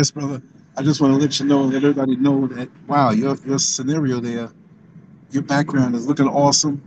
[0.00, 0.40] Yes, brother.
[0.78, 4.18] I just want to let you know, let everybody know that wow, your your scenario
[4.18, 4.50] there,
[5.30, 6.80] your background is looking awesome,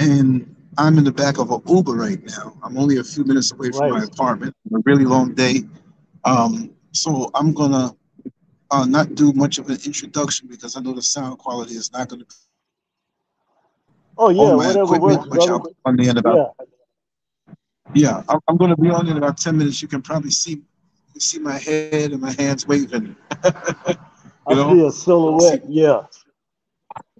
[0.00, 2.58] and I'm in the back of an Uber right now.
[2.64, 4.56] I'm only a few minutes away from my right, apartment.
[4.74, 5.62] A really long day.
[6.24, 7.94] Um, so I'm gonna
[8.72, 12.08] uh, not do much of an introduction because I know the sound quality is not
[12.08, 12.34] gonna be
[14.16, 15.52] oh on yeah, my whatever equipment, works, which brother.
[15.52, 16.66] I'll be on there in about Yeah,
[17.94, 19.80] yeah, I'm, I'm gonna be on in about ten minutes.
[19.80, 20.60] You can probably see
[21.18, 23.16] you see my head and my hands waving.
[23.42, 23.96] I
[24.50, 25.62] you know, see a see silhouette.
[25.68, 26.02] Yeah.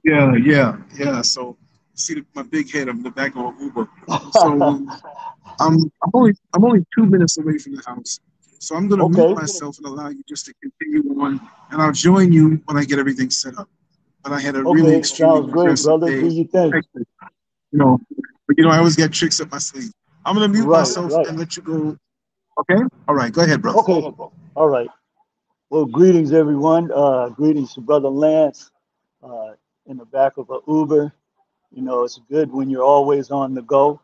[0.04, 1.20] Yeah, yeah, yeah.
[1.22, 1.56] So
[1.94, 2.88] see the, my big head.
[2.88, 3.88] I'm the back of an Uber.
[4.32, 4.52] So
[5.60, 8.20] I'm I'm only I'm only two minutes away from the house.
[8.60, 11.40] So I'm gonna mute myself and allow you just to continue on,
[11.72, 13.68] and I'll join you when I get everything set up.
[14.22, 16.06] But I had a really extremely great, brother.
[16.06, 16.28] Do day.
[16.28, 16.82] your thing.
[17.72, 18.00] You know,
[18.46, 19.90] but you know I always get tricks up my sleeve.
[20.24, 20.78] I'm gonna mute Right.
[20.78, 21.26] myself Right.
[21.26, 21.98] and let you go.
[22.58, 22.82] Okay?
[23.08, 23.32] All right.
[23.32, 23.80] Go ahead, brother.
[23.80, 24.02] Okay.
[24.56, 24.88] All right.
[25.70, 26.90] Well, greetings, everyone.
[26.92, 28.70] Uh, greetings to Brother Lance
[29.22, 29.52] uh,
[29.86, 31.12] in the back of an Uber.
[31.72, 34.00] You know, it's good when you're always on the go.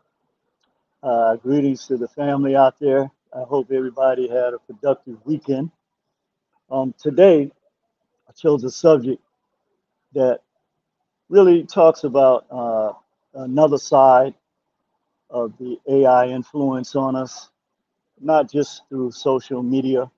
[1.03, 3.11] Uh, greetings to the family out there.
[3.35, 5.71] I hope everybody had a productive weekend.
[6.71, 7.51] Um, today,
[8.29, 9.21] I chose a subject
[10.13, 10.41] that
[11.29, 12.93] really talks about uh,
[13.35, 14.35] another side
[15.29, 17.49] of the AI influence on us,
[18.21, 20.09] not just through social media,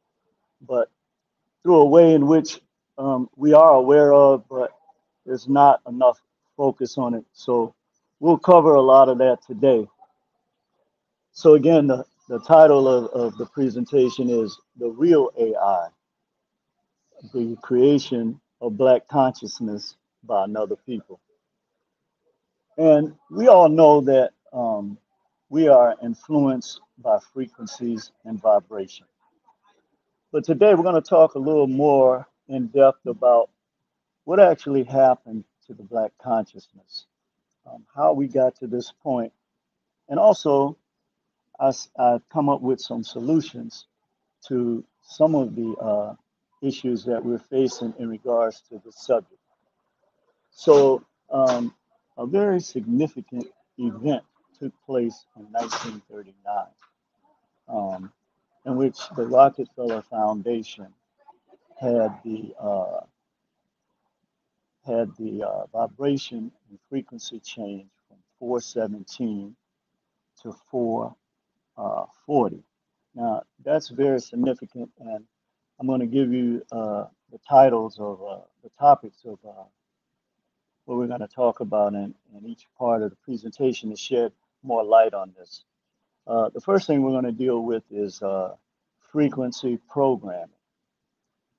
[0.68, 0.90] but
[1.64, 2.62] through a way in which
[2.98, 4.72] um, we are aware of, but
[5.26, 6.20] there's not enough
[6.58, 7.26] focus on it.
[7.34, 7.76] So
[8.20, 9.88] we'll cover a lot of that today.
[11.34, 15.88] So again, the, the title of, of the presentation is The Real AI,
[17.34, 21.20] the creation of Black consciousness by another people.
[22.78, 24.98] And we all know that um,
[25.50, 29.06] we are influenced by frequencies and vibration.
[30.32, 33.50] But today we're going to talk a little more in depth about
[34.26, 37.06] what actually happened to the Black consciousness,
[37.66, 39.32] um, how we got to this point,
[40.10, 40.78] and also
[41.60, 43.88] I've come up with some solutions
[44.48, 46.16] to some of the uh,
[46.62, 49.40] issues that we're facing in regards to the subject.
[50.52, 51.74] So, um,
[52.18, 53.48] a very significant
[53.78, 54.24] event
[54.60, 56.66] took place in 1939,
[57.70, 58.12] um,
[58.66, 60.88] in which the Rockefeller Foundation
[61.80, 63.02] had the uh,
[64.86, 69.56] had the uh, vibration and frequency change from 417
[70.42, 72.64] to 440.
[73.16, 75.26] Now, that's very significant, and
[75.80, 79.64] I'm going to give you uh, the titles of uh, the topics of uh,
[80.86, 84.32] what we're going to talk about in, in each part of the presentation to shed
[84.68, 85.64] more light on this.
[86.28, 88.54] Uh, the first thing we're going to deal with is uh,
[89.12, 90.50] frequency programming,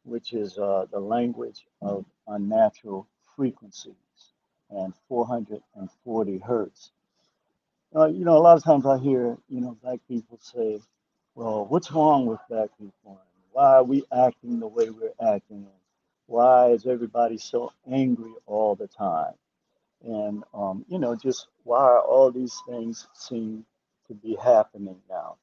[0.05, 3.95] which is uh, the language of unnatural frequencies
[4.71, 6.91] and 440 hertz.
[7.97, 10.81] Uh, you know, a lot of times I hear, you know, black people say,
[11.35, 13.21] well, what's wrong with black people?
[13.53, 15.67] Why are we acting the way we're acting?
[16.27, 19.33] Why is everybody so angry all the time?
[20.05, 23.65] And, um, you know, just why all these things seem
[24.07, 25.37] to be happening now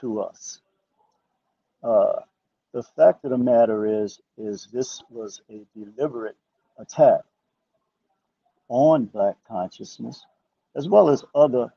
[0.00, 0.60] to us?
[1.82, 2.20] Uh,
[2.72, 6.36] the fact of the matter is, is this was a deliberate
[6.78, 7.20] attack
[8.68, 10.26] on black consciousness,
[10.74, 11.72] as well as other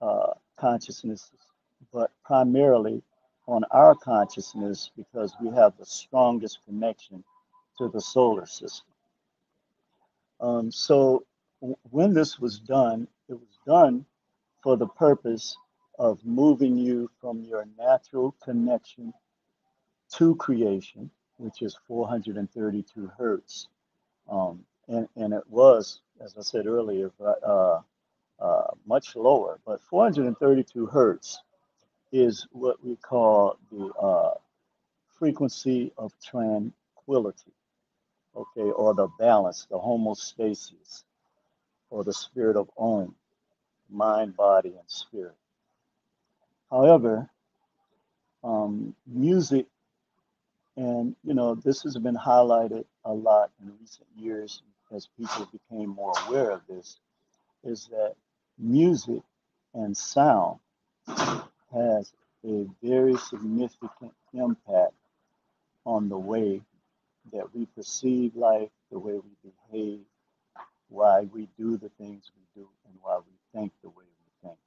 [0.00, 1.30] uh, consciousnesses,
[1.92, 3.02] but primarily
[3.46, 7.22] on our consciousness because we have the strongest connection
[7.78, 8.86] to the solar system.
[10.40, 11.24] Um, so
[11.90, 14.04] when this was done, it was done
[14.62, 15.56] for the purpose
[15.98, 19.12] of moving you from your natural connection
[20.14, 23.68] to creation, which is 432 hertz.
[24.28, 27.80] Um, and, and it was, as I said earlier, uh,
[28.40, 31.38] uh, much lower, but 432 hertz
[32.10, 34.34] is what we call the uh,
[35.18, 37.52] frequency of tranquility,
[38.36, 41.04] okay, or the balance, the homeostasis,
[41.92, 43.14] or the spirit of Om,
[43.90, 45.36] mind, body, and spirit.
[46.70, 47.30] However,
[48.44, 49.66] um, music,
[50.76, 54.62] and you know, this has been highlighted a lot in recent years
[54.94, 56.98] as people became more aware of this,
[57.64, 58.14] is that
[58.58, 59.22] music
[59.74, 60.58] and sound
[61.72, 62.12] has
[62.46, 64.94] a very significant impact
[65.86, 66.62] on the way
[67.32, 70.00] that we perceive life, the way we behave,
[70.92, 74.58] why we do the things we do, and why we think the way we think.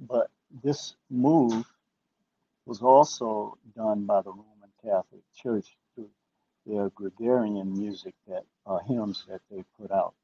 [0.00, 0.30] But
[0.62, 1.64] this move
[2.66, 6.10] was also done by the Roman Catholic Church through
[6.66, 10.14] their Gregorian music that uh, hymns that they put out.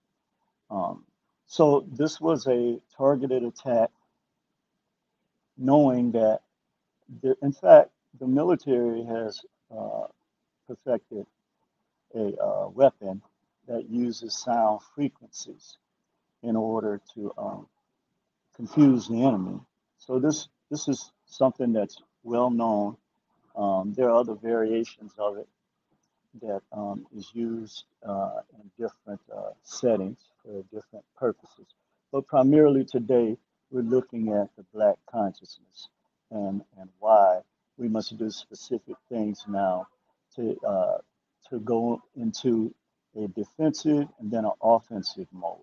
[0.71, 1.05] Um,
[1.47, 3.91] so this was a targeted attack,
[5.57, 6.41] knowing that,
[7.23, 9.41] the, in fact, the military has
[9.71, 10.07] uh,
[10.67, 11.27] perfected
[12.15, 13.23] a uh, weapon
[13.69, 15.77] that uses sound frequencies
[16.43, 17.67] in order to um,
[18.57, 19.61] confuse the enemy.
[19.99, 22.97] So this this is something that's well known.
[23.55, 25.49] Um, there are other variations of it
[26.41, 31.67] that um, is used uh, in different uh, settings for different purposes.
[32.11, 33.37] But primarily today,
[33.71, 35.89] we're looking at the Black consciousness
[36.31, 37.41] and, and why
[37.77, 39.87] we must do specific things now
[40.37, 40.99] to, uh,
[41.51, 42.75] to go into
[43.17, 45.59] a defensive and then an offensive mode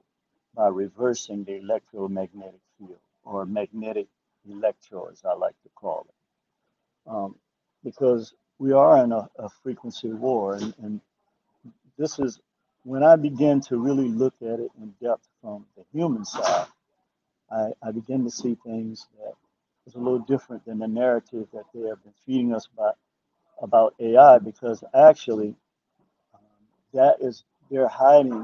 [0.55, 4.07] by reversing the electromagnetic field or magnetic
[4.49, 7.11] electro, as I like to call it.
[7.11, 7.35] Um,
[7.83, 11.01] because we are in a, a frequency war, and, and
[11.97, 12.39] this is
[12.83, 16.67] when I begin to really look at it in depth from the human side,
[17.51, 19.33] I, I begin to see things that
[19.87, 22.97] is a little different than the narrative that they have been feeding us about
[23.61, 25.55] about AI because actually
[26.93, 28.43] that is they're hiding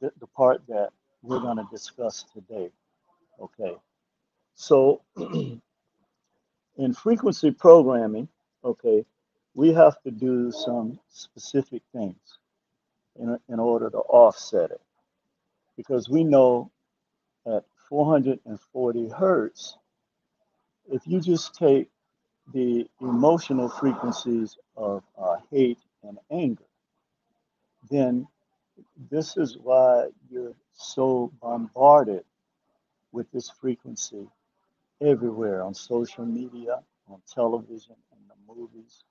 [0.00, 0.90] the, the part that
[1.22, 2.70] we're going to discuss today.
[3.40, 3.76] Okay,
[4.54, 8.28] so in frequency programming,
[8.64, 9.04] okay,
[9.54, 12.38] we have to do some specific things
[13.18, 14.80] in, in order to offset it
[15.76, 16.70] because we know
[17.46, 19.76] at 440 hertz,
[20.92, 21.88] if you just take
[22.52, 26.64] the emotional frequencies of uh, hate and anger,
[27.88, 28.26] then
[29.10, 32.24] this is why you're so bombarded
[33.12, 34.26] with this frequency
[35.00, 39.04] everywhere on social media, on television, in the movies.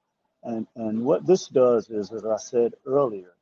[0.43, 3.33] And, and what this does is, as I said earlier,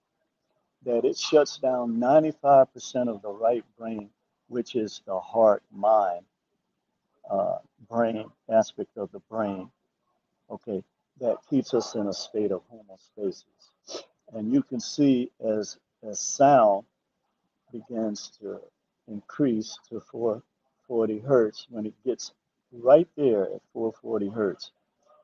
[0.85, 4.09] that it shuts down 95% of the right brain,
[4.47, 6.23] which is the heart mind
[7.30, 7.57] uh,
[7.89, 9.69] brain aspect of the brain,
[10.50, 10.83] okay,
[11.19, 13.44] that keeps us in a state of homeostasis.
[14.33, 15.77] And you can see as,
[16.07, 16.85] as sound
[17.71, 18.59] begins to
[19.07, 22.33] increase to 440 hertz, when it gets
[22.71, 24.71] right there at 440 hertz,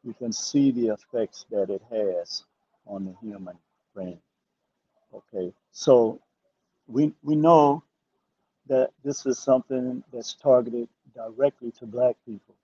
[0.04, 2.44] you can see the effects that it has
[2.86, 3.58] on the human
[3.94, 4.20] brain.
[5.13, 6.20] Okay, so
[6.88, 7.84] we, we know
[8.68, 12.56] that this is something that's targeted directly to black people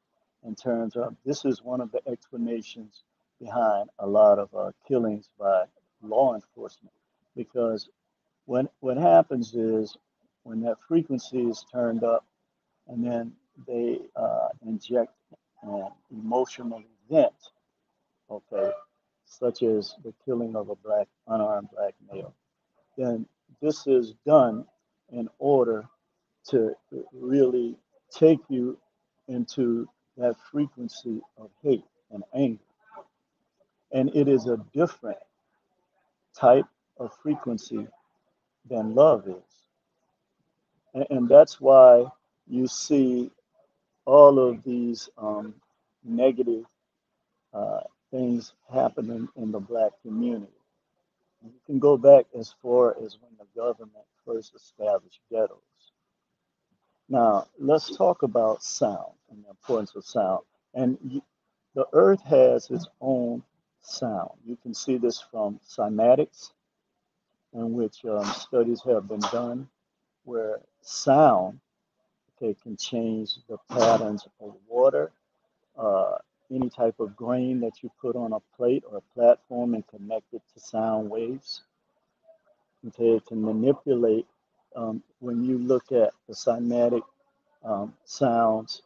[0.46, 3.04] in terms of this is one of the explanations
[3.40, 5.66] behind a lot of killings by
[6.04, 6.94] law enforcement
[7.36, 7.90] because
[8.46, 9.98] when what happens is
[10.44, 12.26] when that frequency is turned up
[12.88, 13.32] and then
[13.68, 15.14] they uh, inject
[15.64, 17.34] an emotional event
[18.30, 18.72] okay
[19.26, 22.34] such as the killing of a black unarmed black male
[22.98, 23.26] then
[23.62, 24.66] this is done
[25.12, 25.86] in order
[26.50, 26.76] to
[27.14, 27.76] really
[28.12, 28.78] take you
[29.28, 29.88] into
[30.18, 32.60] that frequency of hate and anger.
[33.92, 35.20] And it is a different
[36.40, 36.66] type
[36.98, 37.88] of frequency
[38.70, 41.10] than love is.
[41.10, 42.06] And, that's why
[42.48, 43.32] you see
[44.06, 45.54] all of these um,
[46.04, 46.66] negative
[47.54, 47.82] uh,
[48.12, 50.52] things happening in the black community.
[51.44, 55.58] You can go back as far as when the government first established ghettos.
[57.08, 60.42] Now, let's talk about sound and the importance of sound.
[60.74, 61.24] And you,
[61.76, 63.44] the earth has its own
[63.82, 64.32] sound.
[64.46, 66.52] You can see this from cymatics,
[67.54, 69.68] in which um, studies have been done,
[70.24, 71.60] where sound
[72.42, 75.12] okay, can change the patterns of water,
[75.78, 76.16] uh,
[76.52, 80.34] any type of grain that you put on a plate or a platform and connect
[80.34, 81.62] it to sound waves.
[82.88, 84.26] Okay, it can manipulate
[84.76, 87.02] um, when you look at the cymatic
[87.64, 88.82] um, sounds,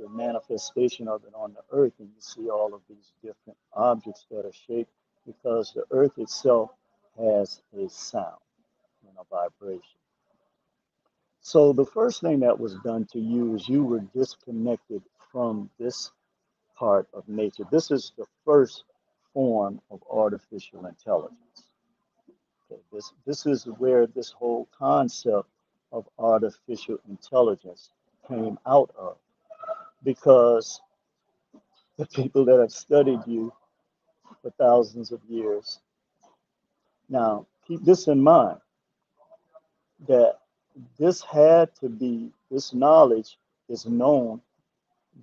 [0.00, 4.26] the manifestation of it on the earth, and you see all of these different objects
[4.30, 4.90] that are shaped
[5.26, 6.70] because the earth itself
[7.18, 8.40] has a sound
[9.06, 9.98] and a vibration.
[11.42, 15.02] So the first thing that was done to you is you were disconnected
[15.32, 16.10] from this
[16.76, 17.64] part of nature.
[17.70, 18.84] This is the first
[19.32, 21.70] form of artificial intelligence.
[22.70, 25.48] Okay, this, this is where this whole concept
[25.92, 27.90] of artificial intelligence
[28.28, 29.16] came out of.
[30.02, 30.80] Because
[31.98, 33.52] the people that have studied you
[34.40, 35.80] for thousands of years.
[37.08, 38.58] Now, keep this in mind
[40.08, 40.38] that
[40.98, 43.36] this had to be, this knowledge
[43.68, 44.40] is known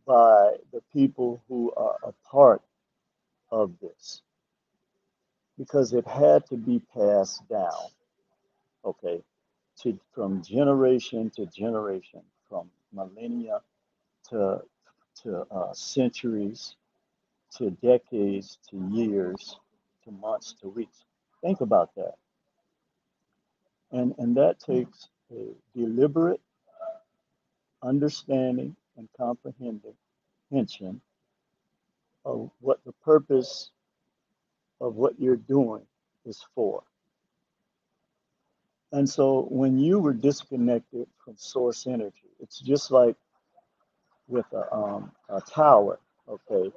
[0.06, 2.62] by the people who are a part
[3.52, 4.22] of this.
[5.58, 7.90] Because it had to be passed down,
[8.86, 9.24] okay,
[9.82, 13.62] to from generation to generation, from millennia
[14.30, 14.62] to
[15.24, 16.76] to uh, centuries
[17.58, 19.60] to decades to years
[20.04, 21.06] to months to weeks.
[21.42, 22.16] Think about that,
[23.92, 26.42] and and that takes a deliberate
[27.84, 31.02] understanding and comprehension
[32.26, 33.72] of what the purpose
[34.82, 35.84] of what you're doing
[36.26, 36.84] is for.
[38.92, 43.16] And so when you were disconnected from source energy, it's just like
[44.28, 46.72] with a, um, a tower, okay?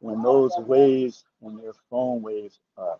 [0.00, 2.98] When those waves when your phone waves are,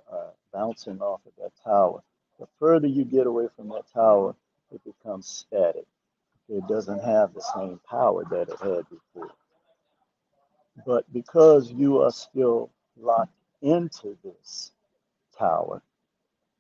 [0.53, 2.03] bouncing off of that tower,
[2.41, 4.35] the further you get away from that tower,
[4.73, 5.87] it becomes static.
[6.49, 9.33] It doesn't have the same power that it had before.
[10.87, 14.73] But because you are still locked into this
[15.39, 15.83] tower,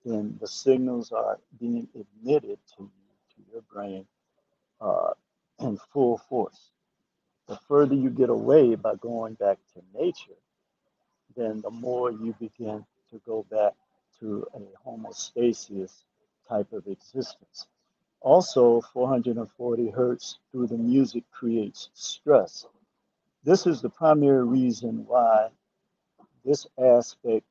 [0.05, 2.91] then the signals are being emitted to you,
[3.37, 4.07] to your brain,
[4.81, 5.13] uh,
[5.61, 6.71] in full force.
[7.49, 10.39] The further you get away by going back to nature,
[11.37, 13.75] then the more you begin to go back
[14.21, 15.93] to a homeostasis
[16.49, 17.67] type of existence.
[18.21, 22.67] Also, 440 hertz through the music creates stress.
[23.45, 25.51] This is the primary reason why
[26.45, 27.47] this aspect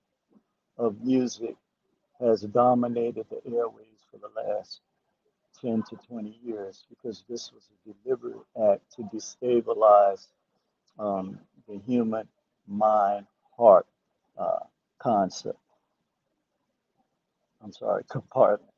[0.77, 1.55] of music
[2.19, 4.81] has dominated the airways for the last
[5.65, 10.27] 10 to 20 years because this was a deliberate act to destabilize
[11.00, 12.27] um, the human
[12.67, 13.25] mind
[13.57, 13.88] heart
[14.38, 14.60] uh,
[15.00, 15.57] concept.
[17.63, 18.72] I'm sorry, compartment.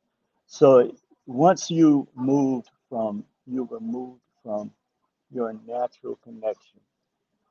[0.45, 4.71] So once you moved from, you were moved from
[5.31, 6.79] your natural connection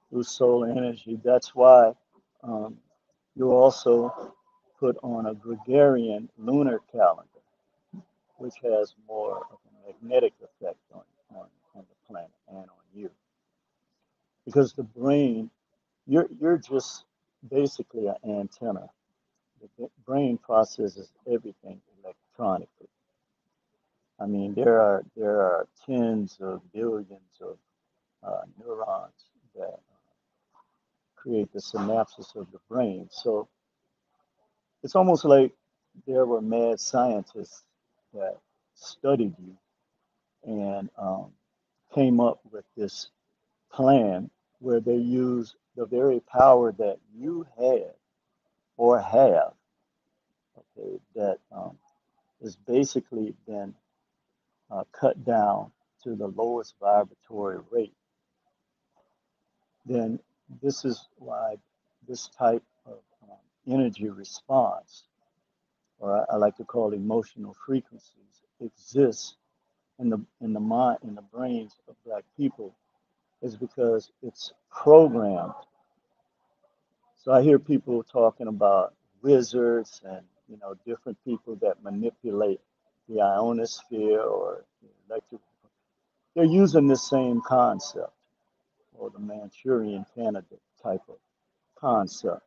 [0.08, 1.20] through solar energy.
[1.22, 1.92] That's why
[2.42, 2.78] um,
[3.34, 4.34] you also
[4.80, 7.35] put on a Gregorian lunar calendar,
[8.38, 11.02] which has more of a magnetic effect on,
[11.36, 13.10] on, on the planet and on you.
[14.46, 15.50] Because the brain,
[16.06, 17.04] you're, you're just
[17.50, 18.88] basically an antenna.
[19.78, 22.88] The brain processes everything electronically.
[24.20, 27.58] I mean, there are there are tens of billions of
[28.26, 29.14] uh, neurons
[29.56, 29.80] that
[31.16, 33.08] create the synapses of the brain.
[33.12, 33.48] So
[34.84, 35.52] it's almost like
[36.06, 37.64] there were mad scientists
[38.16, 38.38] that
[38.74, 39.56] studied you
[40.44, 41.32] and um,
[41.94, 43.08] came up with this
[43.72, 44.30] plan
[44.60, 47.92] where they use the very power that you had
[48.76, 49.52] or have,
[50.58, 51.76] okay, that um,
[52.42, 53.74] has basically been
[54.70, 55.70] uh, cut down
[56.04, 57.94] to the lowest vibratory rate,
[59.84, 60.18] then
[60.62, 61.56] this is why
[62.08, 65.04] this type of um, energy response,
[65.98, 69.36] or I, like to call emotional frequencies, exists
[69.98, 72.74] in the in the mind in the brains of black people,
[73.42, 75.54] is because it's programmed.
[77.16, 82.60] So I hear people talking about wizards and you know different people that manipulate
[83.08, 85.40] the ionosphere or the electric.
[86.34, 88.12] They're using the same concept
[88.94, 91.16] or the Manchurian candidate type of
[91.78, 92.42] concept.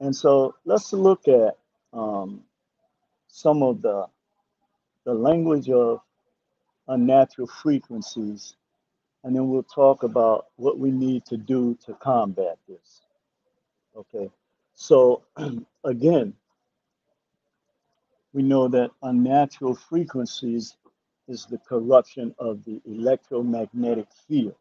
[0.00, 1.56] And so let's look at
[1.96, 2.42] um,
[3.28, 4.06] some of the,
[5.04, 6.00] the language of
[6.88, 8.56] unnatural frequencies,
[9.24, 13.02] and then we'll talk about what we need to do to combat this.
[13.96, 14.30] Okay,
[14.74, 15.22] so
[15.84, 16.34] again,
[18.32, 20.76] we know that unnatural frequencies
[21.28, 24.54] is the corruption of the electromagnetic field.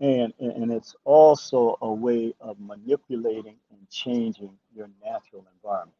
[0.00, 5.96] And, and it's also a way of manipulating and changing your natural environment.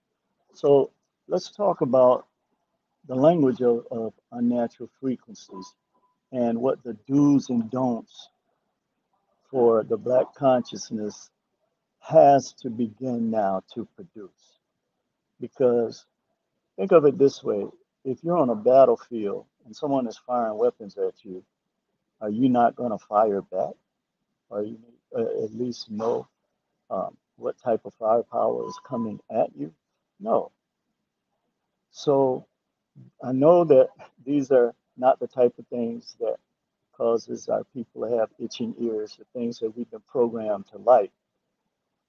[0.54, 0.92] So
[1.28, 2.26] let's talk about
[3.08, 5.74] the language of, of unnatural frequencies
[6.32, 8.30] and what the do's and don'ts
[9.50, 11.30] for the Black consciousness
[12.00, 14.58] has to begin now to produce.
[15.40, 16.06] Because
[16.76, 17.66] Think of it this way
[18.04, 21.44] if you're on a battlefield and someone is firing weapons at you,
[22.20, 23.74] are you not going to fire back?
[24.50, 24.78] Or you
[25.16, 26.28] uh, at least know
[26.90, 29.72] um, what type of firepower is coming at you?
[30.24, 30.52] No.
[31.90, 32.46] So
[33.22, 33.90] I know that
[34.24, 36.36] these are not the type of things that
[36.96, 41.12] causes our people to have itching ears, the things that we've been programmed to like.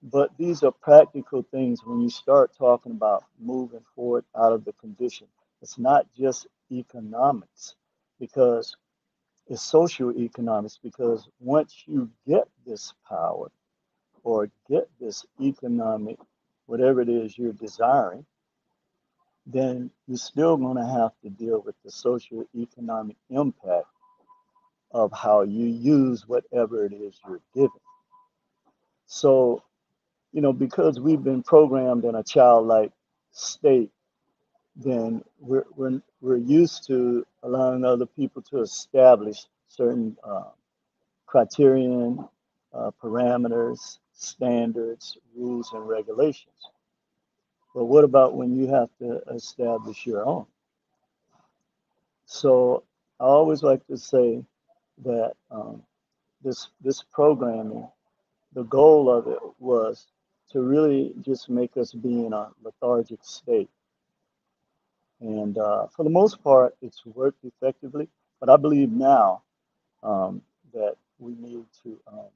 [0.03, 4.73] But these are practical things when you start talking about moving forward out of the
[4.73, 5.27] condition.
[5.61, 7.75] It's not just economics
[8.19, 8.77] because
[9.47, 13.51] it's social economics because once you get this power
[14.23, 16.17] or get this economic,
[16.65, 18.25] whatever it is you're desiring,
[19.45, 23.85] then you're still going to have to deal with the social economic impact
[24.91, 27.69] of how you use whatever it is you're given.
[29.05, 29.63] So,
[30.31, 32.91] you know, because we've been programmed in a childlike
[33.31, 33.91] state,
[34.75, 40.49] then we're, we're, we're used to allowing other people to establish certain uh,
[41.25, 42.27] criterion,
[42.73, 46.71] uh, parameters, standards, rules, and regulations.
[47.73, 50.45] But what about when you have to establish your own?
[52.25, 52.83] So
[53.19, 54.43] I always like to say
[55.03, 55.83] that um,
[56.43, 57.87] this this programming,
[58.53, 60.07] the goal of it was
[60.51, 63.69] to really just make us be in a lethargic state.
[65.19, 68.07] And uh, for the most part, it's worked effectively.
[68.39, 69.43] But I believe now
[70.03, 70.41] um,
[70.73, 72.27] that we need to, um,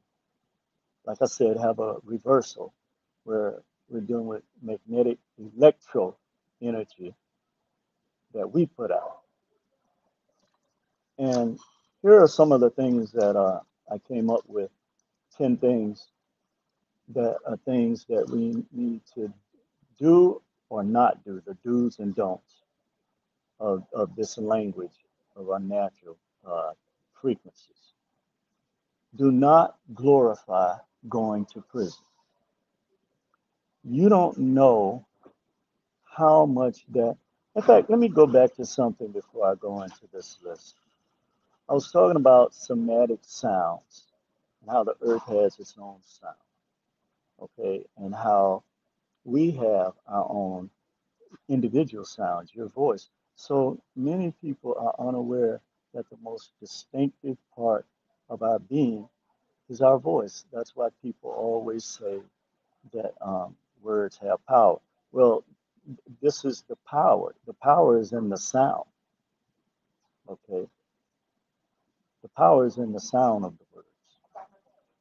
[1.09, 2.73] like I said, have a reversal
[3.25, 6.17] where we're dealing with magnetic electro
[6.63, 7.15] energy
[8.35, 9.19] that we put out.
[11.19, 11.59] And
[12.03, 14.71] here are some of the things that uh, I came up with
[15.37, 16.07] 10 things
[17.09, 19.33] that are things that we need to
[19.99, 22.63] do or not do, the do's and don'ts
[23.59, 24.91] of, of this language
[25.35, 26.17] of unnatural
[26.47, 26.71] uh,
[27.21, 27.88] frequencies.
[29.15, 32.03] Do not glorify going to prison.
[33.83, 35.05] You don't know
[36.03, 37.17] how much that,
[37.55, 40.75] in fact, let me go back to something before I go into this list.
[41.69, 44.07] I was talking about cymatic sounds
[44.61, 46.35] and how the earth has its own sound,
[47.41, 48.63] okay, and how
[49.23, 50.69] we have our own
[51.47, 53.09] individual sounds, your voice.
[53.35, 55.61] So many people are unaware
[55.93, 57.85] that the most distinctive part
[58.29, 59.07] of our being
[59.69, 60.45] is our voice.
[60.53, 62.19] That's why people always say
[62.93, 64.79] that um, words have power.
[65.11, 65.43] Well,
[66.21, 67.35] this is the power.
[67.47, 68.85] The power is in the sound.
[70.29, 70.67] Okay.
[72.23, 73.87] The power is in the sound of the words.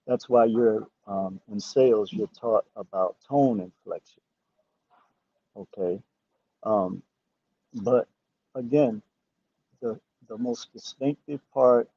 [0.06, 2.12] That's why you're um, in sales.
[2.12, 4.22] You're taught about tone inflection.
[5.56, 6.00] Okay.
[6.62, 7.02] Um,
[7.74, 8.08] but
[8.54, 9.02] again,
[9.80, 11.88] the the most distinctive part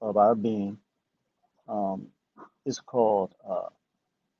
[0.00, 0.78] of our being
[1.68, 2.08] um,
[2.64, 3.34] is called.
[3.48, 3.68] Uh,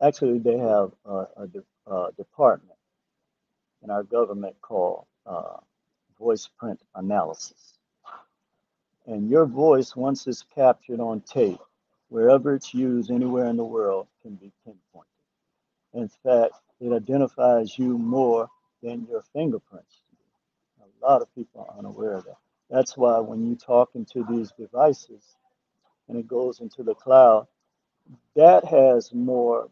[0.02, 2.78] actually, they have a, a, de- a department
[3.82, 5.58] in our government called uh,
[6.18, 7.78] voice print analysis.
[9.06, 11.60] And your voice, once it's captured on tape,
[12.08, 15.06] wherever it's used anywhere in the world, can be pinpointed.
[15.94, 18.48] In fact, it identifies you more
[18.82, 20.02] than your fingerprints.
[20.82, 22.38] A lot of people are unaware of that.
[22.70, 25.22] That's why when you talk into these devices
[26.08, 27.46] and it goes into the cloud,
[28.36, 29.68] that has more,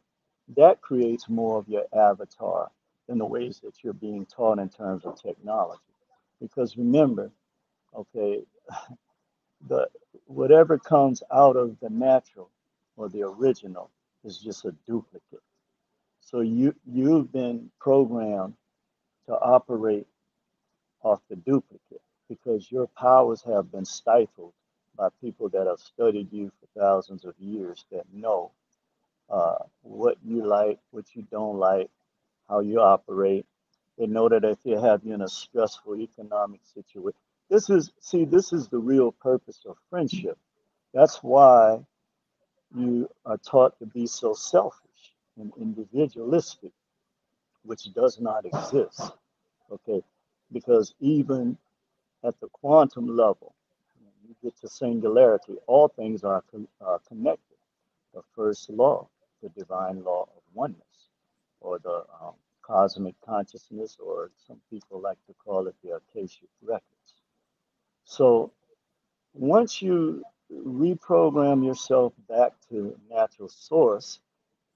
[0.57, 2.71] that creates more of your avatar
[3.09, 5.81] than the ways that you're being taught in terms of technology.
[6.41, 7.31] Because remember,
[7.97, 8.43] okay,
[9.69, 9.89] the
[10.27, 12.51] whatever comes out of the natural
[12.97, 13.91] or the original
[14.25, 15.43] is just a duplicate.
[16.21, 18.55] So you you've been programmed
[19.27, 20.07] to operate
[21.03, 24.53] off the duplicate because your powers have been stifled
[24.97, 28.53] by people that have studied you for thousands of years that know
[29.31, 31.91] uh, what you like, what you don't like,
[32.49, 33.47] how you operate.
[33.99, 37.19] They know that if you have you in a stressful economic situation,
[37.51, 40.39] this is see, this is the real purpose of friendship.
[40.95, 41.81] That's why
[42.77, 44.81] you are taught to be so selfish
[45.39, 46.73] and individualistic,
[47.65, 49.13] which does not exist.
[49.73, 50.03] Okay,
[50.53, 51.57] because even
[52.25, 53.55] at the quantum level,
[54.29, 56.43] you get to singularity, all things are
[56.85, 57.57] uh, connected.
[58.15, 59.09] The first law,
[59.43, 61.09] the divine law of oneness,
[61.61, 67.15] or the um, cosmic consciousness, or some people like to call it the Akashic records.
[68.05, 68.53] So
[69.35, 74.21] once you reprogram yourself back to natural source,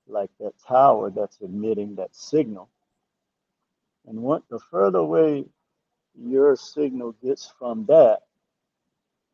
[0.09, 2.69] like that tower that's emitting that signal,
[4.07, 5.45] and what the further away
[6.19, 8.23] your signal gets from that,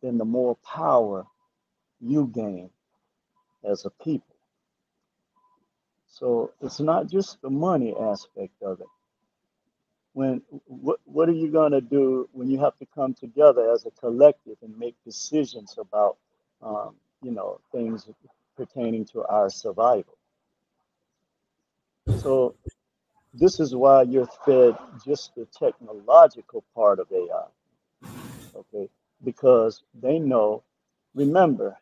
[0.05, 1.27] then the more power
[2.01, 2.71] you gain
[3.64, 4.37] as a people.
[6.07, 8.87] So it's not just the money aspect of it.
[10.12, 13.90] When what what are you gonna do when you have to come together as a
[13.93, 16.19] collective and make decisions about
[16.62, 18.09] um, you know things
[18.57, 20.19] pertaining to our survival?
[22.19, 22.55] So
[23.35, 27.47] this is why you're fed just the technological part of AI.
[28.55, 28.88] Okay,
[29.25, 30.65] because they know.
[31.15, 31.79] Remember,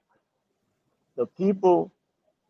[1.16, 1.92] the people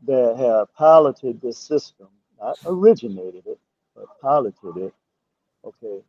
[0.07, 2.09] that have piloted this system,
[2.41, 3.61] not originated it,
[3.97, 4.95] but piloted it.
[5.65, 6.03] Okay,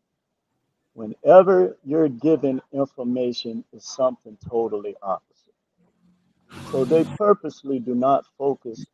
[0.94, 5.54] whenever you're given information, is something totally opposite.
[6.64, 8.88] So they purposely do not focus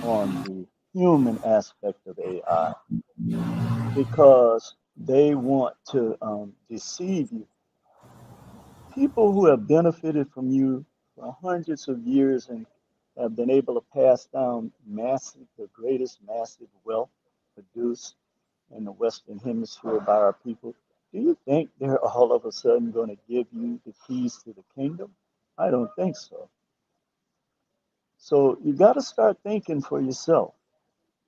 [0.00, 2.72] on the human aspect of AI
[3.94, 7.46] because they want to um, deceive you.
[8.94, 10.84] People who have benefited from you
[11.16, 12.66] for hundreds of years and
[13.18, 17.10] have been able to pass down massive, the greatest massive wealth
[17.54, 18.16] produced
[18.76, 20.74] in the Western Hemisphere by our people.
[21.12, 24.52] Do you think they're all of a sudden going to give you the keys to
[24.52, 25.12] the kingdom?
[25.58, 26.48] I don't think so.
[28.18, 30.54] So you got to start thinking for yourself.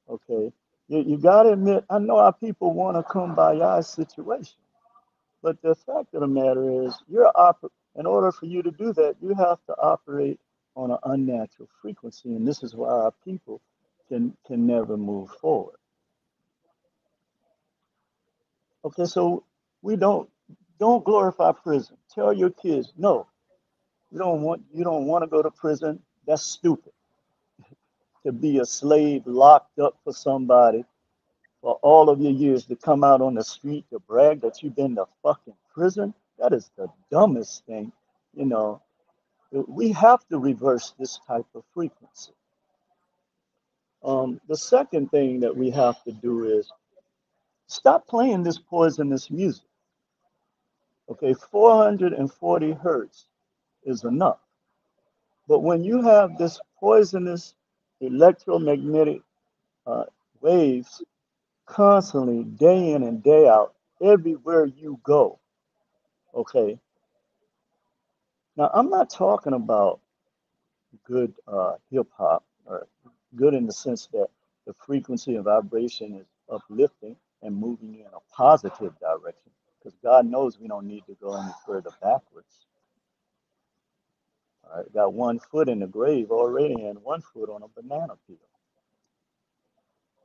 [0.09, 0.53] Okay.
[0.89, 4.57] You, you got to admit, I know our people want to come by our situation,
[5.43, 8.93] but the fact of the matter is, you're op- in order for you to do
[8.95, 10.41] that, you have to operate
[10.77, 13.61] on an unnatural frequency, and this is why our people
[14.09, 15.77] can can never move forward.
[18.85, 19.45] Okay, so
[19.83, 20.31] we don't
[20.79, 21.97] don't glorify prison.
[22.15, 23.27] Tell your kids, no,
[24.13, 26.01] you don't want you don't want to go to prison.
[26.27, 26.93] That's stupid.
[28.27, 30.85] To be a slave locked up for somebody
[31.63, 34.77] for all of your years to come out on the street to brag that you've
[34.77, 36.13] been to fucking prison.
[36.39, 37.93] That is the dumbest thing.
[38.35, 38.83] You know,
[39.53, 42.33] we have to reverse this type of frequency.
[44.03, 46.71] Um, the second thing that we have to do is
[47.69, 49.65] stop playing this poisonous music.
[51.09, 53.27] Okay, 440 hertz
[53.85, 54.39] is enough.
[55.47, 57.55] But when you have this poisonous
[58.01, 59.23] electromagnetic
[59.87, 60.05] uh,
[60.41, 61.03] waves
[61.67, 65.39] constantly, day in and day out, everywhere you go,
[66.35, 66.79] okay.
[68.57, 70.01] Now, I'm not talking about
[71.05, 72.87] good uh, hip hop or
[73.37, 74.29] good in the sense that
[74.67, 80.27] the frequency and vibration is uplifting and moving you in a positive direction because God
[80.27, 82.67] knows we don't need to go any further backwards.
[84.71, 88.15] All right, got one foot in the grave already and one foot on a banana
[88.27, 88.37] peel.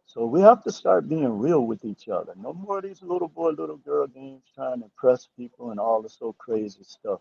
[0.08, 2.34] So we have to start being real with each other.
[2.38, 6.02] No more of these little boy, little girl games trying to impress people and all
[6.02, 7.20] this so crazy stuff.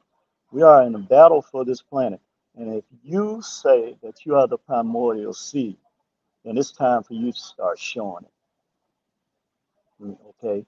[0.52, 2.20] We are in a battle for this planet.
[2.56, 5.76] And if you say that you are the primordial seed,
[6.44, 10.18] then it's time for you to start showing it.
[10.40, 10.64] Okay.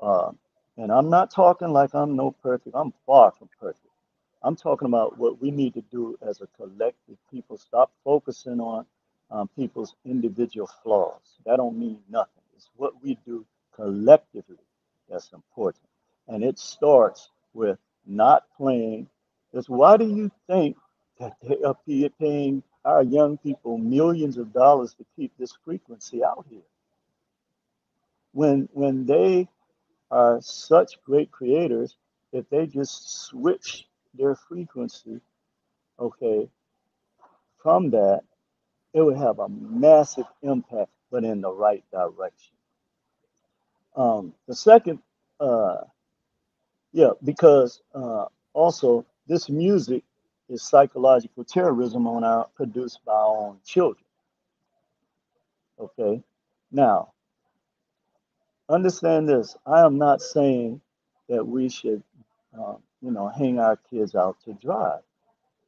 [0.00, 0.32] Uh,
[0.78, 2.74] and I'm not talking like I'm no perfect.
[2.74, 3.84] I'm far from perfect.
[4.42, 7.58] I'm talking about what we need to do as a collective people.
[7.58, 8.86] Stop focusing on
[9.30, 11.38] um, people's individual flaws.
[11.46, 12.42] That don't mean nothing.
[12.56, 14.58] It's what we do collectively
[15.08, 15.84] that's important.
[16.28, 19.08] And it starts with not playing.
[19.50, 20.76] Because why do you think
[21.18, 21.76] that they are
[22.20, 26.62] paying our young people millions of dollars to keep this frequency out here?
[28.32, 29.48] When when they
[30.10, 31.96] are such great creators,
[32.32, 35.20] if they just switch their frequency,
[35.98, 36.48] okay,
[37.62, 38.22] from that,
[38.92, 42.54] it would have a massive impact, but in the right direction.
[43.96, 45.00] Um, the second,
[45.40, 45.78] uh,
[46.92, 50.02] yeah, because uh, also this music
[50.48, 54.04] is psychological terrorism on our produced by our own children.
[55.78, 56.22] Okay,
[56.72, 57.12] now
[58.68, 59.56] understand this.
[59.66, 60.80] I am not saying
[61.28, 62.02] that we should,
[62.58, 64.98] uh, you know, hang our kids out to dry.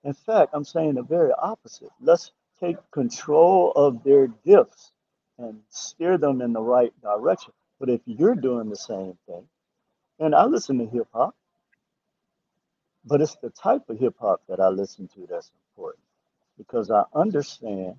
[0.04, 1.90] In fact, I'm saying the very opposite.
[2.00, 2.32] Let's
[2.62, 4.92] take control of their gifts
[5.38, 7.52] and steer them in the right direction.
[7.80, 9.44] But if you're doing the same thing,
[10.20, 11.34] and I listen to hip hop,
[13.04, 16.04] but it's the type of hip hop that I listen to that's important
[16.58, 17.96] because I understand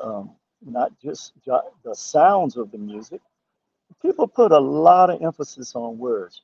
[0.00, 0.30] um,
[0.64, 3.20] not just the sounds of the music.
[4.00, 6.42] People put a lot of emphasis on words.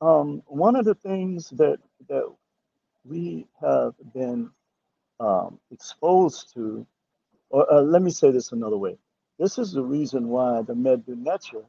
[0.00, 2.32] Um, one of the things that that
[3.04, 4.50] we have been
[5.20, 6.86] um, exposed to,
[7.50, 8.98] or uh, let me say this another way.
[9.38, 11.64] This is the reason why the Medu Neter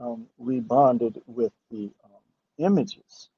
[0.00, 2.20] um, we bonded with the um,
[2.58, 3.30] images.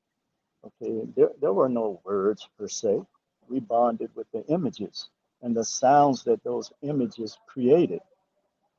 [0.64, 3.00] Okay, there, there were no words per se.
[3.48, 5.08] We bonded with the images
[5.42, 8.00] and the sounds that those images created.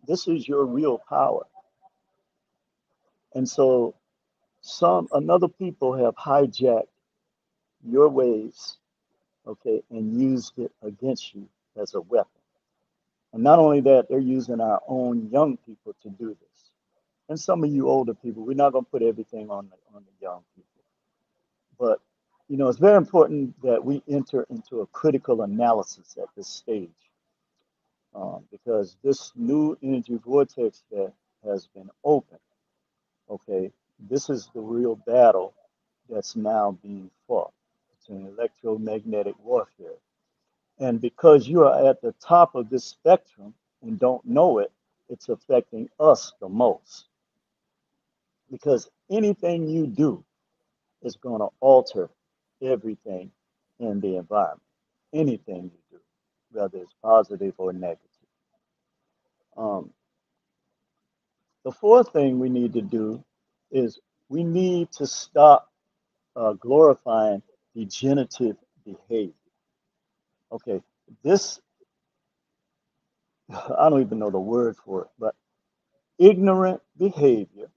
[0.08, 1.46] This is your real power.
[3.36, 3.96] And so
[4.62, 6.88] some another people have hijacked
[7.86, 8.79] your waves,
[9.50, 11.48] okay, and used it against you
[11.82, 12.30] as a weapon.
[13.34, 16.72] And not only that, they're using our own young people to do this.
[17.28, 20.04] And some of you older people, we're not going to put everything on the, on
[20.04, 20.84] the young people.
[21.78, 22.00] But,
[22.48, 26.90] you know, it's very important that we enter into a critical analysis at this stage
[28.16, 31.14] um, because this new energy vortex that
[31.46, 32.40] has been opened,
[33.30, 35.54] okay, this is the real battle
[36.10, 37.54] that's now being fought.
[38.10, 39.98] It's an electromagnetic warfare.
[40.80, 44.72] And because you are at the top of this spectrum and don't know it,
[45.10, 47.06] it's affecting us the most.
[48.52, 50.24] Because anything you do
[51.04, 52.10] is going to alter
[52.62, 53.32] everything
[53.80, 54.62] in the environment.
[55.14, 56.00] Anything you do,
[56.52, 58.06] whether it's positive or negative.
[59.58, 59.92] Um,
[61.64, 63.24] the fourth thing we need to do
[63.72, 65.72] is we need to stop
[66.36, 67.42] uh, glorifying
[67.80, 69.34] degenerative behavior.
[70.52, 70.82] Okay,
[71.24, 71.62] this,
[73.50, 75.36] I don't even know the word for it, but
[76.18, 77.70] ignorant behavior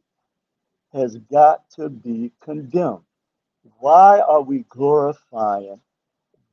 [0.93, 3.05] has got to be condemned.
[3.79, 5.81] Why are we glorifying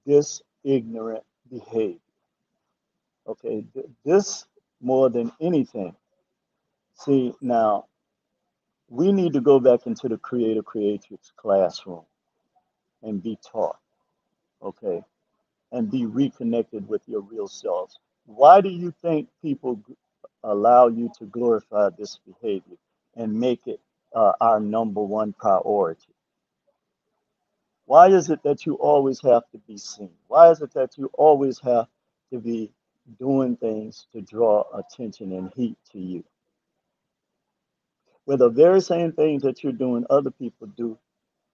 [0.05, 1.97] this ignorant behavior?
[3.27, 3.65] Okay,
[4.05, 4.45] this
[4.79, 5.95] more than anything.
[6.93, 7.85] See, now
[8.89, 12.03] we need to go back into the creator creatrix classroom
[13.03, 13.77] and be taught,
[14.63, 15.03] okay,
[15.71, 17.99] and be reconnected with your real selves.
[18.25, 19.81] Why do you think people
[20.43, 22.77] allow you to glorify this behavior
[23.15, 23.79] and make it
[24.15, 26.13] uh, our number one priority?
[27.85, 30.11] Why is it that you always have to be seen?
[30.27, 31.87] Why is it that you always have
[32.31, 32.71] to be
[33.17, 36.23] doing things to draw attention and heat to you?
[38.25, 40.99] Where the very same things that you're doing, other people do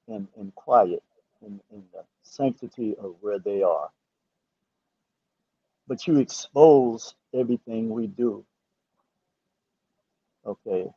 [0.09, 1.03] in, in quiet,
[1.41, 3.89] in, in the sanctity of where they are.
[5.87, 8.45] But you expose everything we do,
[10.45, 10.87] okay?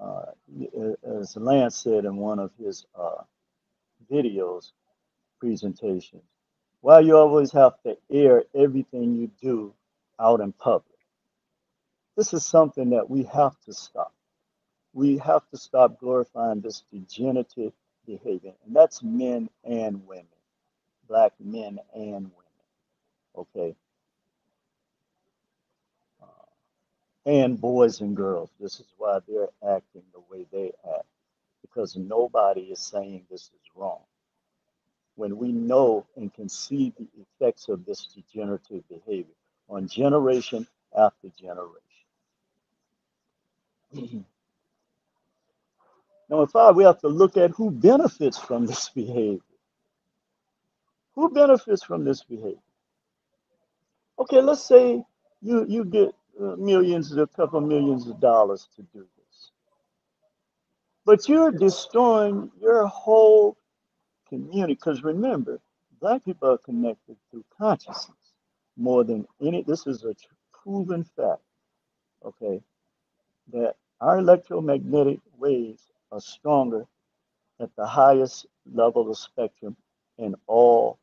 [0.00, 0.32] Uh,
[1.20, 3.22] as Lance said in one of his uh,
[4.10, 4.72] videos,
[5.40, 6.22] presentations,
[6.80, 9.74] why you always have to air everything you do
[10.20, 10.84] out in public.
[12.16, 14.12] This is something that we have to stop.
[14.92, 17.72] We have to stop glorifying this degenerative
[18.06, 20.26] behavior, and that's men and women,
[21.08, 22.34] black men and women,
[23.36, 23.76] okay,
[26.22, 26.26] uh,
[27.26, 28.50] and boys and girls.
[28.60, 31.06] This is why they're acting the way they act,
[31.62, 34.00] because nobody is saying this is wrong.
[35.16, 39.34] When we know and can see the effects of this degenerative behavior
[39.68, 41.76] on generation after generation.
[46.32, 49.38] Number five, we have to look at who benefits from this behavior.
[51.14, 52.56] Who benefits from this behavior?
[54.18, 55.04] Okay, let's say
[55.42, 59.50] you you get uh, millions, a couple millions of dollars to do this,
[61.04, 63.58] but you're destroying your whole
[64.30, 64.72] community.
[64.72, 65.60] Because remember,
[66.00, 68.32] black people are connected through consciousness
[68.78, 69.64] more than any.
[69.64, 70.14] This is a
[70.50, 71.42] proven fact.
[72.24, 72.62] Okay,
[73.52, 76.86] that our electromagnetic waves are stronger
[77.58, 79.76] at the highest level of spectrum
[80.18, 80.98] in all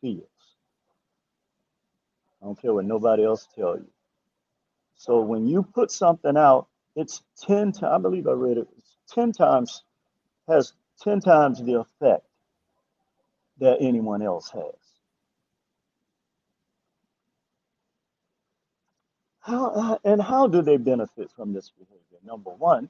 [0.00, 0.26] fields.
[2.42, 3.86] I don't care what nobody else tell you.
[4.96, 8.96] So when you put something out, it's 10 times, I believe I read it, it's
[9.14, 9.84] 10 times,
[10.48, 12.26] has 10 times the effect
[13.58, 14.74] that anyone else has.
[19.40, 22.18] How, and how do they benefit from this behavior?
[22.24, 22.88] Number one,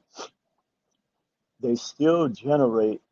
[1.62, 3.02] they still generate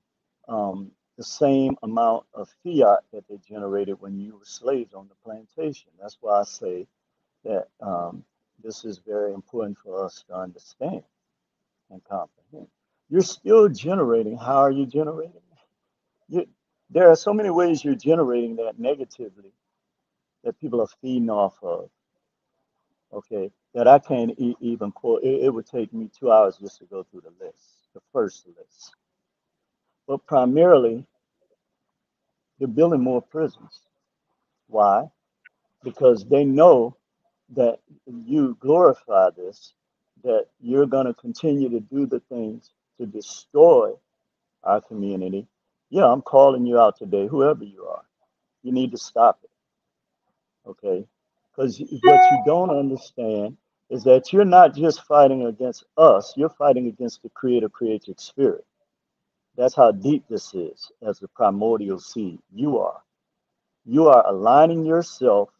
[0.48, 5.16] um, the same amount of fiat that they generated when you were slaves on the
[5.24, 5.90] plantation.
[6.00, 6.86] That's why I say
[7.44, 8.24] that um,
[8.62, 11.02] this is very important for us to understand
[11.90, 12.68] and comprehend.
[13.10, 14.36] You're still generating.
[14.38, 15.42] How are you generating?
[16.28, 16.46] You,
[16.90, 19.52] there are so many ways you're generating that negatively
[20.44, 21.90] that people are feeding off of.
[23.12, 25.22] Okay, that I can't e- even quote.
[25.24, 28.46] It, it would take me two hours just to go through the list, the first
[28.46, 28.94] list.
[30.06, 31.04] But primarily,
[32.58, 33.80] they're building more prisons.
[34.68, 35.10] Why?
[35.82, 36.96] Because they know
[37.50, 39.74] that you glorify this,
[40.22, 43.92] that you're going to continue to do the things to destroy
[44.64, 45.46] our community.
[45.90, 48.02] Yeah, I'm calling you out today, whoever you are.
[48.62, 49.50] You need to stop it,
[50.68, 51.06] okay?
[51.50, 53.56] Because what you don't understand
[53.90, 58.64] is that you're not just fighting against us, you're fighting against the creator creative spirit.
[59.56, 62.38] That's how deep this is as the primordial seed.
[62.54, 63.02] You are.
[63.86, 65.50] You are aligning yourself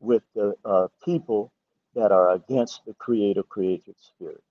[0.00, 1.52] with the uh, people
[1.94, 4.42] that are against the creator creative spirit.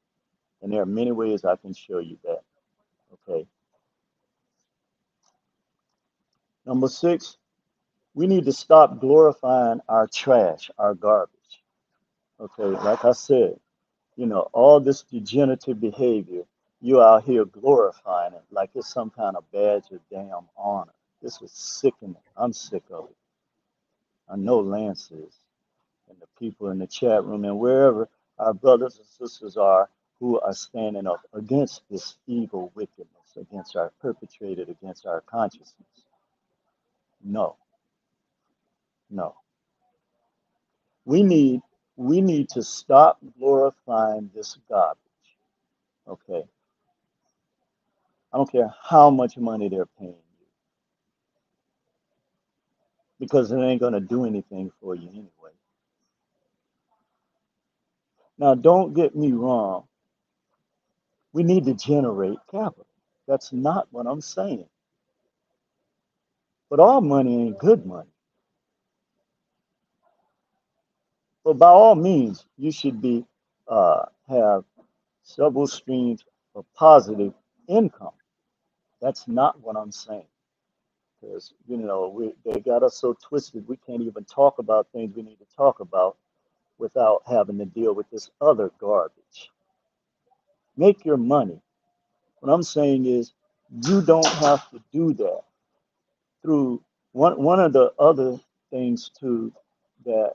[0.62, 2.42] And there are many ways I can show you that.
[3.30, 3.48] Okay.
[6.66, 7.38] Number six,
[8.16, 11.38] we need to stop glorifying our trash, our garbage.
[12.39, 13.60] Okay, like I said,
[14.17, 16.43] you know, all this degenerative behavior,
[16.82, 20.93] you out here glorifying it like it's some kind of badge of damn honor.
[21.21, 22.15] This is sickening.
[22.38, 23.17] I'm sick of it.
[24.30, 25.36] I know Lance is,
[26.10, 30.39] and the people in the chat room and wherever our brothers and sisters are who
[30.41, 36.06] are standing up against this evil wickedness, against our perpetrated against our consciousness.
[37.23, 37.58] No,
[39.10, 39.36] no.
[41.06, 41.62] We need
[42.00, 45.00] we need to stop glorifying this garbage.
[46.08, 46.44] Okay.
[48.34, 50.48] I don't care how much money they're paying you
[53.20, 55.52] because it ain't going to do anything for you anyway.
[58.40, 59.86] Now, don't get me wrong.
[61.34, 62.88] We need to generate capital.
[63.28, 64.68] That's not what I'm saying.
[66.70, 68.10] But all money ain't good money.
[71.45, 73.25] But by all means, you should be
[73.67, 74.65] uh, have
[75.23, 76.25] several streams
[76.56, 77.34] of positive
[77.67, 78.13] income.
[79.02, 80.25] That's not what I'm saying.
[81.21, 85.15] Because you know we, they got us so twisted, we can't even talk about things
[85.15, 86.17] we need to talk about
[86.80, 89.52] without having to deal with this other garbage.
[90.78, 91.62] Make your money.
[92.41, 93.34] What I'm saying is,
[93.84, 95.41] you don't have to do that
[96.43, 98.39] through one one of the other
[98.71, 99.54] things too
[100.06, 100.34] that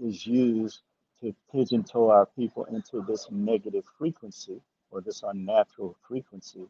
[0.00, 0.80] is used
[1.20, 6.66] to pigeonhole our people into this negative frequency or this unnatural frequency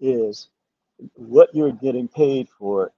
[0.00, 0.48] is
[1.14, 2.92] what you're getting paid for,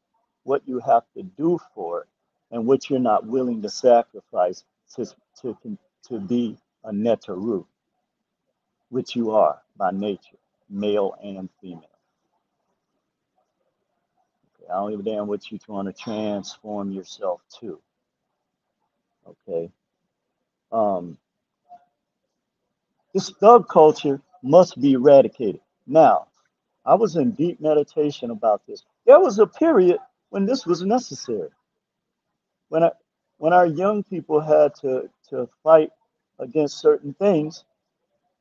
[0.45, 2.07] what you have to do for
[2.51, 5.07] and what you're not willing to sacrifice to,
[5.43, 5.57] to,
[6.09, 7.67] to be a neteru,
[8.91, 10.39] which you are by nature,
[10.71, 11.83] male and female.
[14.61, 17.81] Okay, I don't give a damn what you're trying to transform yourself to.
[19.29, 19.71] Okay.
[20.73, 21.19] Um,
[23.15, 25.61] this thug culture must be eradicated.
[25.87, 26.29] Now,
[26.85, 28.85] I was in deep meditation about this.
[29.07, 29.99] There was a period
[30.31, 31.49] when this was necessary.
[32.69, 32.91] When I,
[33.39, 35.91] when our young people had to, to fight
[36.39, 37.65] against certain things,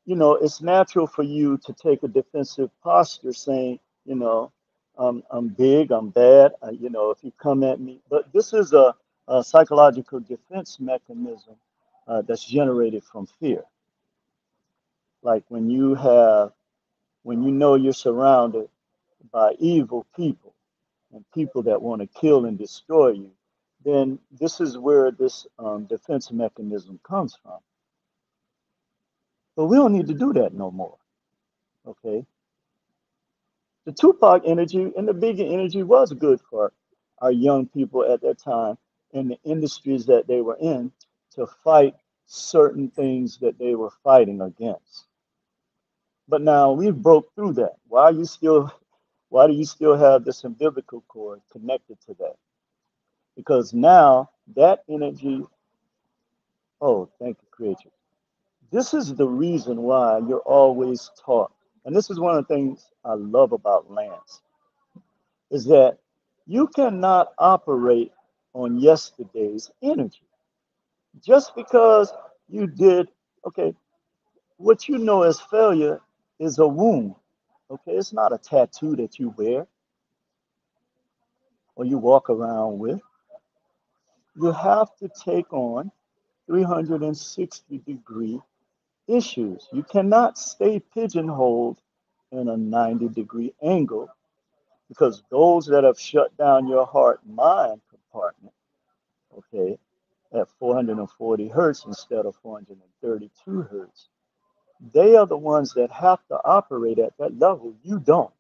[0.06, 4.52] you know, it's natural for you to take a defensive posture saying, you know,
[4.98, 8.00] um, I'm big, I'm bad, uh, you know, if you come at me.
[8.10, 8.96] But this is a,
[9.28, 11.56] a psychological defense mechanism
[12.08, 13.64] uh, that's generated from fear.
[15.24, 16.52] Like when you have,
[17.24, 18.70] when you know you're surrounded
[19.32, 20.54] by evil people
[21.14, 23.32] and people that want to kill and destroy you,
[23.84, 27.60] then this is where this um, defense mechanism comes from.
[29.56, 30.98] But we don't need to do that no more.
[31.88, 32.26] Okay.
[33.86, 36.74] The Tupac energy and the Biggie energy was good for
[37.20, 38.78] our young people at that time
[39.16, 40.92] in the industries that they were in
[41.32, 41.96] to fight
[42.26, 45.06] certain things that they were fighting against.
[46.28, 47.76] But now we've broke through that.
[47.88, 48.72] Why are you still
[49.30, 52.36] why do you still have this umbilical cord connected to that?
[53.36, 55.42] Because now that energy,
[56.80, 57.90] oh, thank you, creator.
[58.72, 61.52] This is the reason why you're always taught.
[61.86, 64.42] And this is one of the things I love about Lance,
[65.52, 65.98] is that
[66.48, 68.12] you cannot operate
[68.56, 70.24] on yesterday's energy.
[71.22, 72.12] Just because
[72.50, 73.10] you did,
[73.46, 73.76] okay,
[74.58, 76.02] what you know as failure
[76.40, 77.16] is a wound.
[77.70, 79.68] Okay, it's not a tattoo that you wear
[81.76, 83.02] or you walk around with.
[84.36, 85.92] You have to take on
[86.48, 88.40] 360 degree
[89.08, 89.68] issues.
[89.74, 91.78] You cannot stay pigeonholed
[92.32, 94.10] in a 90 degree angle
[94.88, 97.82] because those that have shut down your heart and mind
[98.16, 98.54] compartment,
[99.38, 99.78] okay,
[100.34, 104.10] at 440 hertz instead of 432 hertz,
[104.94, 107.74] they are the ones that have to operate at that level.
[107.84, 108.34] You don't.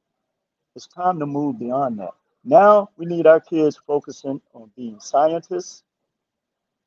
[0.75, 2.13] It's time to move beyond that.
[2.43, 5.83] Now we need our kids focusing on being scientists.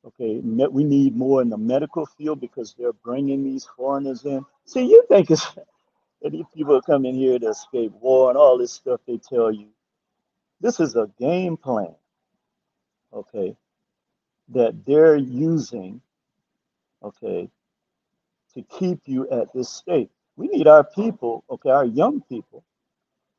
[0.05, 4.45] Okay, we need more in the medical field because they're bringing these foreigners in.
[4.65, 5.45] See, you think it's
[6.21, 9.51] that these people come in here to escape war and all this stuff they tell
[9.51, 9.67] you.
[10.61, 11.95] This is a game plan,
[13.13, 13.55] okay,
[14.49, 16.01] that they're using,
[17.03, 17.49] okay,
[18.53, 20.09] to keep you at this state.
[20.35, 22.63] We need our people, okay, our young people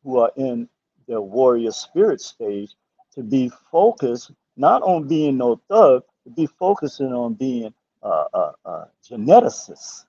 [0.04, 0.68] who are in
[1.06, 2.74] their warrior spirit stage
[3.14, 8.52] to be focused not on being no thug, to be focusing on being uh, uh,
[8.64, 10.04] uh, geneticists,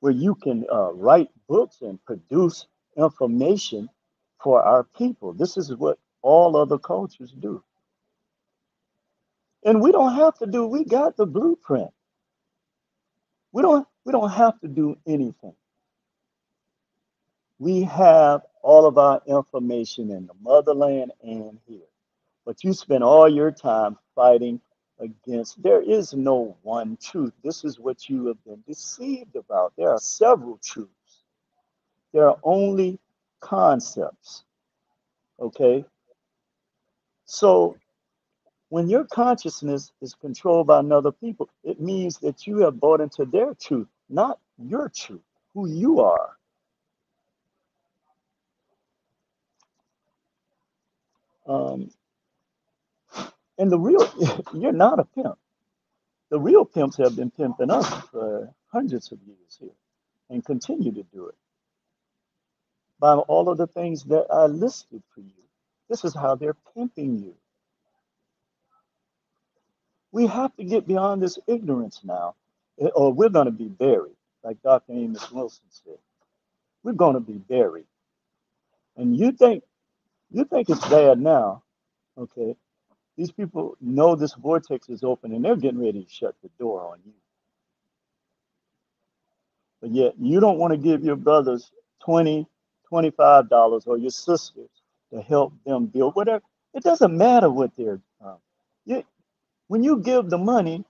[0.00, 3.88] where you can uh, write books and produce information
[4.42, 5.32] for our people.
[5.32, 7.62] This is what all other cultures do.
[9.64, 11.90] And we don't have to do, we got the blueprint.
[13.52, 15.54] We don't we don't have to do anything.
[17.58, 21.86] We have all of our information in the motherland and here.
[22.44, 24.60] But you spend all your time fighting
[24.98, 25.62] against.
[25.62, 27.32] There is no one truth.
[27.42, 29.72] This is what you have been deceived about.
[29.78, 30.90] There are several truths.
[32.12, 32.98] There are only
[33.40, 34.44] concepts.
[35.40, 35.84] Okay?
[37.24, 37.76] So
[38.74, 43.24] when your consciousness is controlled by another people, it means that you have bought into
[43.24, 45.22] their truth, not your truth,
[45.54, 46.36] who you are.
[51.46, 51.92] Um,
[53.58, 54.08] and the real,
[54.54, 55.38] you're not a pimp.
[56.30, 59.70] The real pimps have been pimping us for hundreds of years here
[60.30, 61.36] and continue to do it
[63.00, 65.30] by all of the things that I listed for you.
[65.90, 67.34] This is how they're pimping you.
[70.14, 72.36] We have to get beyond this ignorance now,
[72.80, 74.94] eh, or we're going to be buried, like Dr.
[74.94, 75.98] Amos Wilson said.
[76.84, 77.86] We're going to be buried.
[78.96, 79.64] And you think
[80.32, 81.62] you think it's bad now,
[82.18, 82.56] okay?
[83.16, 86.86] These people know this vortex is open and they're getting ready to shut the door
[86.86, 87.12] on you.
[89.82, 91.72] But yet you don't want to give your brothers
[92.04, 92.46] 20,
[92.88, 94.70] 25 dollars or your sisters
[95.12, 96.44] to help them build whatever.
[96.74, 98.38] It doesn't matter what they're um,
[98.86, 99.04] you,
[99.68, 100.84] when you give the money,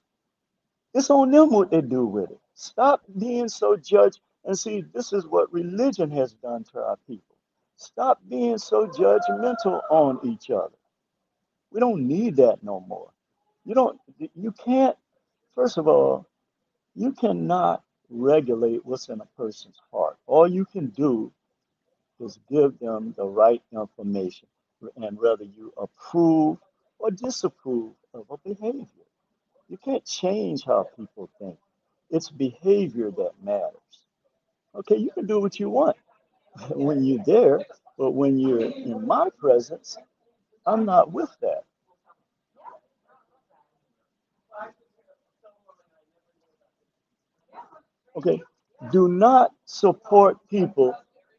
[0.94, 2.40] it's on them what they do with it.
[2.54, 7.36] Stop being so judged and see this is what religion has done to our people.
[7.76, 10.74] Stop being so judgmental on each other.
[11.72, 13.10] We don't need that no more.
[13.64, 14.00] You don't,
[14.36, 14.96] you can't,
[15.54, 16.26] first of all,
[16.94, 20.18] you cannot regulate what's in a person's heart.
[20.26, 21.32] All you can do
[22.20, 24.48] is give them the right information
[24.96, 26.58] and whether you approve
[26.98, 28.86] or disapprove of a behavior.
[29.68, 31.58] You can't change how people think.
[32.10, 33.72] It's behavior that matters.
[34.74, 35.96] Okay, you can do what you want
[36.70, 37.60] when you're there,
[37.98, 39.96] but when you're in my presence,
[40.66, 41.64] I'm not with that.
[48.16, 48.40] Okay.
[48.92, 50.94] Do not support people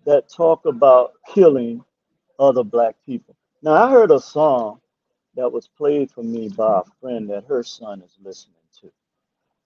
[0.06, 1.84] that talk about killing
[2.40, 3.36] other black people.
[3.62, 4.80] Now, I heard a song
[5.36, 8.88] that was played for me by a friend that her son is listening to.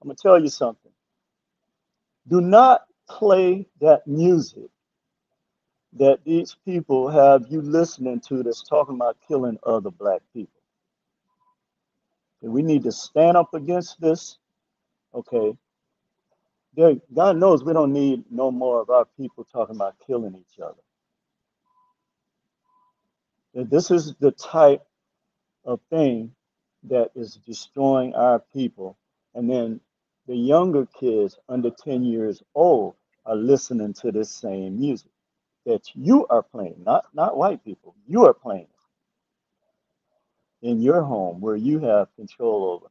[0.02, 0.92] I'm going to tell you something.
[2.28, 4.70] Do not play that music
[5.94, 10.62] that these people have you listening to that's talking about killing other black people.
[12.42, 14.38] Okay, we need to stand up against this.
[15.14, 15.58] Okay.
[16.78, 20.82] God knows we don't need no more of our people talking about killing each other.
[23.54, 24.82] This is the type
[25.66, 26.34] of thing
[26.84, 28.97] that is destroying our people.
[29.36, 29.82] And then
[30.28, 32.95] the younger kids under 10 years old
[33.26, 35.12] are listening to this same music
[35.66, 37.95] that you are playing, not not white people.
[38.07, 38.68] You are playing
[40.62, 42.88] in your home where you have control over.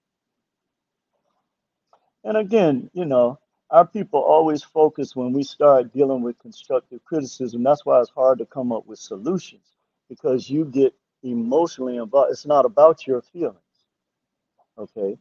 [2.24, 3.38] And again, you know,
[3.70, 7.62] our people always focus when we start dealing with constructive criticism.
[7.62, 9.66] That's why it's hard to come up with solutions
[10.08, 12.32] because you get emotionally involved.
[12.32, 13.58] It's not about your feelings,
[14.78, 15.18] okay?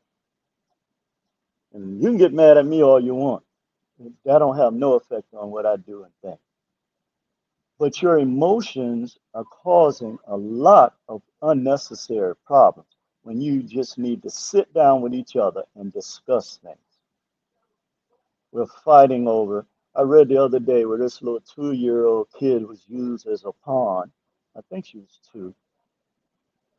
[1.74, 3.44] And you can get mad at me all you want.
[4.26, 6.40] That don't have no effect on what I do and think.
[7.80, 12.90] But your emotions are causing a lot of unnecessary problems
[13.24, 16.78] when you just need to sit down with each other and discuss things.
[18.52, 19.66] We're fighting over.
[19.96, 23.44] I read the other day where this little two year old kid was used as
[23.46, 24.12] a pawn.
[24.56, 25.54] I think she was two.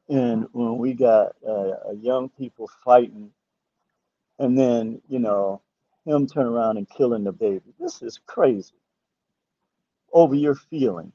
[0.09, 3.31] And when we got uh, young people fighting,
[4.39, 5.63] and then, you know,
[6.07, 7.75] him turn around and killing the baby.
[7.81, 8.75] This is crazy
[10.13, 11.15] over your feelings.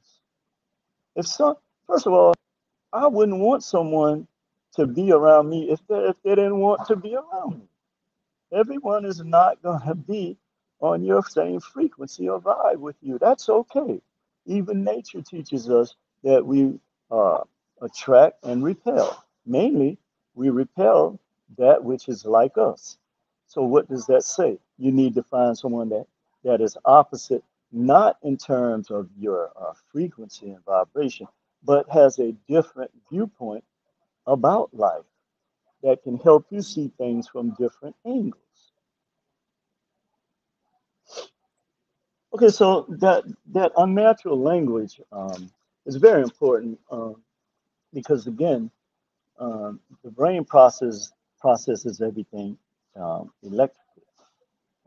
[1.16, 2.34] If some, first of all,
[2.92, 4.28] I wouldn't want someone
[4.76, 7.68] to be around me if they, if they didn't want to be around me.
[8.52, 10.38] Everyone is not going to be
[10.80, 13.18] on your same frequency or vibe with you.
[13.18, 14.00] That's okay.
[14.46, 16.78] Even nature teaches us that we
[17.10, 17.40] uh,
[17.82, 19.24] attract and repel.
[19.46, 19.98] Mainly,
[20.34, 21.20] we repel
[21.58, 22.98] that which is like us.
[23.48, 24.58] So, what does that say?
[24.78, 26.06] You need to find someone that,
[26.44, 31.26] that is opposite not in terms of your uh, frequency and vibration,
[31.64, 33.64] but has a different viewpoint
[34.26, 35.04] about life.
[35.82, 38.34] that can help you see things from different angles.
[42.34, 45.50] Okay, so that that unnatural language um,
[45.86, 47.23] is very important um,
[47.94, 48.70] because again,
[49.38, 52.58] um, the brain process processes everything
[52.96, 54.04] um, electrically.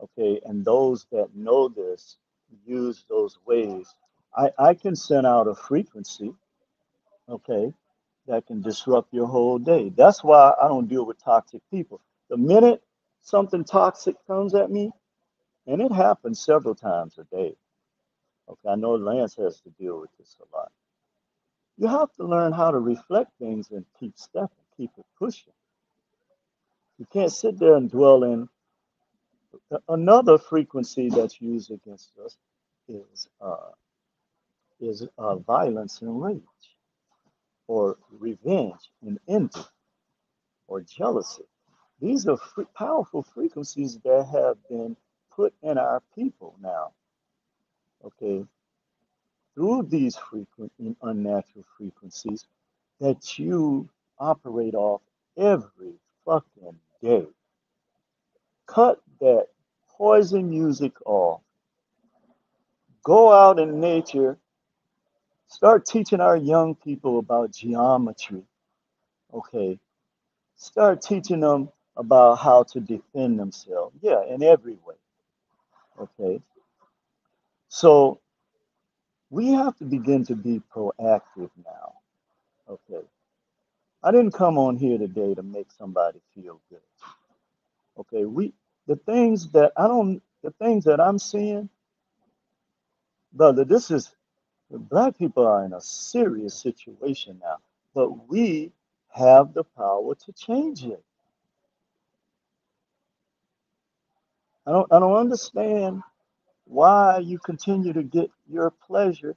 [0.02, 2.18] Okay, and those that know this
[2.66, 3.94] use those waves.
[4.36, 6.32] I, I can send out a frequency,
[7.28, 7.72] okay,
[8.28, 9.90] that can disrupt your whole day.
[9.96, 12.00] That's why I don't deal with toxic people.
[12.30, 12.82] The minute
[13.22, 14.92] something toxic comes at me,
[15.66, 17.56] and it happens several times a day.
[18.48, 20.72] Okay, I know Lance has to deal with this a lot.
[21.78, 25.54] You have to learn how to reflect things and keep stepping, keep it pushing.
[26.98, 28.48] You can't sit there and dwell in
[29.88, 32.36] another frequency that's used against us
[32.88, 33.72] is uh,
[34.80, 36.42] is uh, violence and rage,
[37.68, 39.60] or revenge and envy,
[40.68, 41.44] or jealousy.
[42.00, 42.38] These are
[42.76, 44.96] powerful frequencies that have been
[45.34, 46.92] put in our people now.
[48.04, 48.44] Okay,
[49.58, 52.46] through these frequent and unnatural frequencies
[53.00, 55.00] that you operate off
[55.36, 55.94] every
[56.24, 57.26] fucking day.
[58.68, 59.46] Cut that
[59.88, 61.40] poison music off.
[63.02, 64.38] Go out in nature.
[65.48, 68.44] Start teaching our young people about geometry.
[69.34, 69.76] Okay.
[70.54, 73.96] Start teaching them about how to defend themselves.
[74.02, 74.94] Yeah, in every way.
[76.00, 76.40] Okay.
[77.68, 78.20] So
[79.30, 81.94] we have to begin to be proactive now.
[82.68, 83.04] Okay.
[84.02, 86.80] I didn't come on here today to make somebody feel good.
[87.98, 88.24] Okay.
[88.24, 88.54] We
[88.86, 91.68] the things that I don't the things that I'm seeing,
[93.32, 94.12] brother, this is
[94.70, 97.56] black people are in a serious situation now.
[97.94, 98.72] But we
[99.10, 101.02] have the power to change it.
[104.66, 106.02] I don't I don't understand
[106.68, 109.36] why you continue to get your pleasure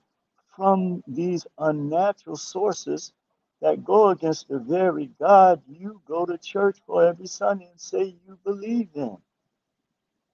[0.55, 3.13] from these unnatural sources
[3.61, 8.15] that go against the very God you go to church for every Sunday and say
[8.27, 9.17] you believe in.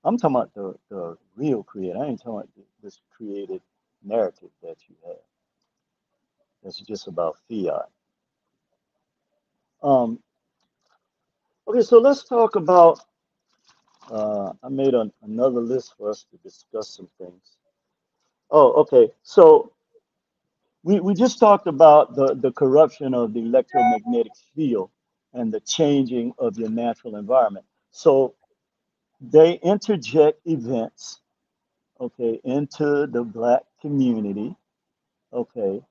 [0.04, 2.00] I'm talking about the, the real creator.
[2.00, 2.50] I ain't talking about
[2.84, 3.62] this created
[4.04, 5.18] narrative that you have.
[6.64, 7.90] That's just about fiat.
[9.84, 10.20] Um,
[11.68, 13.02] okay, so let's talk about.
[14.12, 17.58] Uh, I made an, another list for us to discuss some things.
[18.52, 19.12] Oh, okay.
[19.24, 19.74] So
[20.84, 24.90] we, we just talked about the, the corruption of the electromagnetic field
[25.34, 27.66] and the changing of your natural environment.
[27.92, 28.36] So
[29.22, 31.22] they interject events,
[32.00, 34.56] okay, into the black community,
[35.34, 35.82] okay,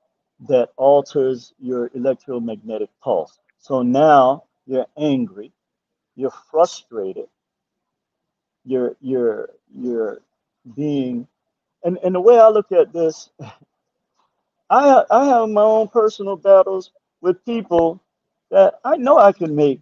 [0.47, 3.39] that alters your electromagnetic pulse.
[3.59, 5.51] So now you're angry,
[6.15, 7.27] you're frustrated,
[8.67, 10.19] you're you're you're
[10.75, 11.27] being
[11.83, 13.29] and, and the way I look at this
[14.71, 16.91] I I have my own personal battles
[17.21, 18.01] with people
[18.51, 19.81] that I know I can make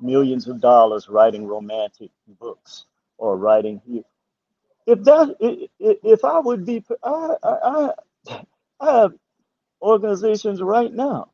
[0.00, 2.86] millions of dollars writing romantic books
[3.18, 3.82] or writing.
[4.86, 7.92] If that if I would be, I I
[8.80, 9.14] I have
[9.82, 11.30] organizations right now.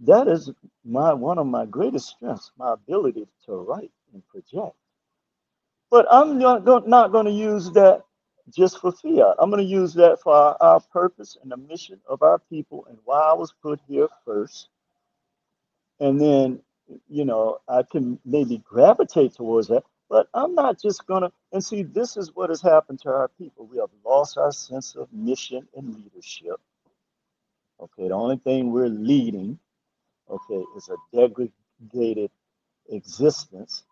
[0.00, 0.50] That is
[0.84, 4.76] my one of my greatest strengths, my ability to write and project.
[5.90, 8.02] But I'm not going, to use that
[8.50, 9.36] just for fiat.
[9.38, 12.86] I'm going to use that for our, our purpose and the mission of our people
[12.88, 14.68] and why I was put here first.
[16.00, 16.60] And then,
[17.08, 19.84] you know, I can maybe gravitate towards that.
[20.10, 21.32] But I'm not just going to.
[21.52, 23.66] And see, this is what has happened to our people.
[23.66, 26.60] We have lost our sense of mission and leadership.
[27.80, 29.58] Okay, the only thing we're leading,
[30.28, 32.30] okay, is a degraded
[32.90, 33.84] existence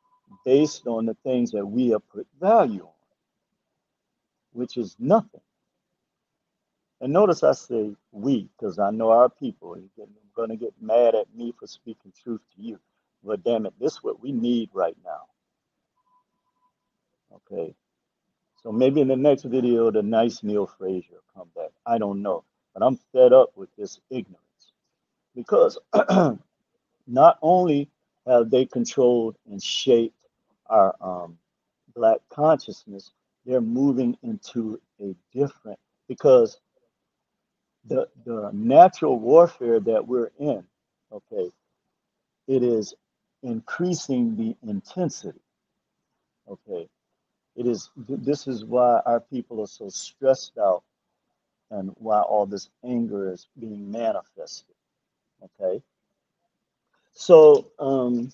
[0.45, 2.93] based on the things that we have put value on,
[4.53, 5.41] which is nothing.
[7.01, 10.07] And notice I say we, because I know our people are
[10.37, 12.79] going to get mad at me for speaking truth to you.
[13.25, 15.23] But damn it, this is what we need right now.
[17.35, 17.75] Okay.
[18.63, 21.71] So maybe in the next video, the nice Neil Frazier will come back.
[21.85, 22.45] I don't know.
[22.75, 24.39] But I'm fed up with this ignorance
[25.35, 25.79] because
[27.07, 27.89] not only
[28.27, 30.17] have they controlled and shaped
[30.73, 31.39] our um,
[31.97, 33.13] black consciousness,
[33.47, 36.61] they're moving into a different because
[37.87, 40.65] the the natural warfare that we're in,
[41.13, 41.51] okay,
[42.49, 42.95] it is
[43.43, 45.41] increasing the intensity.
[46.49, 46.89] Okay,
[47.57, 47.91] it is.
[48.09, 50.85] th- This is why our people are so stressed out,
[51.71, 54.77] and why all this anger is being manifested.
[55.61, 55.81] Okay,
[57.15, 58.33] So, um,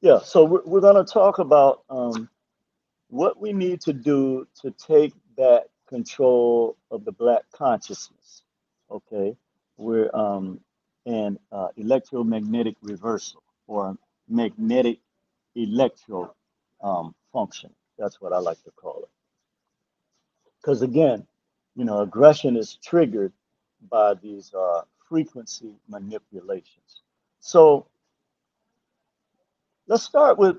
[0.00, 2.28] yeah, so we're, we're going to talk about um,
[3.08, 8.42] what we need to do to take back control of the black consciousness.
[8.90, 9.36] Okay,
[9.78, 10.60] we're um,
[11.06, 13.96] and uh, electromagnetic reversal or
[14.28, 14.98] magnetic
[15.56, 16.34] electro
[16.82, 17.70] um, function.
[17.98, 19.10] That's what I like to call it.
[20.60, 21.26] Because again,
[21.76, 23.32] you know, aggression is triggered
[23.90, 27.02] by these uh, frequency manipulations.
[27.40, 27.86] So
[29.90, 30.56] let's start with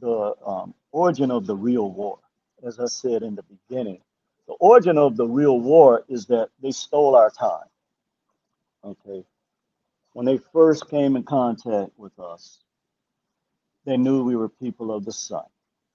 [0.00, 2.18] the um, origin of the real war.
[2.62, 4.00] As I said in the beginning,
[4.46, 7.66] the origin of the real war is that they stole our time.
[8.84, 9.24] Okay.
[10.12, 12.58] When they first came in contact with us,
[13.86, 15.44] they knew we were people of the sun.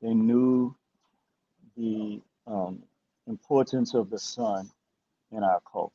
[0.01, 0.75] They knew
[1.77, 2.81] the um,
[3.27, 4.71] importance of the sun
[5.31, 5.93] in our culture.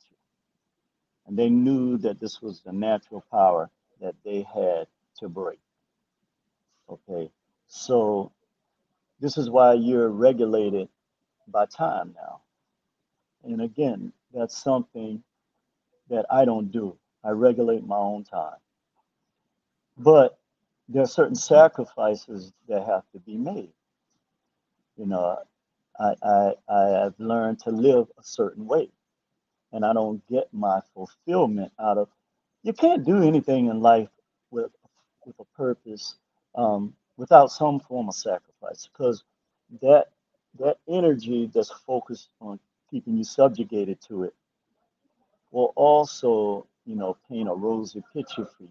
[1.27, 4.87] And they knew that this was the natural power that they had
[5.19, 5.59] to break.
[6.89, 7.31] Okay.
[7.67, 8.31] So
[9.19, 10.89] this is why you're regulated
[11.47, 12.41] by time now.
[13.43, 15.23] And again, that's something
[16.09, 16.97] that I don't do.
[17.23, 18.57] I regulate my own time.
[19.97, 20.37] But
[20.89, 23.71] there are certain sacrifices that have to be made.
[24.97, 25.39] You know,
[25.99, 28.89] I, I, I have learned to live a certain way,
[29.71, 32.09] and I don't get my fulfillment out of.
[32.63, 34.09] You can't do anything in life
[34.51, 34.71] with
[35.25, 36.15] with a purpose
[36.57, 39.23] um, without some form of sacrifice, because
[39.81, 40.07] that
[40.59, 42.59] that energy that's focused on
[42.91, 44.33] keeping you subjugated to it
[45.51, 48.69] will also, you know, paint a rosy picture for you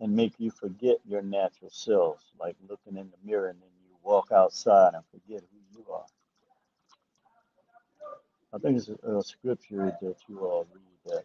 [0.00, 3.96] and make you forget your natural selves like looking in the mirror and then you
[4.02, 6.06] walk outside and forget who you are.
[8.54, 11.24] I think it's a, a scripture that you all read that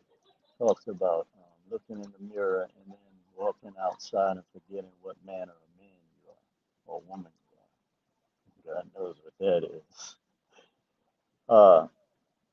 [0.59, 2.97] talks about um, looking in the mirror and then
[3.37, 7.31] walking outside and forgetting what manner of man you are or woman
[8.65, 8.75] you are.
[8.75, 10.15] God knows what that is.
[11.49, 11.87] Uh,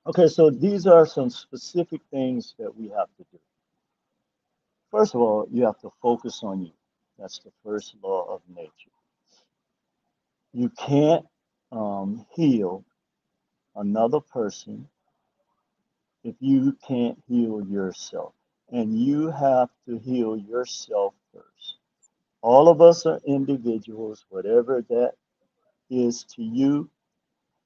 [0.07, 3.39] okay, so these are some specific things that we have to do.
[4.91, 6.73] First of all, you have to focus on you.
[7.19, 8.71] That's the first law of nature.
[10.53, 11.27] You can't
[11.73, 12.85] um, heal
[13.77, 14.89] another person
[16.25, 18.35] if you can't heal yourself.
[18.73, 21.77] And you have to heal yourself first.
[22.43, 25.15] All of us are individuals, whatever that
[25.91, 26.91] is to you.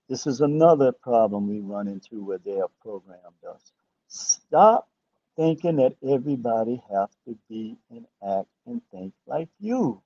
[0.09, 3.73] This is another problem we run into where they have programmed us.
[4.09, 4.89] Stop
[5.37, 10.03] thinking that everybody have to be and act and think like you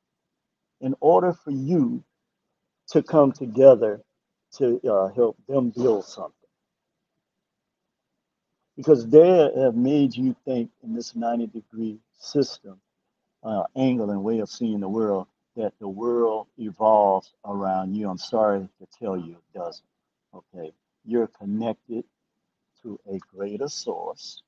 [0.80, 2.04] in order for you
[2.88, 4.02] to come together
[4.58, 6.41] to uh, help them build something.
[8.76, 12.80] Because they have made you think in this 90 degree system,
[13.44, 18.08] uh, angle and way of seeing the world, that the world evolves around you.
[18.08, 19.86] I'm sorry to tell you it doesn't.
[20.34, 20.72] Okay.
[21.04, 22.04] You're connected
[22.82, 24.42] to a greater source.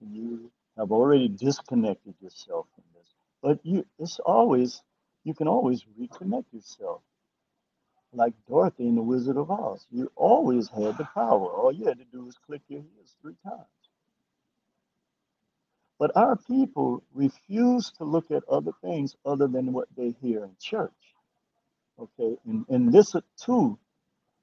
[0.00, 3.08] You have already disconnected yourself from this.
[3.42, 4.82] But you it's always
[5.24, 7.02] you can always reconnect yourself
[8.16, 9.86] like Dorothy in The Wizard of Oz.
[9.90, 11.46] You always had the power.
[11.46, 13.66] All you had to do was click your heels three times.
[15.98, 20.50] But our people refuse to look at other things other than what they hear in
[20.60, 20.92] church.
[21.98, 23.78] Okay, and, and this too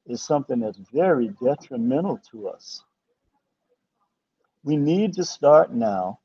[0.08, 2.84] is something that's very detrimental to us.
[4.64, 6.20] We need to start now.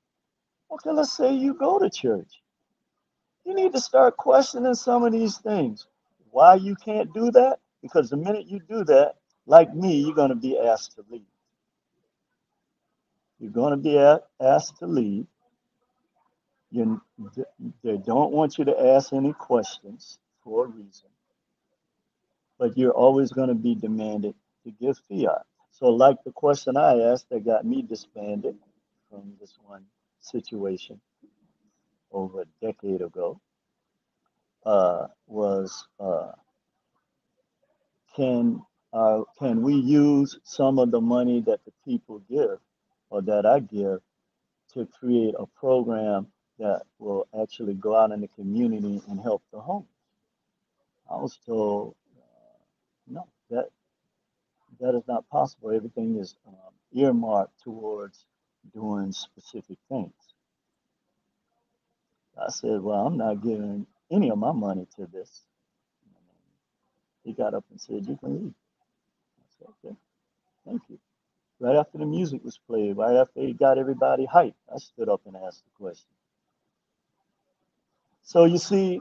[0.71, 2.43] Okay, let's say you go to church.
[3.45, 5.87] You need to start questioning some of these things.
[6.31, 7.61] Why you can't do that?
[7.83, 9.14] Because the minute you do that,
[9.47, 11.22] like me, you're going to be asked to leave.
[13.41, 13.99] You're going to be
[14.41, 15.26] asked to leave.
[16.70, 17.01] You,
[17.85, 21.09] they don't want you to ask any questions for a reason,
[22.59, 25.43] but you're always going to be demanded to give fiat.
[25.72, 28.57] So, like the question I asked that got me disbanded
[29.11, 29.85] from this one
[30.20, 31.01] situation
[32.12, 33.41] over a decade ago
[34.69, 36.33] uh, was uh,
[38.14, 38.62] can
[38.93, 42.59] uh, can we use some of the money that the people give
[43.11, 44.01] or that I give
[44.75, 46.27] to create a program
[46.59, 49.89] that will actually go out in the community and help the homeless?
[51.11, 52.59] I was told uh,
[53.09, 53.71] no, that
[54.81, 55.73] that is not possible.
[55.73, 56.55] Everything is um,
[56.93, 58.27] earmarked towards
[58.75, 60.12] doing specific things.
[62.39, 65.43] I said, well, I'm not giving any of my money to this.
[67.25, 68.55] He got up and said, you can leave.
[69.41, 69.97] I said, okay,
[70.67, 70.99] thank you.
[71.61, 74.55] right after the music was played, right after he got everybody hyped.
[74.75, 76.09] I stood up and asked the question.
[78.23, 79.01] So you see,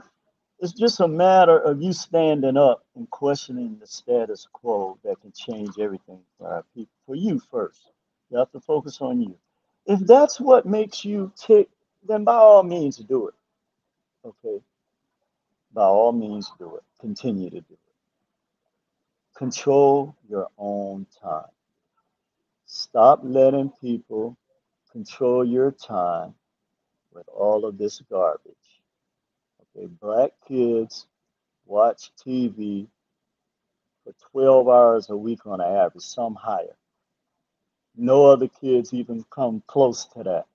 [0.60, 5.34] it's just a matter of you standing up and questioning the status quo that can
[5.34, 6.94] change everything for our people.
[7.08, 7.82] For you first.
[8.32, 9.36] You have to focus on you.
[9.86, 11.70] If that's what makes you tick,
[12.08, 13.36] then by all means do it.
[14.26, 14.62] Okay?
[15.78, 16.84] By all means do it.
[17.00, 17.80] Continue to do it.
[19.38, 21.52] Control your own time.
[22.66, 24.36] Stop letting people
[24.92, 26.34] control your time
[27.14, 28.56] with all of this garbage.
[29.78, 31.06] Okay, black kids
[31.68, 32.88] watch TV
[34.04, 36.76] for 12 hours a week on average, some higher.
[37.96, 40.48] No other kids even come close to that.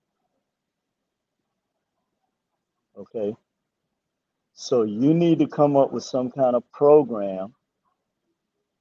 [2.98, 3.36] Okay,
[4.62, 7.52] so you need to come up with some kind of program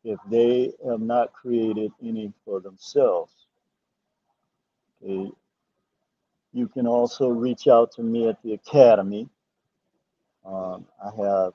[0.03, 3.33] if they have not created any for themselves.
[5.03, 5.31] Okay.
[6.53, 9.27] You can also reach out to me at the academy.
[10.45, 11.53] Um, I have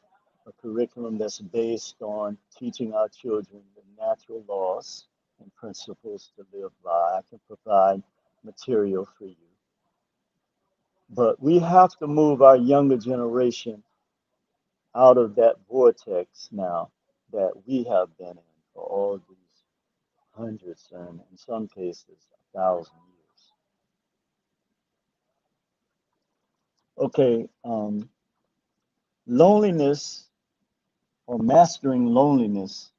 [0.49, 5.07] a curriculum that's based on teaching our children the natural laws
[5.41, 6.91] and principles to live by.
[6.91, 8.03] I can provide
[8.43, 9.37] material for you.
[11.11, 13.85] But we have to move our younger generation
[14.97, 16.91] out of that vortex now
[17.33, 18.39] that we have been in
[18.75, 19.37] for all these
[20.37, 23.53] hundreds and in some cases a thousand years.
[26.99, 28.09] Okay, um,
[29.27, 30.29] loneliness
[31.27, 32.91] or mastering loneliness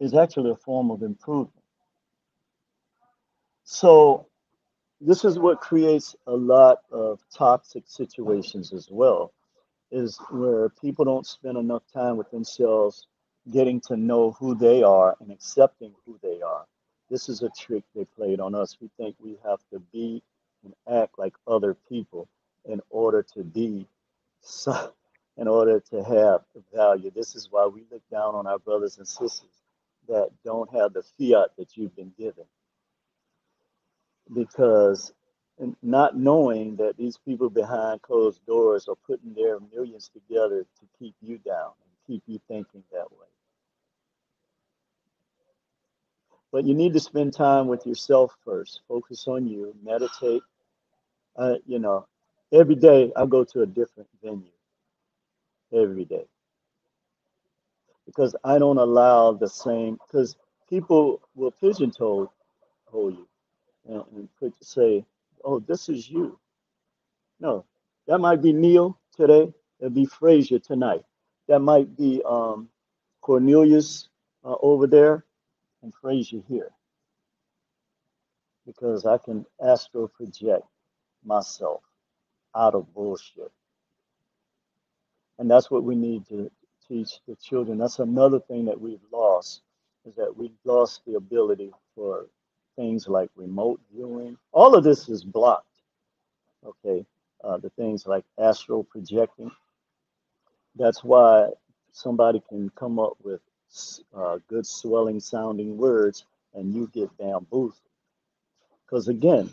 [0.00, 1.64] is actually a form of improvement.
[3.64, 4.26] So
[5.00, 9.32] this is what creates a lot of toxic situations as well,
[9.94, 13.06] is where people don't spend enough time with themselves
[13.52, 16.64] getting to know who they are and accepting who they are.
[17.10, 18.76] This is a trick they played on us.
[18.80, 20.22] We think we have to be
[20.64, 22.28] and act like other people
[22.64, 23.86] in order to be,
[24.40, 24.92] so,
[25.36, 26.40] in order to have
[26.74, 27.10] value.
[27.14, 29.62] This is why we look down on our brothers and sisters
[30.08, 32.44] that don't have the fiat that you've been given.
[34.34, 35.12] Because
[35.82, 41.14] not knowing that these people behind closed doors are putting their millions together to keep
[41.20, 43.26] you down and keep you thinking that way.
[46.52, 48.80] But you need to spend time with yourself first.
[48.88, 49.74] Focus on you.
[49.82, 50.42] Meditate.
[51.36, 52.06] Uh, you know,
[52.52, 54.50] every day I go to a different venue.
[55.72, 56.26] Every day.
[58.06, 60.36] Because I don't allow the same, because
[60.68, 62.30] people will pigeonhole
[62.92, 63.26] you
[63.88, 65.04] and, and put, say,
[65.44, 66.38] oh, this is you.
[67.40, 67.64] No,
[68.06, 69.52] that might be Neil today.
[69.80, 71.04] It'll be Frazier tonight.
[71.48, 72.68] That might be um,
[73.20, 74.08] Cornelius
[74.44, 75.24] uh, over there
[75.82, 76.70] and Frazier here
[78.66, 80.64] because I can astro project
[81.24, 81.82] myself
[82.56, 83.50] out of bullshit.
[85.38, 86.50] And that's what we need to
[86.88, 87.78] teach the children.
[87.78, 89.62] That's another thing that we've lost
[90.06, 92.26] is that we've lost the ability for
[92.76, 94.36] things like remote viewing.
[94.52, 95.66] All of this is blocked.
[96.64, 97.04] Okay.
[97.42, 99.50] Uh, the things like astral projecting.
[100.76, 101.50] That's why
[101.92, 103.40] somebody can come up with
[104.16, 107.74] uh, good swelling sounding words and you get bamboozled.
[108.84, 109.50] Because again,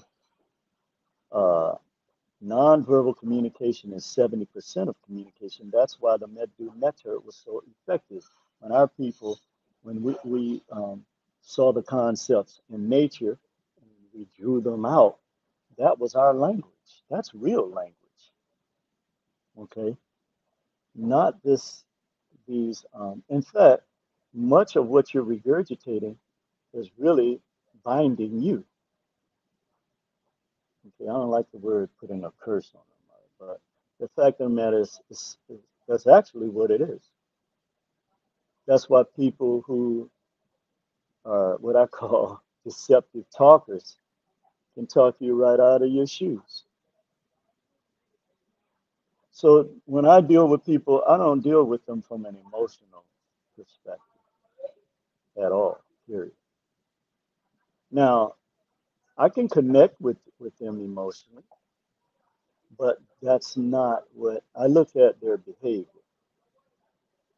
[1.31, 1.75] uh,
[2.43, 5.69] nonverbal communication is 70% of communication.
[5.73, 8.23] That's why the Medu Neter was so effective.
[8.59, 9.39] When our people,
[9.83, 11.05] when we, we um,
[11.41, 13.37] saw the concepts in nature,
[13.81, 15.17] and we drew them out,
[15.77, 16.65] that was our language.
[17.09, 17.95] That's real language.
[19.59, 19.97] Okay?
[20.95, 21.83] Not this,
[22.47, 23.83] these, um, in fact,
[24.33, 26.15] much of what you're regurgitating
[26.73, 27.41] is really
[27.83, 28.63] binding you.
[30.87, 33.61] Okay, I don't like the word putting a curse on them, but
[33.99, 37.01] the fact of the matter is, is, is that's actually what it is.
[38.67, 40.09] That's why people who
[41.25, 43.97] are what I call deceptive talkers
[44.75, 46.63] can talk you right out of your shoes.
[49.31, 53.03] So when I deal with people, I don't deal with them from an emotional
[53.57, 54.01] perspective
[55.43, 56.33] at all, period.
[57.91, 58.35] Now,
[59.17, 61.43] I can connect with, with them emotionally,
[62.77, 65.87] but that's not what I look at their behavior.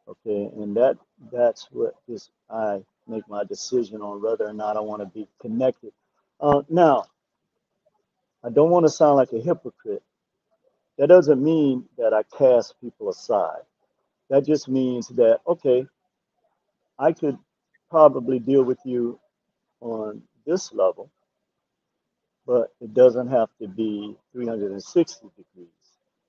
[0.07, 0.97] Okay, and that
[1.31, 5.27] that's what is I make my decision on whether or not I want to be
[5.41, 5.91] connected.
[6.39, 7.05] Uh, now,
[8.43, 10.03] I don't want to sound like a hypocrite.
[10.97, 13.61] That doesn't mean that I cast people aside.
[14.29, 15.85] That just means that okay,
[16.99, 17.37] I could
[17.89, 19.19] probably deal with you
[19.81, 21.09] on this level,
[22.45, 25.67] but it doesn't have to be 360 degrees.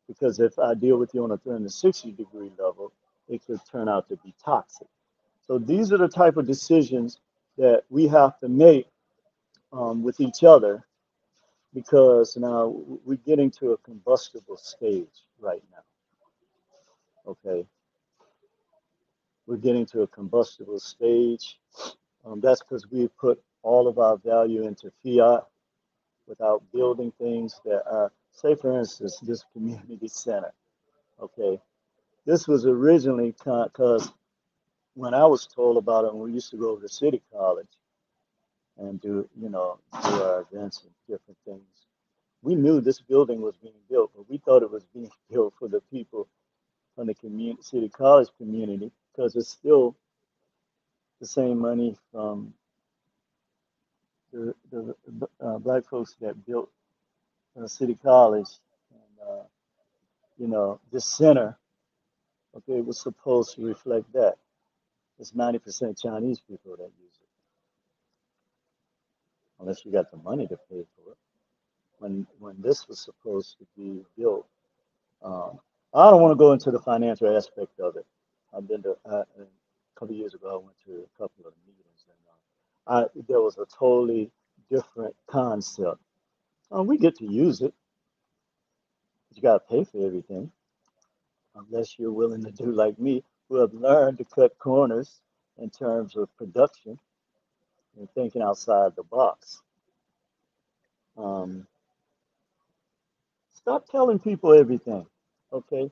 [0.06, 2.92] Because if I deal with you on a 360 degree level,
[3.28, 4.88] it could turn out to be toxic.
[5.46, 7.20] So these are the type of decisions
[7.58, 8.86] that we have to make
[9.72, 10.84] um, with each other
[11.74, 12.68] because now
[13.04, 15.82] we're getting to a combustible stage right now.
[17.32, 17.66] Okay,
[19.46, 21.58] we're getting to a combustible stage.
[22.24, 25.44] Um, that's because we put all of our value into fiat
[26.26, 30.52] without building things that are, say, for instance, this community center.
[31.20, 31.60] Okay,
[32.26, 34.12] this was originally because
[34.94, 37.68] when I was told about it, when we used to go over to City College
[38.78, 41.62] and do, you know, do our events and different things,
[42.42, 45.68] we knew this building was being built, but we thought it was being built for
[45.68, 46.28] the people
[46.96, 49.96] from the community, City College community, because it's still
[51.20, 52.54] the same money from
[54.32, 54.94] the, the
[55.40, 56.70] uh, black folks that built
[57.60, 58.48] uh, City College.
[58.92, 59.42] And, uh,
[60.38, 61.56] you know, this center,
[62.56, 64.36] okay, was supposed to reflect that.
[65.18, 67.28] It's 90% Chinese people that use it,
[69.60, 71.18] unless you got the money to pay for it.
[71.98, 74.46] When, when this was supposed to be built,
[75.24, 75.60] um,
[75.94, 78.06] I don't want to go into the financial aspect of it.
[78.56, 79.46] I've been to, uh, a
[79.98, 82.18] couple of years ago, I went to a couple of meetings and
[82.88, 84.30] uh, I, there was a totally
[84.70, 86.00] different concept.
[86.76, 87.74] Uh, we get to use it,
[89.28, 90.50] but you got to pay for everything
[91.56, 93.24] unless you're willing to do like me,
[93.54, 95.20] who have learned to cut corners
[95.58, 96.98] in terms of production
[97.96, 99.62] and thinking outside the box.
[101.16, 101.64] Um,
[103.54, 105.06] stop telling people everything,
[105.52, 105.88] okay?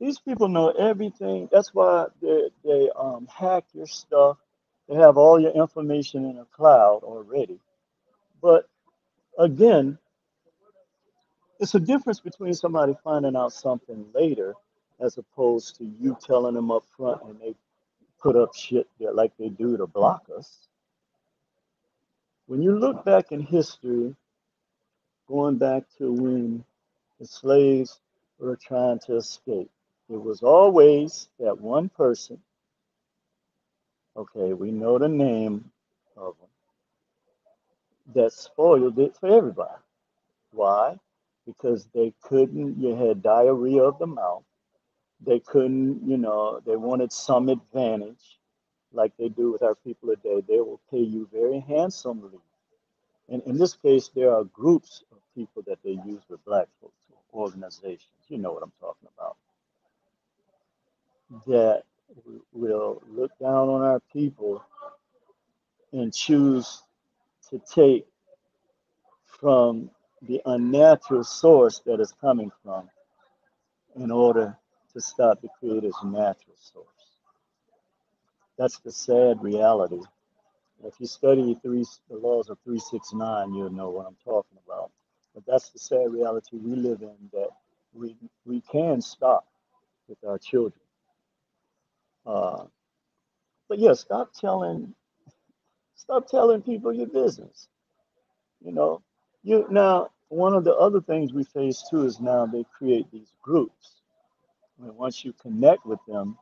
[0.00, 1.48] These people know everything.
[1.50, 4.36] That's why they, they um, hack your stuff.
[4.86, 7.58] They have all your information in a cloud already.
[8.42, 8.68] But
[9.38, 9.96] again,
[11.58, 14.52] it's a difference between somebody finding out something later
[15.02, 17.54] as opposed to you telling them up front and they
[18.20, 20.68] put up shit that like they do to block us.
[22.46, 24.14] When you look back in history,
[25.28, 26.64] going back to when
[27.20, 28.00] the slaves
[28.38, 29.70] were trying to escape,
[30.08, 32.38] it was always that one person.
[34.16, 35.70] Okay, we know the name
[36.16, 36.48] of them
[38.14, 39.80] that spoiled it for everybody.
[40.52, 40.98] Why?
[41.46, 44.44] Because they couldn't, you had diarrhea of the mouth.
[45.24, 48.38] They couldn't, you know, they wanted some advantage
[48.92, 50.42] like they do with our people today.
[50.46, 52.38] They will pay you very handsomely.
[53.28, 56.94] And in this case, there are groups of people that they use with black folks,
[57.32, 58.08] organizations.
[58.28, 59.36] You know what I'm talking about.
[61.46, 61.84] That
[62.52, 64.64] will look down on our people
[65.92, 66.82] and choose
[67.50, 68.06] to take
[69.26, 69.90] from
[70.22, 72.88] the unnatural source that is coming from
[73.96, 74.56] in order
[74.94, 76.86] to stop the creator's natural source.
[78.58, 80.00] That's the sad reality.
[80.84, 84.90] If you study three, the laws of 369, you'll know what I'm talking about.
[85.34, 87.50] But that's the sad reality we live in that
[87.94, 89.46] we, we can stop
[90.08, 90.80] with our children.
[92.26, 92.64] Uh,
[93.68, 94.94] but yeah, stop telling
[95.96, 97.68] stop telling people your business.
[98.64, 99.02] You know,
[99.44, 103.32] you now one of the other things we face too is now they create these
[103.42, 104.01] groups.
[104.80, 106.38] And once you connect with them,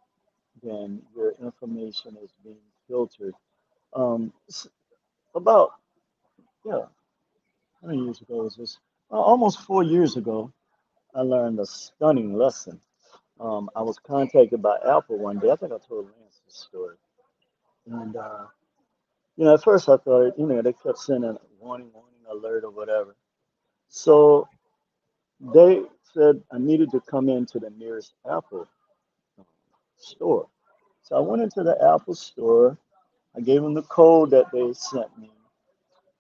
[0.62, 2.56] then your information is being
[2.88, 3.34] filtered.
[3.94, 4.32] Um,
[5.34, 5.72] about
[6.64, 6.84] yeah,
[7.80, 8.78] how many years ago was this?
[9.10, 10.52] Uh, almost four years ago,
[11.14, 12.80] I learned a stunning lesson.
[13.40, 15.50] Um, I was contacted by Apple one day.
[15.50, 16.96] I think I told Lance this story.
[17.86, 18.46] And uh,
[19.36, 22.70] you know, at first I thought, you know, they kept sending warning, warning alert or
[22.70, 23.16] whatever.
[23.88, 24.48] So
[25.40, 25.82] they
[26.14, 28.68] said I needed to come into the nearest Apple
[29.38, 29.44] uh,
[29.96, 30.48] store.
[31.02, 32.76] So I went into the Apple store.
[33.36, 35.30] I gave them the code that they sent me.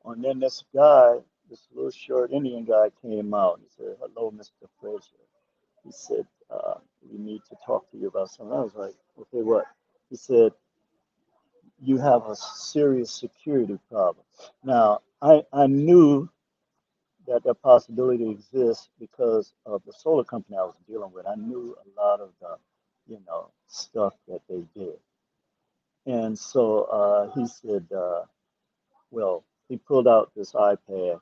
[0.04, 1.16] And then this guy,
[1.48, 3.60] this little short Indian guy came out.
[3.62, 4.68] He said, hello, Mr.
[4.80, 5.26] Frazier.
[5.84, 6.74] He said, uh,
[7.10, 8.56] we need to talk to you about something.
[8.56, 9.66] I was like, okay, what?
[10.08, 10.52] He said,
[11.82, 14.24] you have a serious security problem.
[14.64, 16.28] Now, I, I knew
[17.26, 21.26] that that possibility exists because of the solar company I was dealing with.
[21.26, 22.56] I knew a lot of the,
[23.08, 24.96] you know, stuff that they did.
[26.06, 28.22] And so uh, he said, uh,
[29.10, 31.20] well, he pulled out this iPad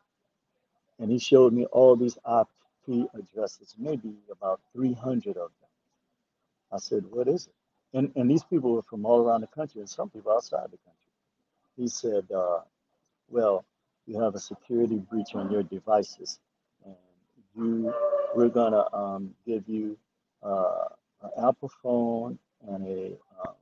[0.99, 5.71] and he showed me all these IP addresses, maybe about 300 of them.
[6.73, 7.55] I said, what is it?
[7.97, 10.79] And, and these people were from all around the country and some people outside the
[10.79, 11.13] country.
[11.77, 12.61] He said, uh,
[13.31, 13.65] well,
[14.09, 16.41] you have a security breach on your devices,
[16.85, 16.95] and
[17.55, 17.95] you
[18.35, 19.97] we're gonna um, give you
[20.43, 20.87] uh,
[21.23, 23.55] an Apple phone and a, um,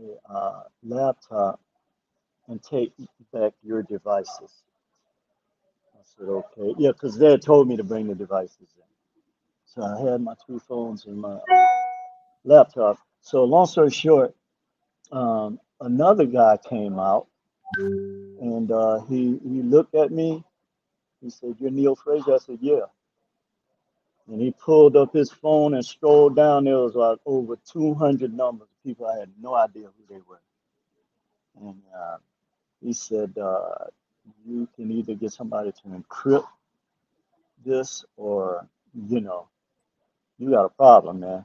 [0.00, 1.60] a uh, laptop
[2.48, 2.92] and take
[3.32, 4.62] back your devices.
[5.94, 8.84] I said, okay, yeah, because they had told me to bring the devices in.
[9.66, 11.38] So I had my two phones and my
[12.44, 12.98] laptop.
[13.20, 14.34] So long story short,
[15.10, 17.26] um, another guy came out
[17.78, 20.44] and uh, he he looked at me.
[21.20, 22.86] He said, "You're Neil Frazier." I said, "Yeah."
[24.28, 26.64] And he pulled up his phone and scrolled down.
[26.64, 29.06] There was like over 200 numbers of people.
[29.06, 30.40] I had no idea who they were.
[31.60, 32.16] And uh,
[32.80, 33.86] he said, uh,
[34.46, 36.46] "You can either get somebody to encrypt
[37.64, 39.48] this, or you know,
[40.38, 41.44] you got a problem, man."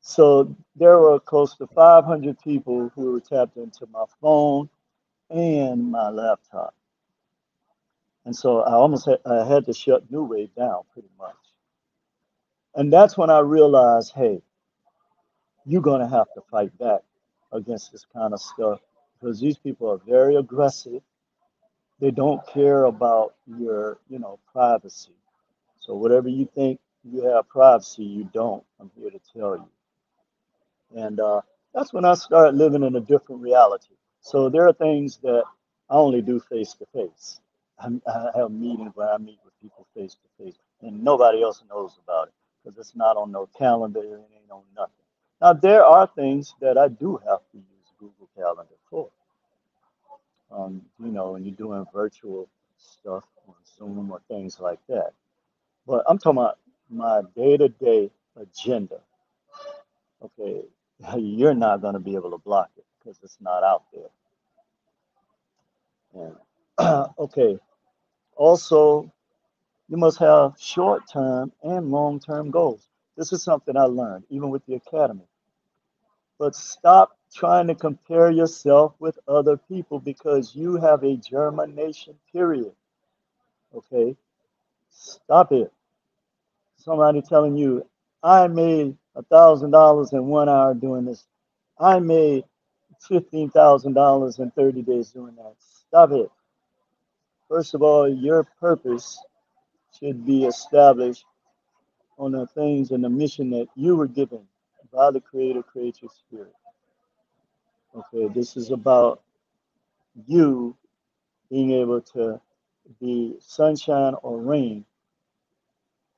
[0.00, 4.70] So there were close to 500 people who were tapped into my phone
[5.30, 6.74] and my laptop.
[8.24, 11.34] And so I almost had, I had to shut New Wave down pretty much.
[12.74, 14.42] And that's when I realized, hey,
[15.66, 17.00] you're going to have to fight back
[17.52, 18.80] against this kind of stuff
[19.20, 21.02] because these people are very aggressive.
[22.00, 25.14] They don't care about your, you know, privacy.
[25.80, 28.64] So whatever you think you have privacy, you don't.
[28.80, 31.02] I'm here to tell you.
[31.02, 31.40] And uh,
[31.74, 33.94] that's when I started living in a different reality.
[34.28, 35.44] So there are things that
[35.90, 37.40] I only do face to face.
[37.78, 38.02] I'm-
[38.36, 42.28] have meetings where I meet with people face to face, and nobody else knows about
[42.28, 44.02] it because it's not on no calendar.
[44.04, 45.04] It ain't on nothing.
[45.40, 49.10] Now there are things that I do have to use Google Calendar for.
[50.50, 52.48] Um, you know, when you're doing virtual
[52.78, 55.14] stuff on Zoom or things like that.
[55.86, 56.60] But I'm talking about
[56.90, 59.00] my day-to-day agenda.
[60.22, 60.64] Okay,
[61.18, 64.10] you're not going to be able to block it because it's not out there.
[66.18, 66.36] And
[67.20, 67.58] okay,
[68.36, 69.12] also
[69.88, 72.88] you must have short-term and long-term goals.
[73.16, 75.26] This is something I learned even with the academy.
[76.38, 82.72] But stop trying to compare yourself with other people because you have a germination period.
[83.74, 84.16] Okay,
[84.90, 85.72] stop it.
[86.78, 87.86] Somebody telling you,
[88.22, 91.26] I made a thousand dollars in one hour doing this.
[91.78, 92.44] I made
[93.08, 95.54] fifteen thousand dollars in 30 days doing that.
[95.88, 96.30] Stop it.
[97.48, 99.20] First of all, your purpose
[99.98, 101.24] should be established
[102.18, 104.42] on the things and the mission that you were given
[104.92, 106.54] by the Creator, Creator Spirit.
[107.96, 109.22] Okay, this is about
[110.26, 110.76] you
[111.50, 112.40] being able to
[113.00, 114.84] be sunshine or rain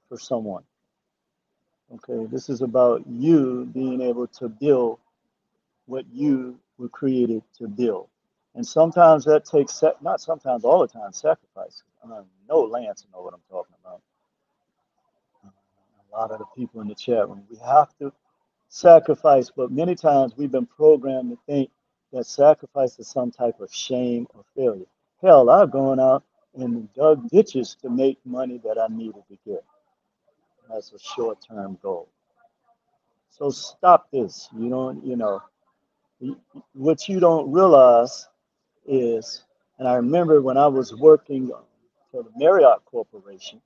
[0.08, 0.64] for someone.
[1.94, 5.00] Okay, this is about you being able to build
[5.86, 8.09] what you were created to build.
[8.54, 11.82] And sometimes that takes, not sometimes, all the time, sacrifice.
[12.04, 12.08] I
[12.48, 14.02] know Lance know what I'm talking about.
[15.44, 18.12] A lot of the people in the chat room, we have to
[18.68, 21.70] sacrifice, but many times we've been programmed to think
[22.12, 24.86] that sacrifice is some type of shame or failure.
[25.22, 26.24] Hell, I've gone out
[26.56, 29.64] and dug ditches to make money that I needed to get.
[30.68, 32.08] That's a short-term goal.
[33.30, 34.48] So stop this.
[34.56, 35.42] You don't, you know,
[36.72, 38.28] what you don't realize
[38.90, 39.44] is,
[39.78, 41.50] and I remember when I was working
[42.10, 43.60] for the Marriott Corporation,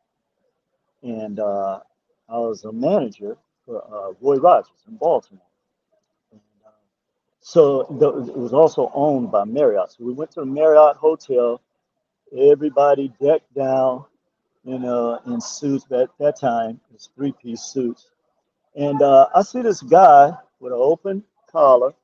[1.02, 1.80] and uh,
[2.28, 5.42] I was a manager for uh, Roy Rogers in Baltimore.
[6.30, 6.70] And, uh,
[7.40, 9.92] so the, it was also owned by Marriott.
[9.92, 11.60] So we went to the Marriott Hotel.
[12.36, 14.04] Everybody decked down,
[14.64, 15.84] you know, in suits.
[15.90, 18.10] At that time, it was three-piece suits.
[18.76, 21.94] And uh, I see this guy with an open collar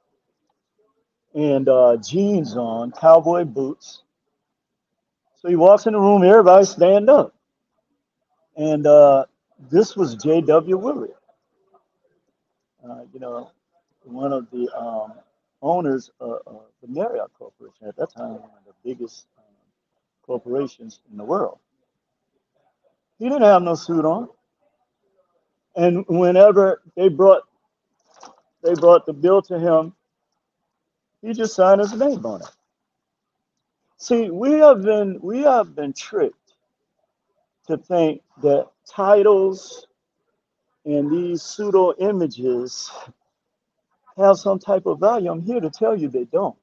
[1.35, 4.03] and uh, jeans on, cowboy boots.
[5.41, 7.35] So he walks in the room, everybody stand up.
[8.57, 9.27] And uh,
[9.71, 10.77] this was J.W.
[10.77, 11.13] Willard,
[12.89, 13.51] uh, you know,
[14.05, 15.15] one of the um,
[15.63, 19.45] owners of, of the Marriott Corporation at that time, one of the biggest um,
[20.27, 21.59] corporations in the world.
[23.19, 24.29] He didn't have no suit on,
[25.77, 27.43] and whenever they brought
[28.63, 29.95] they brought the bill to him,
[31.23, 32.51] he just signed his name on it.
[33.99, 36.55] See, we have been we have been tricked
[37.67, 39.87] to think that titles
[40.85, 42.91] and these pseudo images
[44.17, 45.31] have some type of value.
[45.31, 46.57] I'm here to tell you they don't.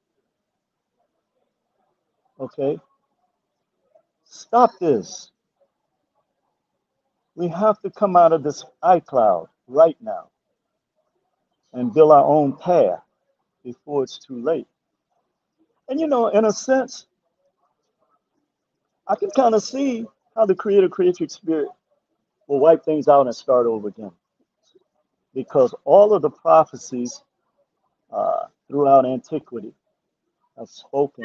[2.40, 2.78] Okay,
[4.24, 5.30] stop this.
[7.36, 10.28] We have to come out of this iCloud right now
[11.72, 13.02] and build our own path
[13.68, 14.66] before it's too late.
[15.90, 17.06] And you know, in a sense,
[19.06, 21.68] I can kind of see how the creator creative spirit
[22.46, 24.12] will wipe things out and start over again.
[25.34, 27.22] Because all of the prophecies
[28.10, 29.74] uh, throughout antiquity
[30.58, 31.24] have spoken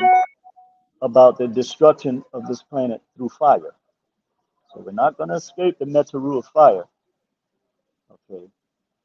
[1.02, 3.74] about the destruction of this planet through fire.
[4.74, 6.84] So we're not going to escape the Neteru of fire.
[8.12, 8.44] Okay.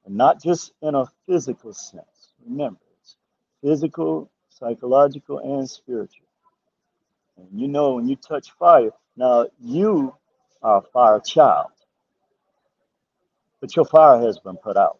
[0.06, 2.34] And not just in a physical sense.
[2.44, 2.80] Remember,
[3.62, 6.26] physical, psychological, and spiritual.
[7.38, 10.14] And you know, when you touch fire, now you
[10.62, 11.70] are a fire child,
[13.60, 14.98] but your fire has been put out.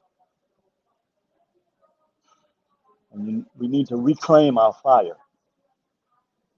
[3.13, 5.17] And we need to reclaim our fire.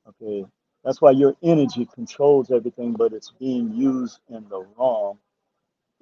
[0.08, 0.44] Okay.
[0.84, 5.18] That's why your energy controls everything, but it's being used in the wrong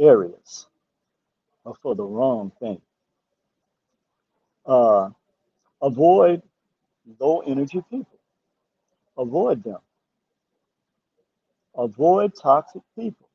[0.01, 0.67] areas
[1.65, 2.81] or for the wrong thing.
[4.67, 5.11] Uh,
[5.83, 6.43] avoid
[7.21, 8.19] low energy people.
[9.19, 9.79] Avoid them.
[11.77, 13.29] Avoid toxic people.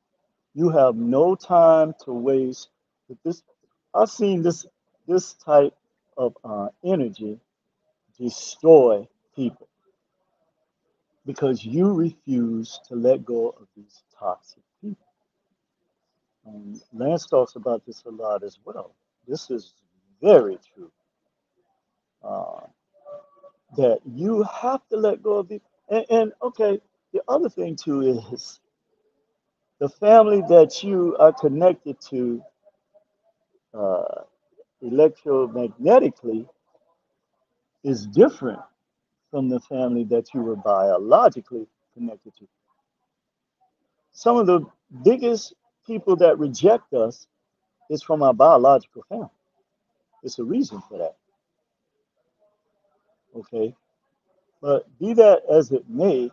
[0.54, 2.68] You have no time to waste
[3.08, 3.42] with this.
[3.94, 4.66] I've seen this
[5.06, 5.74] this type
[6.16, 7.40] of uh, energy
[8.18, 9.68] destroy people
[11.26, 15.06] because you refuse to let go of these toxic people.
[16.46, 18.94] And Lance talks about this a lot as well.
[19.26, 19.74] This is
[20.22, 20.90] very true.
[22.24, 22.60] Uh,
[23.76, 25.60] that you have to let go of the
[25.90, 26.80] and, and okay,
[27.12, 28.60] the other thing too is
[29.80, 32.42] the family that you are connected to
[33.74, 34.22] uh,
[34.84, 36.48] electromagnetically
[37.84, 38.60] is different
[39.30, 42.46] from the family that you were biologically connected to.
[44.12, 44.66] Some of the
[45.04, 45.54] biggest
[45.86, 47.26] people that reject us
[47.90, 49.28] is from our biological family.
[50.22, 51.16] It's a reason for that.
[53.36, 53.74] Okay.
[54.62, 56.30] But be that as it may,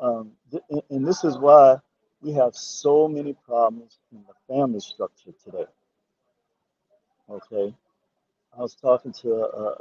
[0.00, 1.78] um, th- and this is why
[2.22, 5.66] we have so many problems in the family structure today.
[7.30, 7.74] Okay.
[8.56, 9.38] I was talking to a,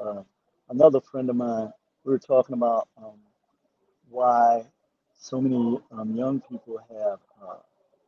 [0.09, 0.25] a,
[0.69, 1.73] another friend of mine.
[2.05, 3.19] We were talking about um,
[4.09, 4.65] why
[5.19, 7.57] so many um, young people have uh,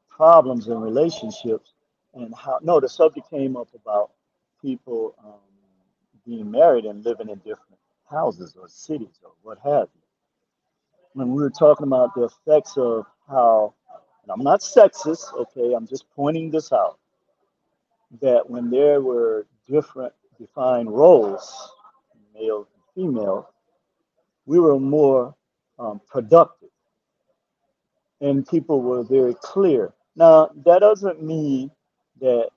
[0.09, 1.73] problems in relationships
[2.15, 4.11] and how, no, the subject came up about
[4.61, 5.33] people um,
[6.25, 7.74] being married and living in different
[8.09, 10.01] houses or cities or what have you.
[11.13, 13.73] When we were talking about the effects of how,
[14.23, 16.99] and I'm not sexist, okay, I'm just pointing this out,
[18.21, 21.71] that when there were different defined roles,
[22.33, 23.49] male and female,
[24.45, 25.35] we were more
[25.79, 26.69] um, productive
[28.21, 29.93] and people were very clear.
[30.15, 31.71] Now, that doesn't mean
[32.21, 32.49] that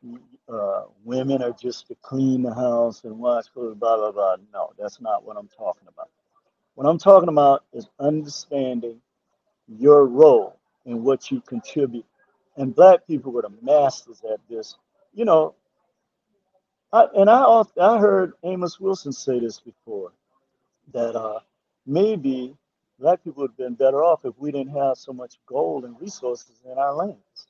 [0.52, 4.36] uh, women are just to clean the house and wash clothes, blah, blah, blah.
[4.52, 6.10] No, that's not what I'm talking about.
[6.74, 9.00] What I'm talking about is understanding
[9.68, 12.06] your role and what you contribute.
[12.56, 14.76] And black people were the masters at this.
[15.14, 15.54] You know,
[16.92, 17.42] I, and I
[17.80, 20.12] I heard Amos Wilson say this before
[20.92, 21.40] that uh,
[21.86, 22.56] maybe
[22.98, 26.00] black people would have been better off if we didn't have so much gold and
[26.00, 27.48] resources in our lands.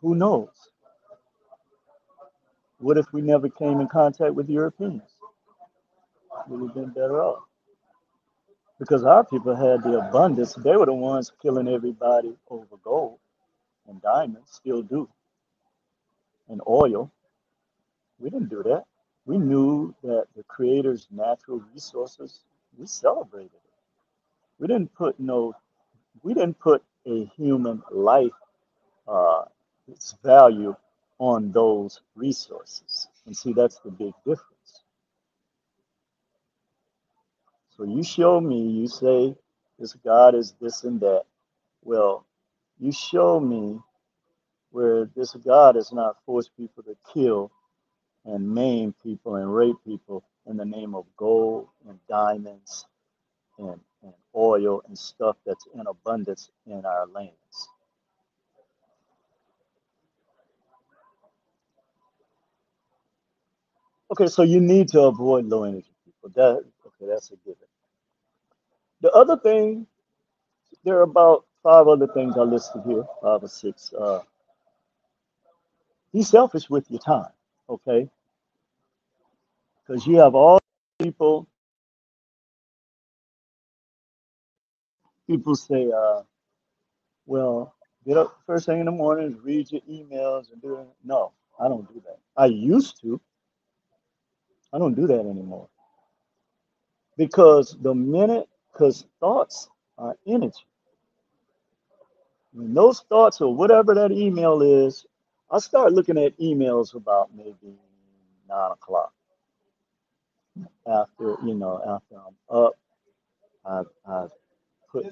[0.00, 0.70] Who knows?
[2.78, 5.02] What if we never came in contact with Europeans?
[6.48, 7.44] We would have been better off
[8.78, 10.54] because our people had the abundance.
[10.54, 13.18] They were the ones killing everybody over gold
[13.88, 15.08] and diamonds, still do,
[16.48, 17.10] and oil.
[18.18, 18.84] We didn't do that.
[19.26, 22.40] We knew that the Creator's natural resources,
[22.78, 23.60] we celebrated it.
[24.58, 25.54] We didn't put no,
[26.22, 28.32] we didn't put a human life,
[29.08, 29.44] uh,
[29.88, 30.76] its value
[31.18, 33.08] on those resources.
[33.26, 34.82] And see, that's the big difference.
[37.76, 39.34] So you show me, you say
[39.78, 41.24] this God is this and that.
[41.82, 42.26] Well,
[42.78, 43.78] you show me
[44.70, 47.50] where this God has not forced people to kill
[48.24, 52.86] and maim people and rape people in the name of gold and diamonds
[53.58, 57.68] and, and oil and stuff that's in abundance in our lands.
[64.14, 66.30] Okay, so you need to avoid low energy people.
[66.36, 67.56] That okay, that's a given.
[69.00, 69.88] The other thing,
[70.84, 73.92] there are about five other things I listed here, five or six.
[73.92, 74.20] Uh,
[76.12, 77.32] be selfish with your time,
[77.68, 78.08] okay?
[79.86, 80.60] Because you have all
[81.00, 81.48] people.
[85.26, 86.22] People say, uh,
[87.26, 87.74] well,
[88.06, 90.88] get up first thing in the morning, read your emails, and do it.
[91.04, 92.18] No, I don't do that.
[92.36, 93.20] I used to.
[94.74, 95.68] I don't do that anymore
[97.18, 99.68] because the minute, because thoughts
[99.98, 100.66] are energy.
[102.52, 105.06] When those thoughts or whatever that email is,
[105.50, 107.76] I start looking at emails about maybe
[108.48, 109.12] nine o'clock
[110.86, 112.74] after, you know, after I'm up.
[113.66, 114.26] I, I
[114.90, 115.06] put,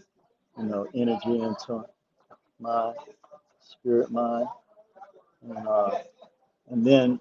[0.58, 1.84] you know, energy into
[2.60, 2.92] my
[3.60, 4.48] spirit mind,
[5.42, 5.90] and uh,
[6.70, 7.20] and then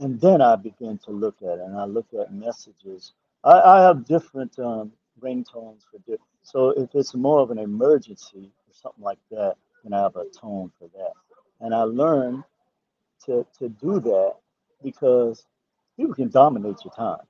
[0.00, 3.12] and then I begin to look at it, and I look at messages.
[3.44, 6.22] I, I have different um, ringtones for different.
[6.42, 10.26] So if it's more of an emergency or something like that, then I have a
[10.26, 11.12] tone for that.
[11.60, 12.44] And I learned
[13.26, 14.36] to to do that
[14.82, 15.46] because
[15.96, 17.26] people can dominate your time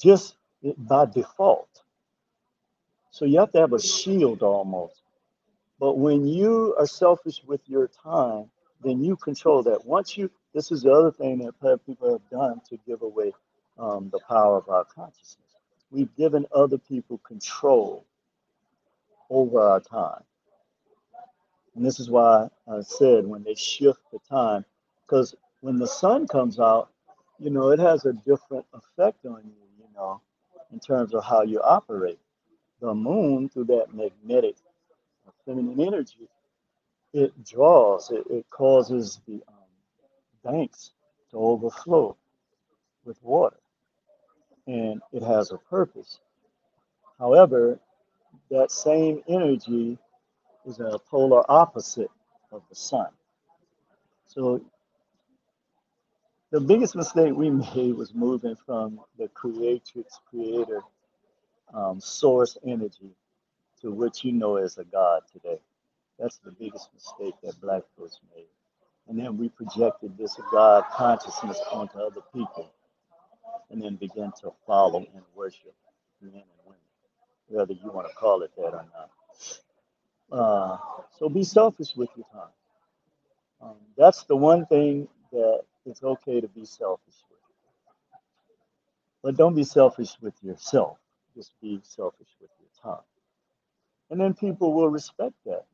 [0.00, 0.36] just
[0.78, 1.68] by default.
[3.10, 5.02] So you have to have a shield almost.
[5.80, 8.50] But when you are selfish with your time,
[8.82, 9.84] then you control that.
[9.86, 13.32] Once you, this is the other thing that people have done to give away
[13.78, 15.56] um, the power of our consciousness.
[15.90, 18.04] We've given other people control
[19.28, 20.22] over our time.
[21.74, 24.64] And this is why I said when they shift the time,
[25.06, 26.90] because when the sun comes out,
[27.38, 30.20] you know, it has a different effect on you, you know,
[30.72, 32.18] in terms of how you operate.
[32.80, 34.56] The moon, through that magnetic
[35.44, 36.28] feminine energy,
[37.12, 39.40] it draws, it, it causes the
[40.44, 40.92] banks
[41.30, 42.16] to overflow
[43.04, 43.58] with water.
[44.66, 46.20] And it has a purpose.
[47.18, 47.78] However,
[48.50, 49.98] that same energy
[50.66, 52.10] is a polar opposite
[52.52, 53.08] of the sun.
[54.26, 54.62] So
[56.50, 60.82] the biggest mistake we made was moving from the creatrix creator
[61.74, 63.10] um, source energy
[63.82, 65.60] to what you know as a God today.
[66.18, 68.46] That's the biggest mistake that black folks made.
[69.08, 72.72] And then we projected this God consciousness onto other people
[73.70, 75.74] and then began to follow and worship
[76.22, 76.80] men and women,
[77.48, 79.10] whether you want to call it that or not.
[80.32, 80.78] Uh,
[81.18, 82.50] so be selfish with your time.
[83.62, 87.38] Um, that's the one thing that it's okay to be selfish with.
[89.22, 90.98] But don't be selfish with yourself.
[91.36, 93.04] Just be selfish with your time.
[94.10, 95.66] And then people will respect that.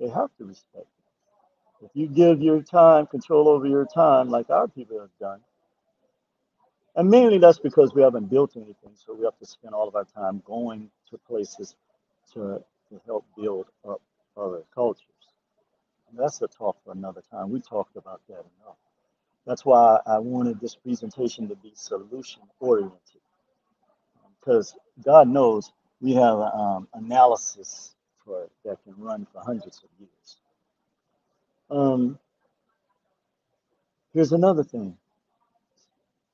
[0.00, 0.86] They have to respect.
[1.84, 5.40] If you give your time, control over your time, like our people have done,
[6.96, 9.96] and mainly that's because we haven't built anything, so we have to spend all of
[9.96, 11.76] our time going to places
[12.34, 14.02] to, to help build up
[14.36, 15.04] other cultures.
[16.10, 17.50] And that's a talk for another time.
[17.50, 18.76] We talked about that enough.
[19.46, 23.22] That's why I wanted this presentation to be solution oriented,
[24.40, 27.94] because God knows we have um, analysis
[28.24, 30.38] for that can run for hundreds of years.
[31.70, 32.18] Um,
[34.14, 34.96] here's another thing.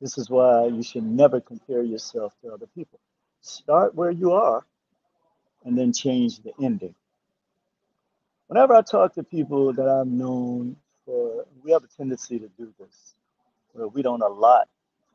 [0.00, 3.00] This is why you should never compare yourself to other people.
[3.42, 4.64] Start where you are
[5.64, 6.94] and then change the ending.
[8.48, 10.76] Whenever I talk to people that I've known
[11.06, 13.14] for, we have a tendency to do this,
[13.72, 14.68] where we don't allot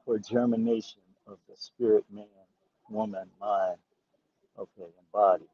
[0.06, 2.26] for germination of the spirit, man,
[2.90, 3.78] woman, mind,
[4.60, 5.46] okay, and body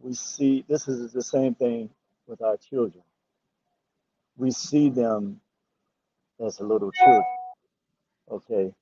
[0.00, 1.90] we see this is the same thing
[2.26, 3.04] with our children.
[4.36, 5.40] We see them
[6.44, 7.24] as a little children.
[8.30, 8.74] Okay,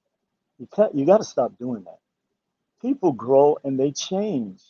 [0.58, 1.98] you can't, you got to stop doing that.
[2.82, 4.60] People grow and they change.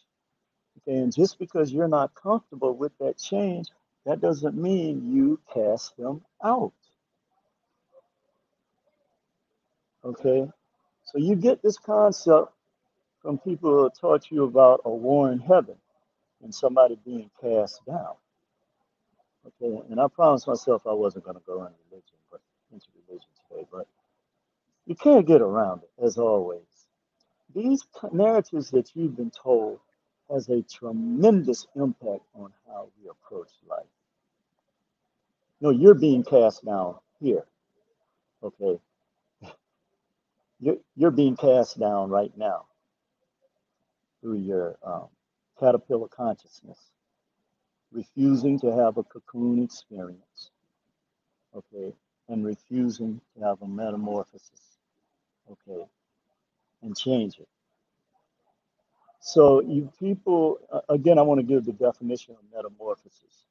[0.79, 3.69] Okay, and just because you're not comfortable with that change,
[4.07, 6.73] that doesn't mean you cast them out.
[10.05, 10.49] Okay,
[11.05, 12.53] so you get this concept
[13.23, 15.77] from people who taught you about a war in heaven
[16.43, 18.15] and somebody being cast down.
[19.47, 22.41] Okay, and I promised myself I wasn't going to go into religion, but
[22.73, 23.87] into religion today, but
[24.87, 26.63] you can't get around it, as always.
[27.55, 29.81] These narratives that you've been told
[30.31, 33.87] has a tremendous impact on how we approach life.
[35.61, 37.45] No, you're being cast down here.
[38.43, 38.79] Okay.
[40.61, 42.67] You're, you're being cast down right now
[44.21, 45.09] through your um,
[45.61, 46.79] caterpillar consciousness,
[47.93, 50.51] refusing to have a cocoon experience,
[51.55, 51.93] okay,
[52.29, 54.79] and refusing to have a metamorphosis,
[55.51, 55.85] okay,
[56.83, 57.49] and change it.
[59.21, 60.59] So, you people,
[60.89, 63.47] again, I want to give the definition of metamorphosis.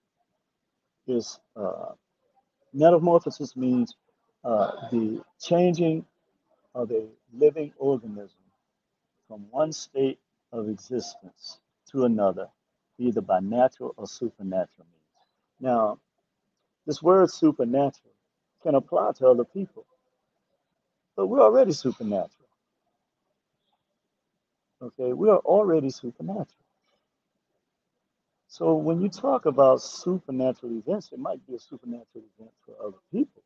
[1.08, 1.94] Is uh,
[2.74, 3.96] metamorphosis means
[4.44, 6.06] uh, the changing
[6.76, 8.40] of a living organism
[9.28, 10.20] from one state
[10.52, 11.60] of existence
[11.92, 12.48] to another,
[13.02, 15.26] either by natural or supernatural means.
[15.60, 16.00] Now,
[16.86, 18.14] this word supernatural
[18.64, 19.86] can apply to other people,
[21.16, 22.30] but we're already supernatural.
[24.82, 26.48] Okay, we are already supernatural.
[28.48, 32.98] So when you talk about supernatural events, it might be a supernatural event for other
[33.12, 33.44] people,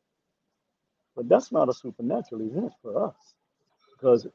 [1.14, 3.34] but that's not a supernatural event for us
[3.92, 4.26] because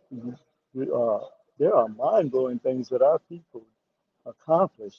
[0.73, 1.21] we are,
[1.59, 3.63] there are mind-blowing things that our people
[4.25, 4.95] accomplish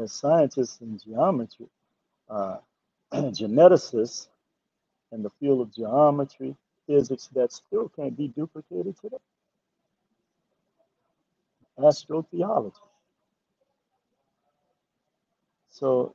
[0.00, 1.66] as scientists in geometry,
[2.28, 2.58] uh,
[3.12, 4.28] geneticists
[5.12, 9.16] in the field of geometry, physics that still can't be duplicated today.
[11.78, 12.74] Astrotheology.
[15.70, 16.14] So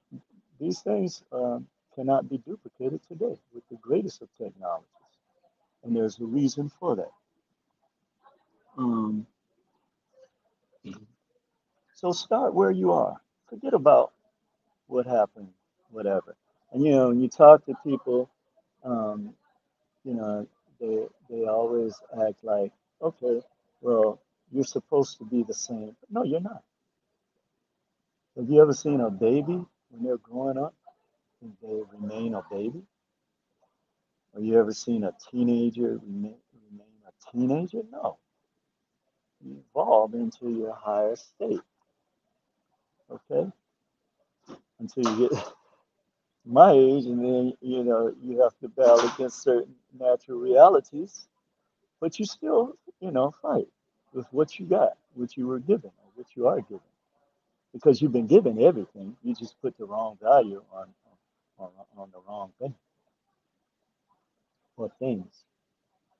[0.59, 1.59] these things uh,
[1.95, 4.87] cannot be duplicated today with the greatest of technologies.
[5.83, 7.11] And there's a reason for that.
[8.77, 9.25] Um,
[11.97, 13.17] so start where you are.
[13.49, 14.13] Forget about
[14.87, 15.49] what happened,
[15.91, 16.35] whatever.
[16.73, 18.29] And you know, when you talk to people,
[18.83, 19.33] um,
[20.05, 20.47] you know,
[20.79, 21.95] they they always
[22.27, 22.71] act like,
[23.01, 23.41] okay,
[23.81, 24.21] well,
[24.51, 25.95] you're supposed to be the same.
[26.11, 26.63] No, you're not.
[28.37, 30.75] Have you ever seen a baby when they're growing up
[31.41, 32.83] and they remain a baby?
[34.35, 36.35] Have you ever seen a teenager remain,
[36.71, 37.81] remain a teenager?
[37.91, 38.17] No.
[39.45, 41.61] You evolve into your higher state,
[43.11, 43.51] okay?
[44.79, 45.45] Until you get
[46.45, 51.27] my age, and then you know you have to battle against certain natural realities,
[52.01, 53.67] but you still, you know, fight
[54.13, 56.81] with what you got, what you were given, or what you are given,
[57.73, 59.15] because you've been given everything.
[59.23, 60.87] You just put the wrong value on
[61.59, 62.75] on, on the wrong thing
[64.77, 65.43] or things.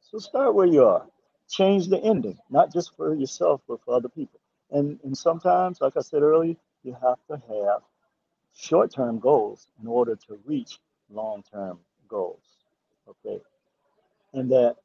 [0.02, 1.06] So start where you are.
[1.50, 4.40] Change the ending, not just for yourself, but for other people.
[4.72, 6.56] And and sometimes, like I said earlier,
[6.88, 7.82] you have to have
[8.56, 10.80] short-term goals in order to reach
[11.12, 11.78] long-term
[12.08, 12.42] goals.
[13.08, 13.42] Okay.
[14.34, 14.78] And that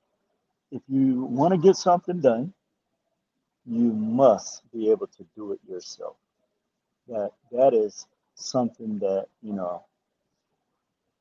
[0.72, 2.52] if you want to get something done,
[3.64, 6.16] you must be able to do it yourself.
[7.08, 9.84] That that is something that, you know,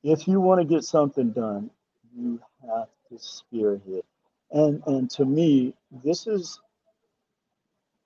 [0.04, 1.70] if you want to get something done,
[2.18, 4.04] you have to spearhead.
[4.52, 6.60] And and to me, this is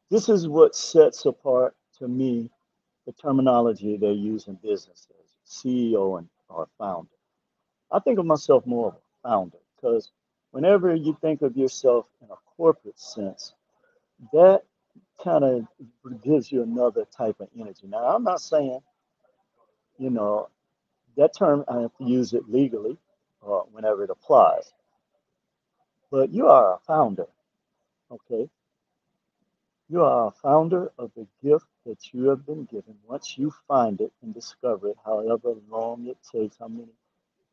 [0.10, 2.50] this is what sets apart to me
[3.06, 7.10] the terminology they use in business as CEO and or founder.
[7.92, 10.12] I think of myself more of a founder because
[10.52, 13.54] whenever you think of yourself in a corporate sense,
[14.34, 14.64] that
[15.24, 15.68] kind of
[16.24, 17.88] gives you another type of energy.
[17.88, 18.80] Now, I'm not saying,
[19.98, 20.50] you know,
[21.18, 22.98] that term, I have to use it legally
[23.46, 24.72] uh, whenever it applies,
[26.12, 27.28] but you are a founder,
[28.12, 28.50] okay?
[29.90, 32.96] You are a founder of the gift that you have been given.
[33.08, 36.88] Once you find it and discover it, however long it takes, how many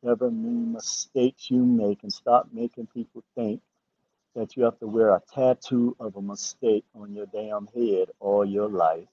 [0.08, 3.60] ever many mistakes you make, and stop making people think
[4.34, 8.44] that you have to wear a tattoo of a mistake on your damn head all
[8.44, 9.08] your life.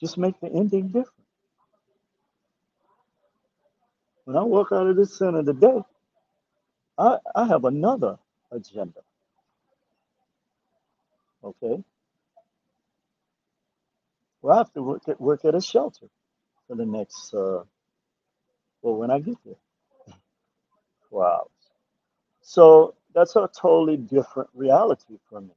[0.00, 1.12] Just make the ending different.
[4.24, 5.82] When I walk out of this center today,
[6.98, 8.18] I, I have another
[8.50, 9.00] agenda.
[11.44, 11.82] Okay.
[14.42, 16.06] Well, I have to work at, work at a shelter
[16.66, 17.62] for the next, uh,
[18.82, 19.54] well, when I get there,
[21.14, 21.48] hours.
[22.42, 25.54] So that's a totally different reality for me.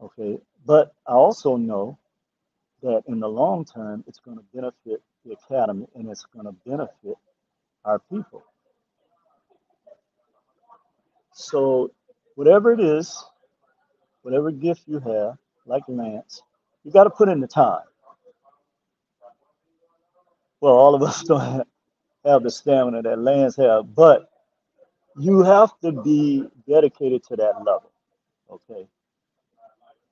[0.00, 0.38] Okay.
[0.64, 1.98] But I also know
[2.82, 6.52] that in the long term, it's going to benefit the academy and it's going to
[6.68, 7.16] benefit
[7.84, 8.44] our people.
[11.32, 11.92] So,
[12.34, 13.22] whatever it is,
[14.22, 16.42] whatever gift you have, like Lance,
[16.84, 17.82] you got to put in the time.
[20.60, 21.66] Well, all of us don't
[22.24, 24.30] have, the stamina that Lance have, but
[25.18, 27.90] you have to be dedicated to that level.
[28.50, 28.86] Okay.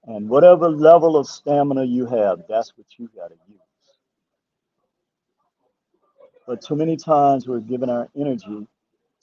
[0.07, 3.59] And whatever level of stamina you have, that's what you got to use.
[6.47, 8.67] But too many times we're giving our energy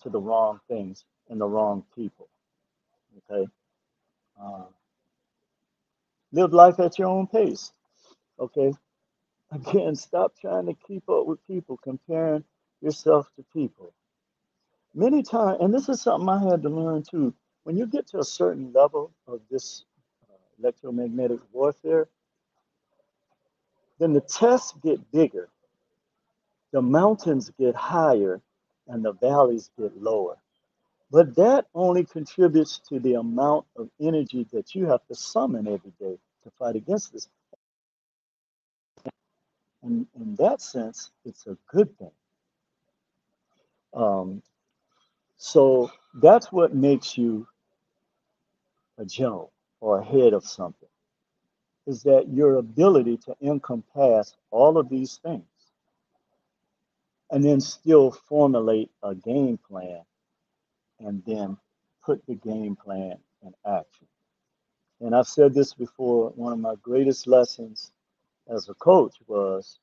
[0.02, 2.28] to the wrong things and the wrong people.
[3.32, 3.48] Okay.
[4.42, 4.64] Uh,
[6.32, 7.72] live life at your own pace.
[8.40, 8.74] Okay.
[9.52, 12.44] Again, stop trying to keep up with people, comparing
[12.82, 13.94] yourself to people.
[14.94, 17.34] Many times, and this is something I had to learn too,
[17.64, 19.86] when you get to a certain level of this
[20.30, 22.08] uh, electromagnetic warfare,
[24.00, 25.50] then the tests get bigger,
[26.72, 28.42] the mountains get higher,
[28.88, 30.38] and the valleys get lower.
[31.12, 35.94] But that only contributes to the amount of energy that you have to summon every
[36.00, 37.30] day to fight against this.
[39.84, 42.12] And in that sense, it's a good thing.
[43.94, 44.44] Um,
[45.38, 47.48] so that's what makes you
[48.98, 49.52] a general
[49.82, 50.88] or a head of something.
[51.88, 55.44] is that your ability to encompass all of these things
[57.32, 60.02] and then still formulate a game plan
[61.06, 61.58] and then
[62.06, 64.08] put the game plan in action.
[65.00, 67.92] And I've said this before, one of my greatest lessons
[68.48, 69.80] as a coach was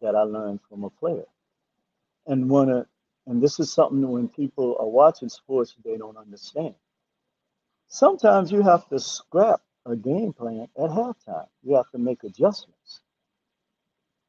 [0.00, 1.26] that I learned from a player.
[2.26, 2.86] And one of,
[3.26, 6.74] and this is something when people are watching sports they don't understand.
[7.88, 11.46] Sometimes you have to scrap a game plan at halftime.
[11.62, 13.00] You have to make adjustments.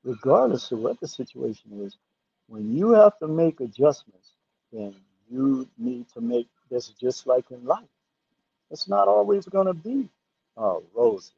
[0.03, 1.97] Regardless of what the situation is,
[2.47, 4.33] when you have to make adjustments,
[4.71, 4.95] then
[5.31, 7.85] you need to make this just like in life.
[8.71, 10.09] It's not always going to be
[10.57, 11.31] uh, roses.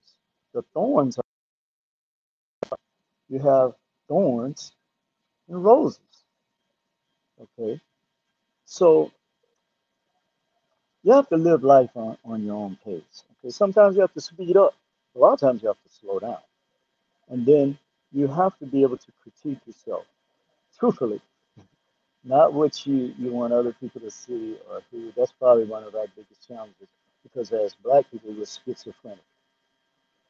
[0.53, 2.77] The thorns, are,
[3.29, 3.73] you have
[4.07, 4.73] thorns
[5.49, 5.99] and roses.
[7.41, 7.79] Okay.
[8.65, 9.11] So
[11.03, 13.25] you have to live life on, on your own pace.
[13.39, 13.51] Okay.
[13.51, 14.75] Sometimes you have to speed up.
[15.15, 16.37] A lot of times you have to slow down.
[17.29, 17.77] And then
[18.13, 20.05] you have to be able to critique yourself
[20.79, 21.21] truthfully,
[22.23, 25.11] not what you, you want other people to see or who.
[25.17, 26.87] That's probably one of our biggest challenges
[27.23, 29.19] because as black people, we're schizophrenic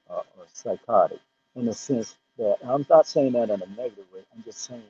[0.10, 1.20] uh, or psychotic
[1.56, 4.22] in the sense that I'm not saying that in a negative way.
[4.36, 4.84] I'm just saying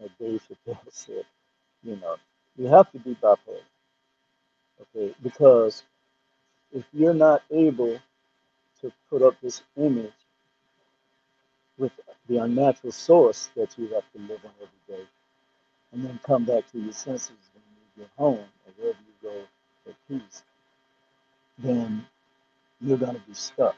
[0.00, 1.24] that Dave Chappelle said,
[1.84, 2.16] you know,
[2.56, 3.62] you have to be bipolar,
[4.82, 5.14] okay?
[5.22, 5.84] Because
[6.72, 7.98] if you're not able
[8.82, 10.12] to put up this image
[11.78, 11.92] with
[12.28, 15.08] the unnatural source that you have to live on every day,
[15.92, 19.42] and then come back to your senses when you get home or wherever you go
[19.90, 20.42] at peace,
[21.58, 22.06] then
[22.80, 23.76] you're going to be stuck.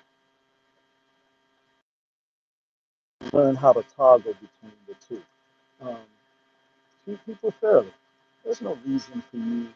[3.32, 5.22] Learn how to toggle between the two.
[5.82, 5.98] Um,
[7.05, 7.93] treat people fairly.
[8.44, 9.68] There's no reason for you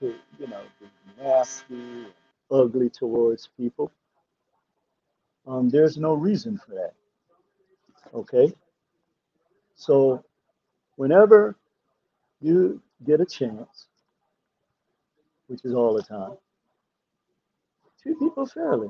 [0.00, 0.86] to, you know, be
[1.22, 2.06] nasty
[2.50, 3.92] ugly towards people.
[5.46, 6.94] Um, there's no reason for that.
[8.14, 8.54] Okay?
[9.76, 10.24] So
[10.96, 11.56] whenever
[12.40, 13.86] you get a chance,
[15.48, 16.36] which is all the time,
[18.02, 18.88] treat people fairly.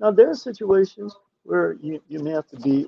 [0.00, 2.86] Now, there are situations where you, you may have to be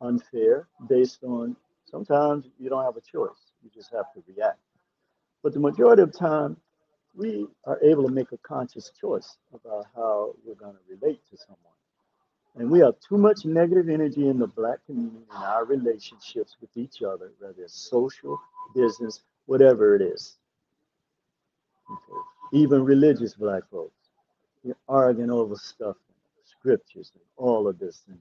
[0.00, 1.56] unfair based on
[1.90, 3.52] sometimes you don't have a choice.
[3.62, 4.58] You just have to react.
[5.42, 6.56] But the majority of time,
[7.14, 11.36] we are able to make a conscious choice about how we're going to relate to
[11.36, 11.83] someone.
[12.56, 16.70] And we have too much negative energy in the black community in our relationships with
[16.76, 18.38] each other, whether it's social,
[18.74, 20.36] business, whatever it is.
[21.90, 22.20] Okay.
[22.52, 23.92] Even religious black folks.
[24.62, 25.96] You're arguing over stuff,
[26.44, 28.18] scriptures, and all of this, and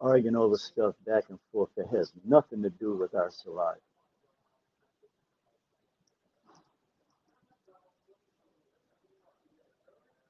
[0.00, 3.80] arguing over stuff back and forth that has nothing to do with our survival.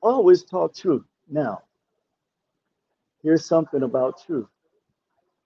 [0.03, 1.05] Always talk truth.
[1.29, 1.63] Now,
[3.27, 4.47] here's something about truth.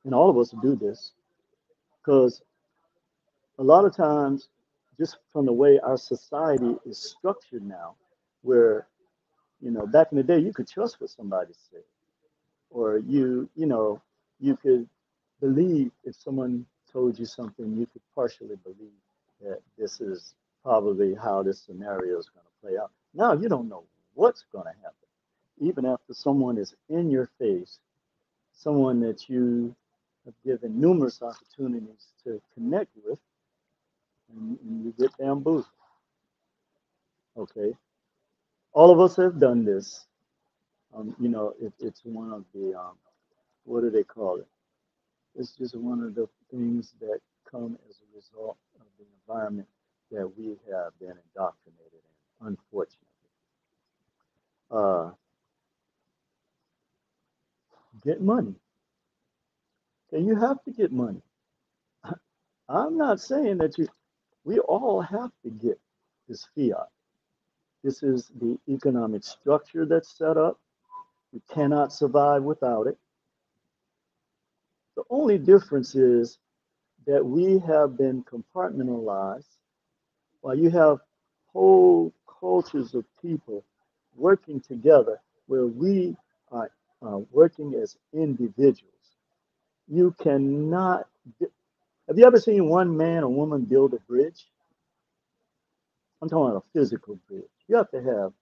[0.04, 1.12] And all of us do this
[1.96, 2.42] because
[3.58, 4.48] a lot of times,
[4.98, 7.96] just from the way our society is structured now,
[8.42, 8.86] where,
[9.62, 11.80] you know, back in the day, you could trust what somebody said,
[12.68, 14.02] or you, you know,
[14.40, 14.86] you could
[15.40, 19.00] believe if someone told you something, you could partially believe
[19.40, 22.90] that this is probably how this scenario is going to play out.
[23.14, 25.09] Now you don't know what's going to happen.
[25.60, 27.78] Even after someone is in your face,
[28.52, 29.74] someone that you
[30.24, 33.18] have given numerous opportunities to connect with,
[34.34, 35.66] and, and you get bamboozled.
[37.36, 37.74] Okay?
[38.72, 40.06] All of us have done this.
[40.94, 42.96] Um, you know, it, it's one of the, um,
[43.64, 44.46] what do they call it?
[45.36, 47.20] It's just one of the things that
[47.50, 49.68] come as a result of the environment
[50.10, 52.00] that we have been indoctrinated
[52.40, 53.06] in, unfortunately.
[54.70, 55.10] Uh,
[58.04, 58.54] get money.
[60.12, 61.22] And you have to get money.
[62.68, 63.88] I'm not saying that you,
[64.44, 65.78] we all have to get
[66.28, 66.88] this fiat.
[67.82, 70.58] This is the economic structure that's set up.
[71.32, 72.98] We cannot survive without it.
[74.96, 76.38] The only difference is
[77.06, 79.46] that we have been compartmentalized
[80.40, 80.98] while you have
[81.52, 83.64] whole cultures of people
[84.14, 86.16] working together where we
[86.50, 86.70] are
[87.02, 88.92] uh, working as individuals.
[89.88, 91.08] You cannot.
[92.08, 94.46] Have you ever seen one man or woman build a bridge?
[96.22, 97.44] I'm talking about a physical bridge.
[97.68, 98.32] You have to have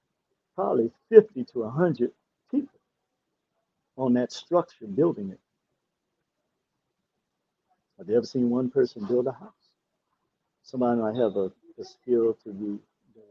[0.56, 2.12] probably 50 to 100
[2.50, 2.80] people
[3.98, 5.40] on that structure building it.
[7.98, 9.52] Have you ever seen one person build a house?
[10.62, 12.80] Somebody might have a, a skill to do,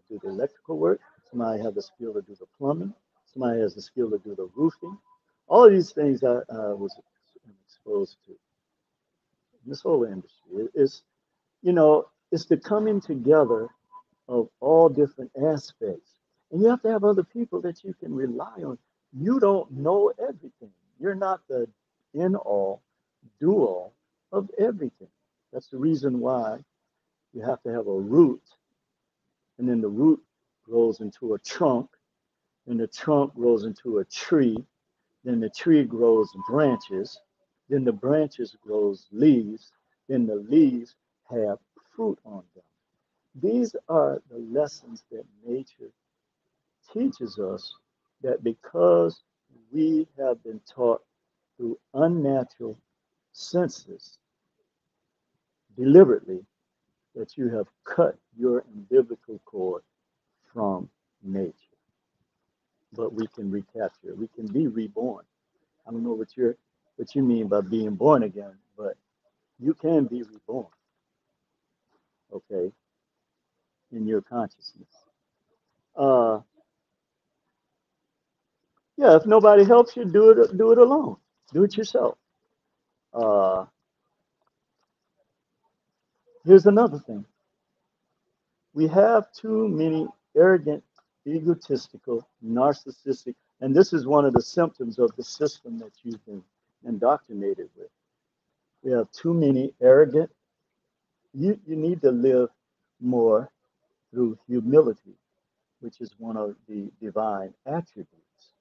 [0.09, 1.01] do the electrical work.
[1.29, 2.93] Somebody have the skill to do the plumbing.
[3.33, 4.97] Somebody has the skill to do the roofing.
[5.47, 6.95] All of these things I, I uh, was
[7.67, 8.33] exposed to.
[9.65, 11.03] This whole industry is,
[11.63, 13.69] you know, it's the coming together
[14.27, 16.11] of all different aspects.
[16.51, 18.77] And you have to have other people that you can rely on.
[19.13, 20.71] You don't know everything.
[20.99, 21.67] You're not the
[22.13, 22.81] in all,
[23.39, 23.93] do all
[24.31, 25.09] of everything.
[25.53, 26.59] That's the reason why
[27.33, 28.41] you have to have a root,
[29.57, 30.21] and then the root
[30.65, 31.89] grows into a trunk,
[32.67, 34.57] and the trunk grows into a tree,
[35.27, 37.19] then the tree grows branches,
[37.69, 39.73] then the branches grows leaves,
[40.09, 40.95] then the leaves
[41.29, 41.59] have
[41.95, 42.65] fruit on them.
[43.41, 45.91] These are the lessons that nature
[46.93, 47.75] teaches us
[48.23, 49.23] that because
[49.71, 51.03] we have been taught
[51.57, 52.77] through unnatural
[53.33, 54.19] senses
[55.77, 56.45] deliberately
[57.15, 59.83] that you have cut your umbilical cord
[60.53, 60.89] from
[61.23, 61.66] nature.
[62.93, 64.15] But we can recapture.
[64.15, 65.25] We can be reborn.
[65.87, 66.57] I don't know what you're
[66.97, 68.97] what you mean by being born again, but
[69.59, 70.67] you can be reborn.
[72.33, 72.71] Okay,
[73.91, 74.89] in your consciousness.
[75.95, 76.41] Uh
[78.97, 81.17] yeah, if nobody helps you, do it do it alone.
[81.53, 82.17] Do it yourself.
[83.13, 83.65] Uh
[86.45, 87.25] here's another thing.
[88.73, 90.07] We have too many
[90.37, 90.83] arrogant,
[91.27, 96.43] egotistical, narcissistic, and this is one of the symptoms of the system that you've been
[96.85, 97.89] indoctrinated with.
[98.83, 100.31] We have too many arrogant.
[101.33, 102.49] You, you need to live
[102.99, 103.49] more
[104.11, 105.15] through humility,
[105.81, 108.53] which is one of the divine attributes.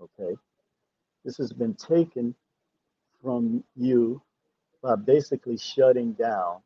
[0.00, 0.36] Okay?
[1.24, 2.34] This has been taken
[3.22, 4.20] from you
[4.82, 6.58] by basically shutting down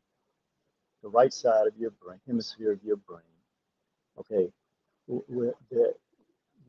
[1.01, 3.21] the right side of your brain, hemisphere of your brain.
[4.19, 4.51] Okay?
[5.09, 5.95] That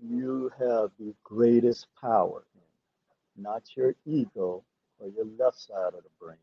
[0.03, 4.65] you have the greatest power in, not your ego
[4.99, 6.39] or your left side of the brain,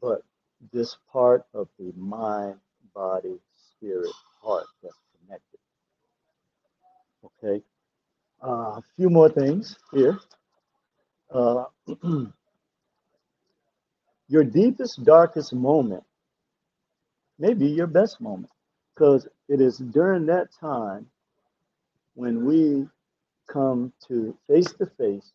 [0.00, 0.22] but
[0.72, 2.56] this part of the mind,
[2.94, 4.10] body, spirit,
[4.42, 4.94] heart that's
[5.26, 5.60] connected.
[7.24, 7.64] Okay.
[8.42, 10.18] Uh, a few more things here.
[11.34, 11.64] Uh,
[14.28, 16.04] your deepest, darkest moment
[17.38, 18.52] may be your best moment
[18.94, 21.06] because it is during that time
[22.14, 22.86] when we
[23.48, 25.32] come to face to face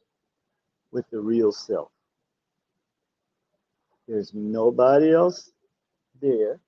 [0.91, 1.89] with the real self.
[4.07, 5.51] There's nobody else
[6.21, 6.59] there.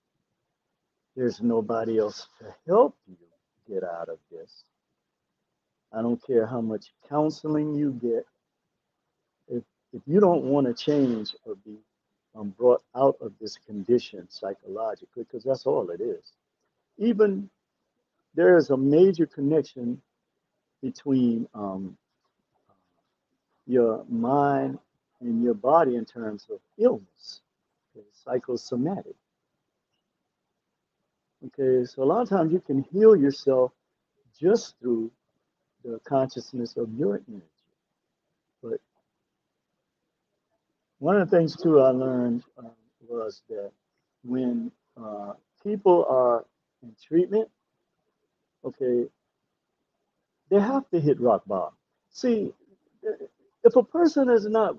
[1.16, 3.16] There's nobody else to help you
[3.74, 4.64] get out of this.
[5.94, 8.26] I don't care how much counseling you get.
[9.48, 9.64] If,
[9.94, 11.78] if you don't want to change or be
[12.36, 16.34] um, brought out of this condition psychologically, because that's all it is.
[16.98, 17.50] Even
[18.36, 20.02] there is a major connection
[20.82, 21.98] between um,
[23.66, 24.80] your mind
[25.22, 27.42] and your body in terms of illness,
[27.96, 29.16] okay, psychosomatic.
[31.46, 33.72] Okay, so a lot of times you can heal yourself
[34.40, 35.12] just through
[35.84, 37.46] the consciousness of your energy.
[38.64, 38.80] But
[41.00, 42.72] one of the things too I learned um,
[43.08, 43.72] was that
[44.24, 44.72] when
[45.02, 45.34] uh,
[45.64, 46.46] people are
[46.84, 47.50] in treatment,
[48.66, 49.08] okay,
[50.50, 51.74] they have to hit rock bottom.
[52.12, 52.54] See,
[53.64, 54.76] if a person is not,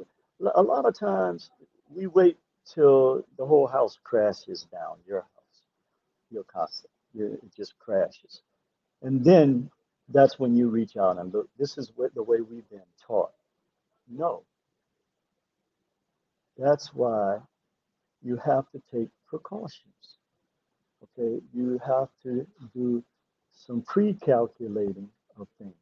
[0.55, 1.51] a lot of times
[1.95, 2.39] we wait
[2.75, 5.63] till the whole house crashes down, your house,
[6.31, 8.43] your casa, it just crashes.
[9.03, 9.71] And then
[10.09, 11.49] that's when you reach out and look.
[11.59, 13.33] This is what, the way we've been taught.
[14.11, 14.43] No.
[16.57, 17.39] That's why
[18.23, 20.18] you have to take precautions.
[21.03, 23.05] Okay, you have to do
[23.53, 25.09] some pre-calculating
[25.39, 25.75] of things.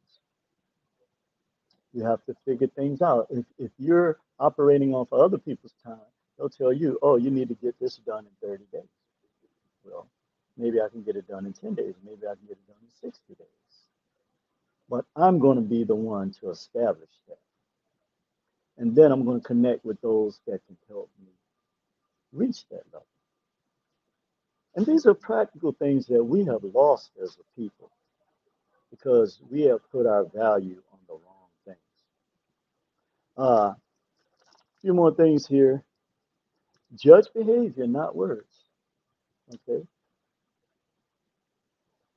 [1.93, 3.27] You have to figure things out.
[3.29, 5.99] If, if you're operating off other people's time,
[6.37, 8.83] they'll tell you, oh, you need to get this done in 30 days.
[9.83, 10.07] Well,
[10.57, 11.95] maybe I can get it done in 10 days.
[12.05, 13.47] Maybe I can get it done in 60 days.
[14.89, 17.39] But I'm going to be the one to establish that.
[18.77, 21.31] And then I'm going to connect with those that can help me
[22.33, 23.07] reach that level.
[24.77, 27.91] And these are practical things that we have lost as a people
[28.91, 31.37] because we have put our value on the wrong
[33.37, 33.77] uh, a
[34.81, 35.83] few more things here.
[36.95, 38.51] Judge behavior, not words.
[39.53, 39.85] Okay.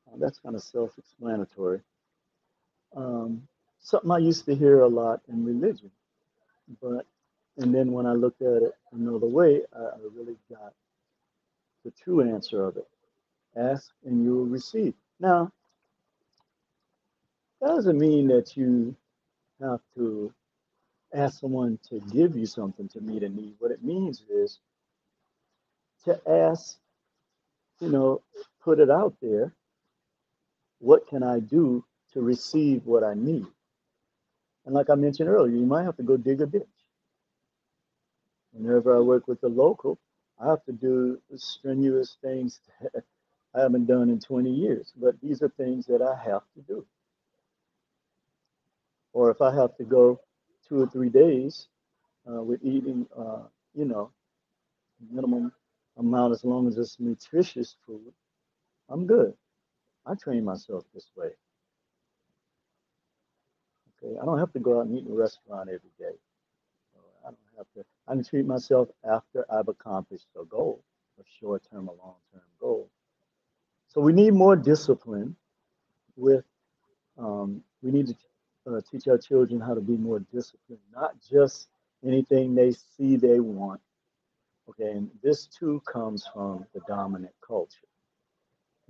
[0.06, 1.80] Uh, that's kind of self explanatory.
[2.96, 3.46] Um,
[3.80, 5.90] something I used to hear a lot in religion.
[6.80, 7.06] But,
[7.58, 10.72] and then when I looked at it another way, I, I really got
[11.84, 12.88] the true answer of it.
[13.56, 14.94] Ask and you will receive.
[15.18, 15.52] Now,
[17.60, 18.96] that doesn't mean that you
[19.60, 20.32] have to
[21.12, 23.54] ask someone to give you something to meet a need.
[23.58, 24.60] What it means is
[26.04, 26.78] to ask,
[27.80, 28.22] you know,
[28.62, 29.52] put it out there.
[30.78, 33.46] What can I do to receive what I need?
[34.64, 36.62] And like I mentioned earlier, you might have to go dig a ditch.
[38.52, 39.98] Whenever I work with the local,
[40.40, 43.04] I have to do strenuous things that
[43.54, 44.92] I haven't done in 20 years.
[44.96, 46.86] But these are things that I have to do.
[49.12, 50.20] Or if I have to go
[50.68, 51.68] two or three days
[52.30, 53.42] uh, with eating, uh,
[53.74, 54.12] you know,
[55.12, 55.52] minimum
[55.98, 58.12] amount as long as it's nutritious food,
[58.88, 59.34] I'm good.
[60.06, 61.30] I train myself this way.
[64.02, 66.16] Okay, I don't have to go out and eat in a restaurant every day.
[67.24, 67.84] I don't have to.
[68.10, 70.82] I treat myself after I've accomplished a goal,
[71.20, 72.90] a short-term or long-term goal.
[73.88, 75.36] So we need more discipline.
[76.16, 76.44] With
[77.18, 78.16] um, we need to
[78.76, 81.68] uh, teach our children how to be more disciplined, not just
[82.06, 83.80] anything they see they want.
[84.68, 87.86] Okay, and this too comes from the dominant culture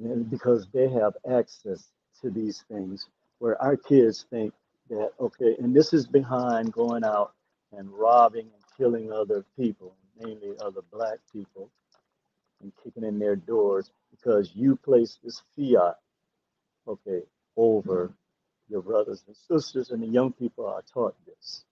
[0.03, 1.89] and because they have access
[2.21, 4.53] to these things where our kids think
[4.89, 7.33] that okay and this is behind going out
[7.73, 8.49] and robbing
[8.81, 11.71] killing other people mainly other black people
[12.63, 15.99] and kicking in their doors because you place this fiat
[16.89, 17.23] okay
[17.57, 18.13] over
[18.71, 21.65] your brothers and sisters and the young people are taught this.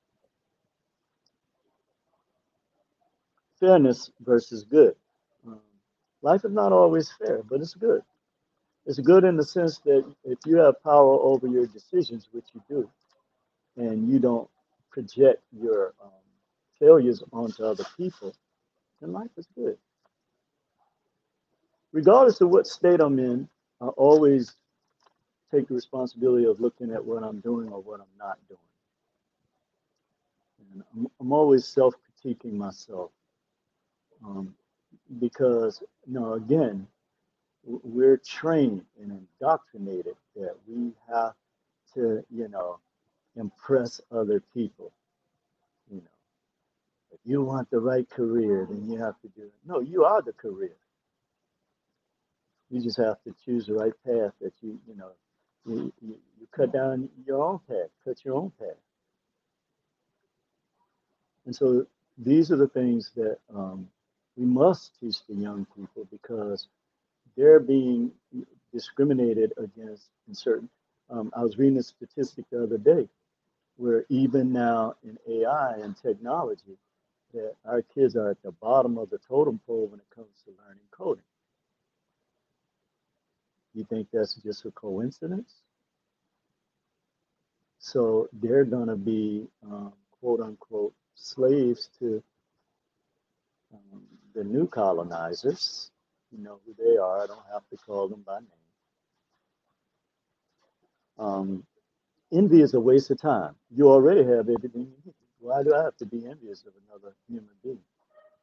[3.59, 4.94] Fairness versus good.
[5.47, 5.60] Um,
[6.22, 8.02] life is not always fair but it's good.
[8.86, 12.62] It's good in the sense that if you have power over your decisions, which you
[12.68, 12.90] do,
[13.76, 14.48] and you don't
[14.90, 16.10] project your um,
[16.80, 18.34] failures onto other people,
[19.00, 19.76] then life is good.
[21.92, 23.48] Regardless of what state I'm in,
[23.80, 24.55] I always
[25.52, 28.59] take the responsibility of looking at what I'm doing or what I'm not doing.
[30.74, 31.94] And I'm, I'm always self
[32.24, 33.10] critiquing myself
[34.24, 34.55] um,
[35.18, 36.86] because, you know, again,
[37.64, 41.34] we're trained and indoctrinated that we have
[41.94, 42.78] to, you know,
[43.36, 44.92] impress other people.
[47.28, 49.52] You want the right career, then you have to do it.
[49.66, 50.76] No, you are the career.
[52.70, 55.10] You just have to choose the right path that you, you know,
[55.66, 58.78] you, you, you cut down your own path, cut your own path.
[61.44, 61.86] And so
[62.16, 63.88] these are the things that um,
[64.38, 66.68] we must teach the young people because
[67.36, 68.10] they're being
[68.72, 70.70] discriminated against in certain.
[71.10, 73.06] Um, I was reading a statistic the other day
[73.76, 76.78] where even now in AI and technology,
[77.34, 80.52] that our kids are at the bottom of the totem pole when it comes to
[80.64, 81.24] learning coding.
[83.74, 85.52] You think that's just a coincidence?
[87.78, 92.22] So they're going to be um, quote unquote slaves to
[93.72, 94.02] um,
[94.34, 95.90] the new colonizers
[96.30, 97.22] you know who they are.
[97.22, 98.48] I don't have to call them by name.
[101.18, 101.64] Um,
[102.32, 103.55] envy is a waste of time.
[103.74, 105.14] You already have everything you need.
[105.40, 107.81] Why do I have to be envious of another human being?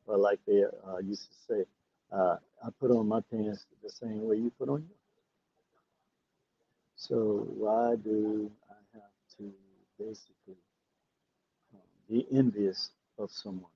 [0.06, 1.66] Well, like they uh, used to say,
[2.12, 5.00] uh, I put on my pants the same way you put on yours.
[6.98, 9.52] So why do I have to
[10.00, 10.58] basically
[11.74, 13.72] um, be envious of someone?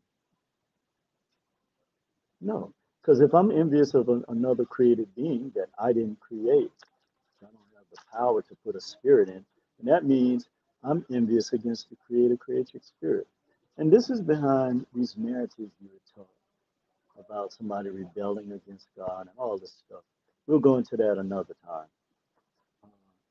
[2.41, 6.72] No, because if I'm envious of an, another created being that I didn't create,
[7.44, 9.46] I don't have the power to put a spirit in,
[9.80, 10.48] and that means
[10.84, 13.27] I'm envious against the creator creative spirit.
[13.77, 16.27] And this is behind these narratives you were told
[17.19, 20.03] about somebody rebelling against God and all this stuff.
[20.47, 21.88] We'll go into that another time.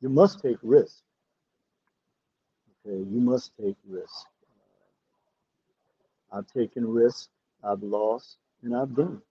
[0.00, 1.02] You must take risks.
[2.86, 4.26] Okay, you must take risks.
[6.32, 7.28] Uh, I've taken risks,
[7.64, 9.22] I've lost, and I've gained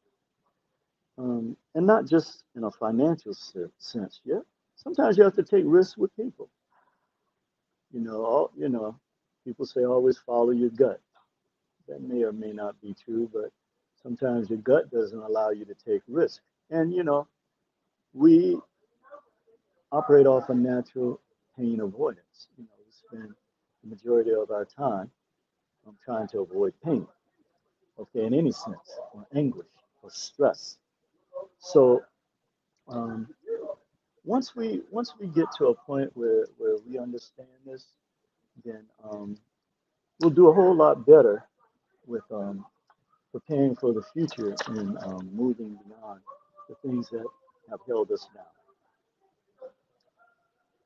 [1.18, 3.34] um, and not just in a financial
[3.80, 4.22] sense.
[4.26, 4.40] Yeah,
[4.76, 6.50] sometimes you have to take risks with people.
[7.94, 9.00] You know, all, you know,
[9.46, 11.02] people say always follow your gut.
[11.88, 13.52] That may or may not be true, but
[14.02, 16.42] sometimes your gut doesn't allow you to take risk.
[16.70, 17.28] And you know,
[18.14, 18.60] we
[19.92, 21.22] operate off a natural
[21.58, 22.50] pain avoidance.
[22.58, 23.34] You know, we spend
[23.84, 25.12] the majority of our time
[25.88, 27.08] um, trying to avoid pain.
[28.00, 29.68] Okay, in any sense, or anguish,
[30.04, 30.78] or stress
[31.60, 32.04] so
[32.88, 33.28] um,
[34.28, 37.86] once we once we get to a point where where we understand this,
[38.66, 39.38] then um,
[40.22, 41.46] we'll do a whole lot better
[42.08, 42.66] with um,
[43.32, 46.22] preparing for the future and um, moving beyond
[46.70, 47.26] the things that
[47.70, 48.46] have held us down.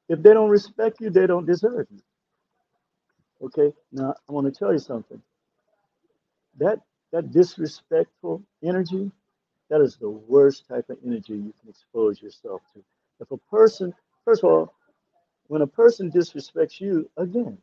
[0.10, 2.02] If they don't respect you, they don't deserve you.
[3.48, 5.22] Okay, now I want to tell you something.
[6.60, 6.82] That
[7.12, 9.12] that disrespectful energy,
[9.70, 12.84] that is the worst type of energy you can expose yourself to.
[13.22, 13.94] If a person,
[14.26, 14.74] first of all,
[15.48, 17.58] when a person disrespects you, again,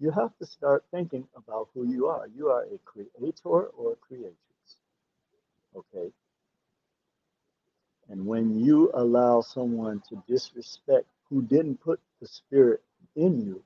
[0.00, 2.28] you have to start thinking about who you are.
[2.36, 4.36] You are a creator or a creatrix.
[5.76, 6.10] Okay.
[8.10, 12.82] And when you allow someone to disrespect who didn't put the spirit
[13.16, 13.62] in you,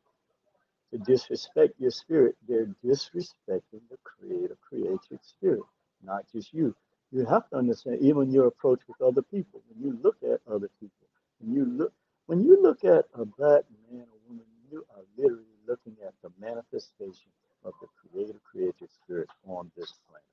[0.92, 5.62] to disrespect your spirit, they're disrespecting the creator, creative spirit,
[6.04, 6.74] not just you.
[7.10, 10.70] You have to understand, even your approach with other people, when you look at other
[10.80, 11.07] people,
[11.40, 11.92] when you look
[12.26, 16.30] when you look at a black man or woman, you are literally looking at the
[16.40, 17.30] manifestation
[17.64, 20.24] of the creator, creative spirit on this planet.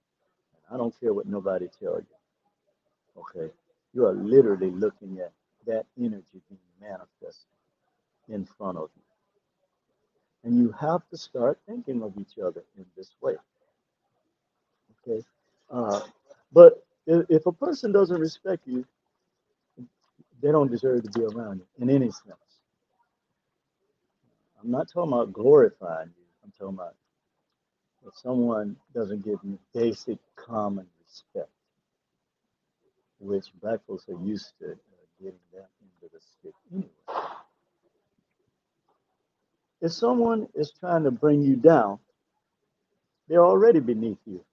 [0.53, 3.21] And I don't care what nobody tells you.
[3.21, 3.53] Okay.
[3.93, 5.31] You are literally looking at
[5.67, 7.47] that energy being manifested
[8.29, 9.03] in front of you.
[10.43, 13.35] And you have to start thinking of each other in this way.
[15.07, 15.23] Okay.
[15.71, 16.01] Uh,
[16.53, 18.85] but if, if a person doesn't respect you,
[20.41, 22.37] they don't deserve to be around you in any sense.
[24.61, 26.23] I'm not talking about glorifying you.
[26.43, 26.95] I'm talking about
[28.07, 31.49] if someone doesn't give you basic common respect,
[33.19, 34.75] which black folks are used to uh,
[35.19, 36.89] getting that into the stick anyway.
[39.81, 41.99] If someone is trying to bring you down,
[43.27, 44.43] they're already beneath you.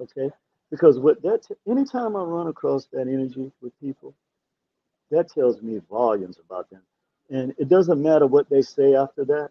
[0.00, 0.30] Okay?
[0.70, 4.14] Because what that anytime I run across that energy with people,
[5.10, 6.82] that tells me volumes about them.
[7.30, 9.50] And it doesn't matter what they say after that.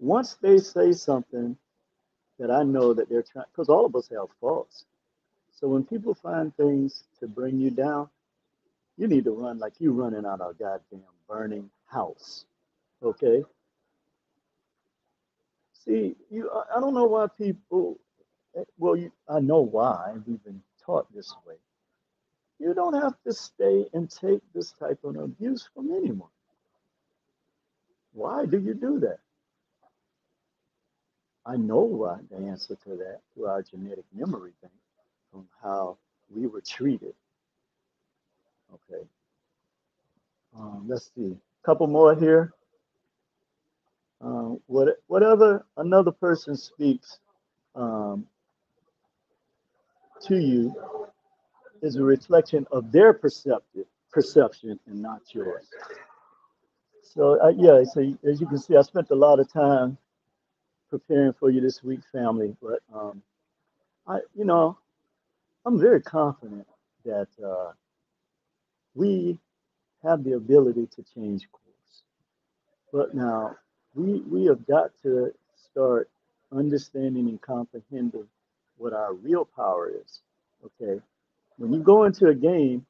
[0.00, 1.56] Once they say something
[2.38, 4.84] that I know that they're trying, because all of us have faults.
[5.52, 8.08] So when people find things to bring you down,
[8.98, 12.44] you need to run like you're running out of a goddamn burning house.
[13.02, 13.44] Okay.
[15.84, 16.50] See, you.
[16.76, 17.98] I don't know why people.
[18.56, 20.14] Eh, well, you, I know why.
[20.26, 21.56] We've been taught this way.
[22.62, 26.28] You don't have to stay and take this type of abuse from anyone.
[28.12, 29.18] Why do you do that?
[31.44, 34.70] I know why the answer to that through our genetic memory thing,
[35.32, 35.96] from how
[36.32, 37.14] we were treated.
[38.72, 39.02] Okay.
[40.56, 41.32] Um, let's see.
[41.32, 42.52] A couple more here.
[44.20, 47.18] Um, what, whatever another person speaks
[47.74, 48.24] um,
[50.28, 51.01] to you
[51.82, 55.66] is a reflection of their perceptive perception and not yours.
[57.02, 59.98] So uh, yeah, so as you can see, I spent a lot of time
[60.90, 62.56] preparing for you this week, family.
[62.62, 63.22] But um,
[64.06, 64.78] I, you know,
[65.66, 66.66] I'm very confident
[67.04, 67.72] that uh,
[68.94, 69.38] we
[70.02, 72.02] have the ability to change course.
[72.92, 73.56] But now
[73.94, 75.32] we we have got to
[75.70, 76.10] start
[76.52, 78.26] understanding and comprehending
[78.76, 80.20] what our real power is.
[80.64, 81.00] Okay,
[81.58, 82.86] when you go into a game,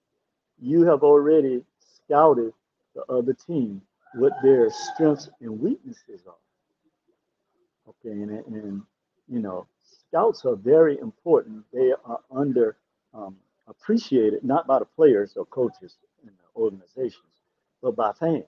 [0.60, 1.62] you have already
[1.96, 2.52] scouted
[2.94, 3.82] the other team,
[4.14, 6.34] what their strengths and weaknesses are.
[7.88, 8.82] Okay, and, and
[9.28, 9.66] you know,
[10.08, 11.64] scouts are very important.
[11.72, 12.76] They are under
[13.14, 13.36] um,
[13.68, 17.24] appreciated not by the players or coaches in the organizations,
[17.82, 18.44] but by fans.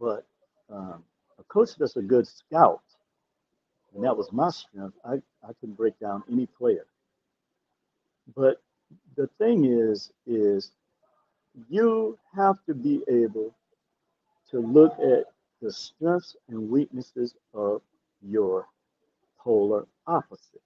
[0.00, 0.26] But
[0.72, 1.04] um,
[1.38, 2.82] a coach that's a good scout,
[3.94, 4.96] and that was my strength.
[5.04, 5.14] I,
[5.48, 6.86] I can break down any player.
[8.36, 8.60] But
[9.16, 10.72] the thing is, is
[11.68, 13.54] you have to be able
[14.50, 15.26] to look at
[15.62, 17.82] the strengths and weaknesses of
[18.22, 18.66] your
[19.38, 20.62] polar opposite.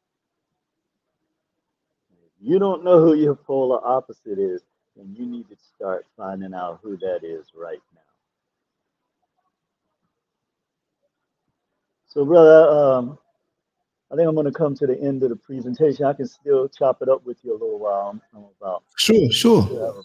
[2.13, 4.63] If you don't know who your polar opposite is,
[4.97, 8.01] then you need to start finding out who that is right now.
[12.09, 13.19] So, brother, um,
[14.15, 16.05] I think I'm going to come to the end of the presentation.
[16.05, 18.11] I can still chop it up with you a little while.
[18.13, 19.63] I'm, I'm about sure, sure.
[19.65, 20.05] About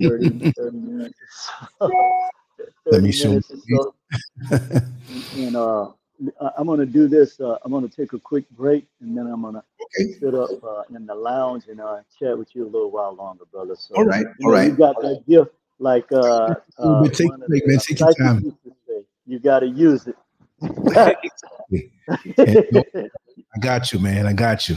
[0.00, 1.50] 30, 30 minutes.
[1.80, 1.92] 30
[2.86, 3.92] Let me show you.
[5.38, 5.88] and uh,
[6.56, 7.40] I'm going to do this.
[7.40, 10.12] Uh, I'm going to take a quick break, and then I'm going to okay.
[10.20, 13.44] sit up uh, in the lounge and uh, chat with you a little while longer,
[13.50, 13.74] brother.
[13.76, 14.68] So, all right, all right.
[14.68, 17.16] You got that gift, like uh, uh, take,
[17.50, 18.56] take, man, take your time.
[19.26, 20.16] You got to use it.
[20.62, 21.14] I
[23.60, 24.26] got you, man.
[24.26, 24.76] I got you.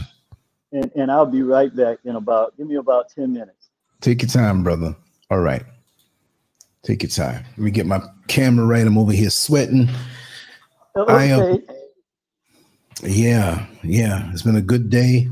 [0.72, 3.68] And, and I'll be right back in about, give me about 10 minutes.
[4.00, 4.96] Take your time, brother.
[5.30, 5.64] All right.
[6.82, 7.44] Take your time.
[7.50, 8.86] Let me get my camera right.
[8.86, 9.88] I'm over here sweating.
[10.96, 11.12] Okay.
[11.12, 11.56] I, uh,
[13.02, 14.30] yeah, yeah.
[14.32, 15.28] It's been a good day.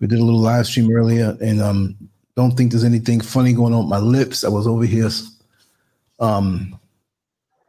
[0.00, 1.96] We did a little live stream earlier, and um,
[2.36, 4.44] don't think there's anything funny going on with my lips.
[4.44, 5.08] I was over here
[6.18, 6.78] um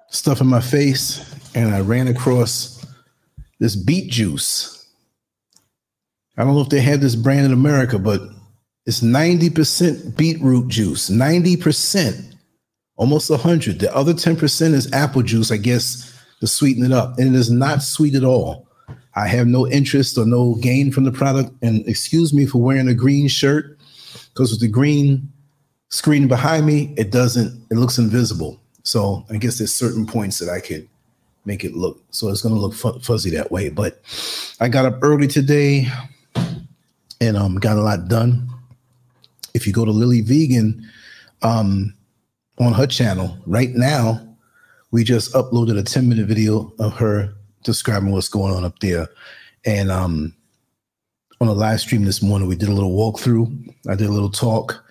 [0.10, 1.24] stuffing my face
[1.56, 2.86] and I ran across
[3.60, 4.88] this beet juice.
[6.38, 8.22] I don't know if they have this brand in America, but
[8.86, 12.36] it's 90% beetroot juice, 90%,
[12.96, 13.80] almost 100.
[13.80, 17.18] The other 10% is apple juice, I guess, to sweeten it up.
[17.18, 18.68] And it is not sweet at all.
[19.16, 21.52] I have no interest or no gain from the product.
[21.64, 23.78] And excuse me for wearing a green shirt
[24.34, 25.32] because with the green
[25.90, 28.62] screen behind me, it doesn't, it looks invisible.
[28.88, 30.88] So I guess there's certain points that I could
[31.44, 33.68] make it look, so it's going to look fuzzy that way.
[33.68, 34.02] But
[34.62, 35.88] I got up early today
[37.20, 38.50] and um, got a lot done.
[39.54, 40.90] If you go to Lily Vegan
[41.42, 41.94] um,
[42.60, 44.26] on her channel right now,
[44.92, 47.34] we just uploaded a 10 minute video of her
[47.64, 49.10] describing what's going on up there.
[49.66, 50.34] And um,
[51.42, 53.76] on a live stream this morning, we did a little walkthrough.
[53.90, 54.82] I did a little talk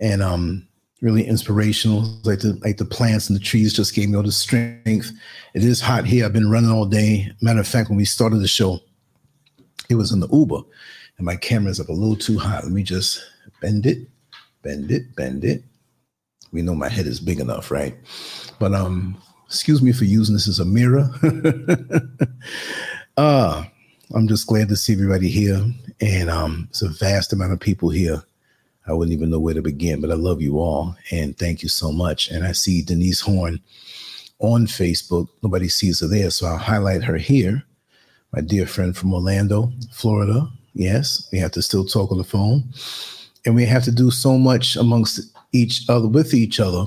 [0.00, 0.66] and um,
[1.06, 2.02] really inspirational.
[2.24, 5.12] Like the like the plants and the trees just gave me all the strength.
[5.54, 6.24] It is hot here.
[6.24, 7.30] I've been running all day.
[7.40, 8.80] Matter of fact, when we started the show,
[9.88, 10.62] it was in the Uber,
[11.16, 12.64] and my camera's up a little too hot.
[12.64, 13.24] Let me just
[13.62, 13.98] bend it,
[14.62, 15.62] bend it, bend it.
[16.50, 17.94] We know my head is big enough, right?
[18.58, 19.16] But um,
[19.46, 21.08] excuse me for using this as a mirror.
[23.16, 23.64] uh,
[24.12, 25.64] I'm just glad to see everybody here.
[26.00, 28.24] And um, it's a vast amount of people here.
[28.86, 31.68] I wouldn't even know where to begin, but I love you all and thank you
[31.68, 32.30] so much.
[32.30, 33.60] And I see Denise Horn
[34.38, 35.28] on Facebook.
[35.42, 37.64] Nobody sees her there, so I'll highlight her here.
[38.32, 40.48] My dear friend from Orlando, Florida.
[40.74, 42.64] Yes, we have to still talk on the phone.
[43.44, 45.20] And we have to do so much amongst
[45.52, 46.86] each other, with each other,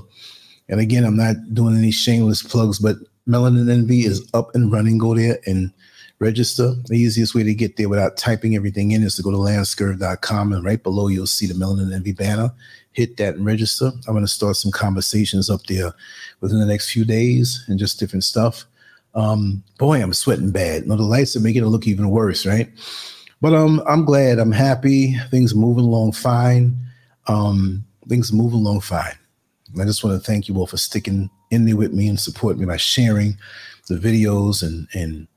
[0.70, 2.98] and again, I'm not doing any shameless plugs, but
[3.28, 5.00] Melanin Envy is up and running.
[5.00, 5.74] Go there and
[6.20, 6.74] register.
[6.86, 10.54] The easiest way to get there without typing everything in is to go to lancescurv.com
[10.54, 12.52] and right below you'll see the Melanin Envy banner.
[12.92, 13.92] Hit that and register.
[14.08, 15.94] I'm going to start some conversations up there
[16.42, 18.66] within the next few days and just different stuff.
[19.16, 20.88] Um, boy, I'm sweating bad.
[20.88, 22.70] No, the lights are making it look even worse, right?
[23.42, 24.40] But um, I'm glad.
[24.40, 25.16] I'm happy.
[25.32, 26.78] Things moving along fine.
[27.28, 29.16] Um, things moving along fine.
[29.80, 32.60] I just want to thank you all for sticking in there with me and supporting
[32.60, 33.38] me by sharing
[33.88, 35.28] the videos and and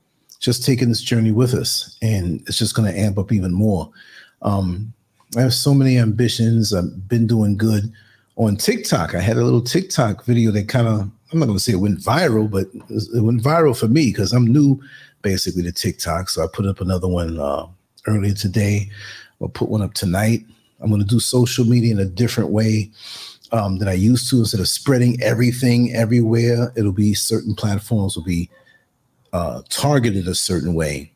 [0.43, 1.97] just taking this journey with us.
[2.01, 3.89] And it's just going to amp up even more.
[4.41, 4.93] Um,
[5.37, 6.73] I have so many ambitions.
[6.73, 7.91] I've been doing good
[8.35, 9.15] on TikTok.
[9.15, 11.77] I had a little TikTok video that kind of I'm not going to say it
[11.77, 14.79] went viral, but it went viral for me because I'm new
[15.23, 16.29] basically to TikTok.
[16.29, 17.65] So I put up another one uh,
[18.05, 18.91] earlier today.
[19.41, 20.45] I'll put one up tonight.
[20.79, 22.91] I'm going to do social media in a different way
[23.51, 24.39] um, that I used to.
[24.39, 28.49] Instead of spreading everything everywhere, it'll be certain platforms will be
[29.33, 31.11] uh, targeted a certain way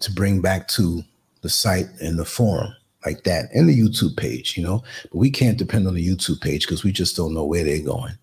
[0.00, 1.02] to bring back to
[1.42, 2.74] the site and the forum
[3.04, 4.82] like that and the YouTube page, you know.
[5.04, 7.82] But we can't depend on the YouTube page because we just don't know where they're
[7.82, 8.14] going,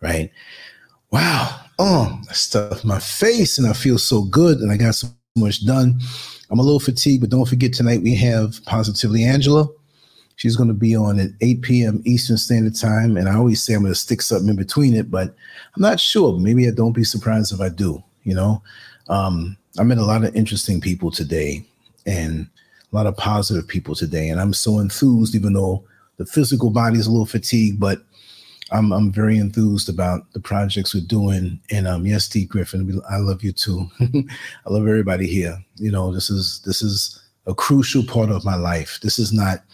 [0.00, 0.30] right?
[1.10, 1.60] Wow.
[1.78, 5.64] Oh, I stuffed my face and I feel so good and I got so much
[5.64, 6.00] done.
[6.50, 9.68] I'm a little fatigued, but don't forget tonight we have Positively Angela
[10.40, 12.02] She's going to be on at 8 p.m.
[12.06, 13.18] Eastern Standard Time.
[13.18, 15.34] And I always say I'm going to stick something in between it, but
[15.76, 16.38] I'm not sure.
[16.38, 18.02] Maybe I don't be surprised if I do.
[18.30, 18.62] You know,
[19.08, 21.64] um, I met a lot of interesting people today
[22.06, 22.46] and
[22.92, 24.28] a lot of positive people today.
[24.28, 25.82] And I'm so enthused, even though
[26.16, 28.04] the physical body is a little fatigued, but
[28.70, 31.58] I'm I'm very enthused about the projects we're doing.
[31.72, 33.90] And um, yes, Steve Griffin, I love you too.
[34.00, 35.60] I love everybody here.
[35.74, 39.00] You know, this is this is a crucial part of my life.
[39.02, 39.64] This is not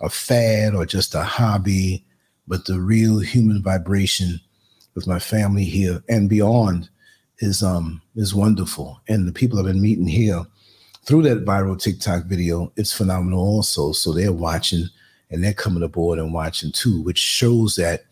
[0.00, 2.02] a fad or just a hobby,
[2.48, 4.40] but the real human vibration
[4.94, 6.88] with my family here and beyond
[7.40, 9.00] is um is wonderful.
[9.08, 10.44] And the people I've been meeting here
[11.04, 13.92] through that viral TikTok video, it's phenomenal also.
[13.92, 14.84] So they're watching
[15.30, 18.04] and they're coming aboard and watching too, which shows that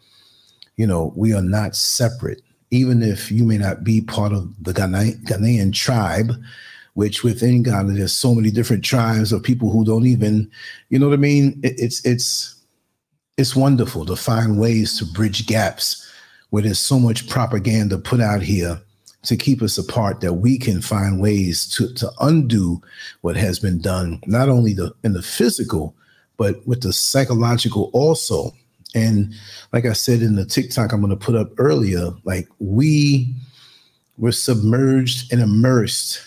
[0.76, 2.42] you know we are not separate.
[2.70, 6.32] Even if you may not be part of the Ghanaian, tribe,
[6.92, 10.50] which within Ghana, there's so many different tribes of people who don't even,
[10.90, 11.58] you know what I mean?
[11.62, 12.62] It, it's it's
[13.38, 16.04] it's wonderful to find ways to bridge gaps
[16.50, 18.80] where there's so much propaganda put out here
[19.22, 22.80] to keep us apart that we can find ways to to undo
[23.22, 25.94] what has been done, not only the in the physical,
[26.36, 28.52] but with the psychological also.
[28.94, 29.34] And
[29.72, 33.34] like I said in the TikTok I'm going to put up earlier, like we
[34.16, 36.20] were submerged and immersed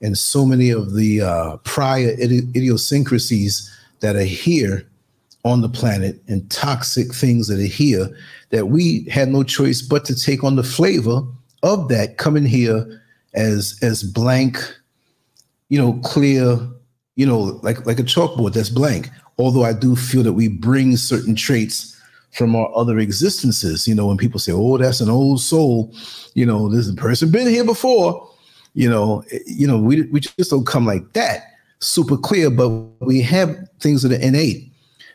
[0.00, 3.70] in so many of the uh, prior idiosyncrasies
[4.00, 4.86] that are here
[5.44, 8.08] on the planet and toxic things that are here
[8.50, 11.22] that we had no choice but to take on the flavor
[11.64, 13.02] of that coming here
[13.34, 14.58] as as blank
[15.68, 16.56] you know clear
[17.16, 20.96] you know like like a chalkboard that's blank although i do feel that we bring
[20.96, 21.94] certain traits
[22.34, 23.88] from our other existences.
[23.88, 25.94] You know, when people say, "Oh, that's an old soul,"
[26.34, 28.28] you know, this person been here before.
[28.74, 31.44] You know, eh, you know, we we just don't come like that,
[31.78, 32.50] super clear.
[32.50, 32.68] But
[33.00, 34.70] we have things that are innate.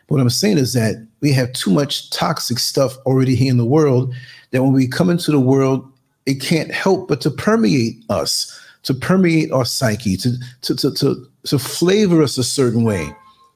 [0.08, 3.58] But what I'm saying is that we have too much toxic stuff already here in
[3.58, 4.14] the world
[4.50, 5.86] that when we come into the world,
[6.26, 11.26] it can't help but to permeate us, to permeate our psyche, to to to to,
[11.44, 13.08] to flavor us a certain way,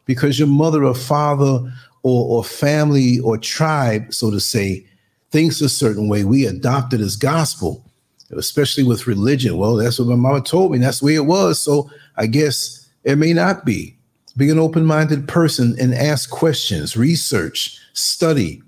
[0.06, 1.60] because your mother or father
[2.02, 4.86] or, or family or tribe, so to say,
[5.30, 6.24] thinks a certain way.
[6.24, 7.84] We adopt it as gospel,
[8.30, 9.56] especially with religion.
[9.56, 10.78] Well, that's what my mama told me.
[10.78, 11.60] That's the way it was.
[11.60, 13.96] So I guess it may not be.
[14.36, 18.62] Be an open minded person and ask questions, research, study,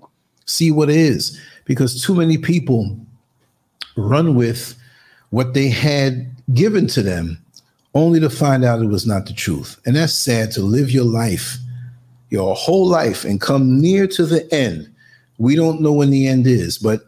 [0.45, 1.39] see what is.
[1.65, 2.97] Because too many people
[3.97, 4.75] run with
[5.31, 7.37] what they had given to them
[7.93, 9.79] only to find out it was not the truth.
[9.85, 11.57] And that's sad to live your life
[12.29, 14.89] your whole life and come near to the end.
[15.37, 17.01] We don't know when the end is, but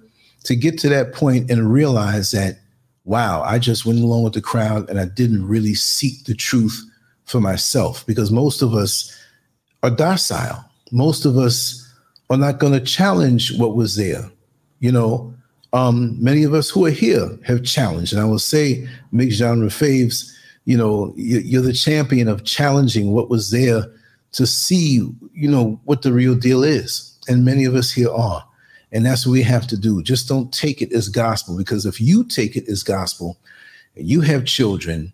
[0.44, 2.60] to get to that point and realize that,
[3.06, 6.82] wow, I just went along with the crowd and I didn't really seek the truth
[7.26, 9.16] for myself because most of us
[9.84, 10.64] are docile.
[10.92, 11.86] Most of us
[12.30, 14.30] are not going to challenge what was there.
[14.80, 15.34] You know,
[15.74, 18.14] um, many of us who are here have challenged.
[18.14, 20.32] And I will say, Mick Genre Faves,
[20.66, 23.86] you know, you're the champion of challenging what was there
[24.32, 27.18] to see, you know, what the real deal is.
[27.28, 28.46] And many of us here are.
[28.92, 30.02] And that's what we have to do.
[30.02, 33.38] Just don't take it as gospel because if you take it as gospel
[33.96, 35.14] and you have children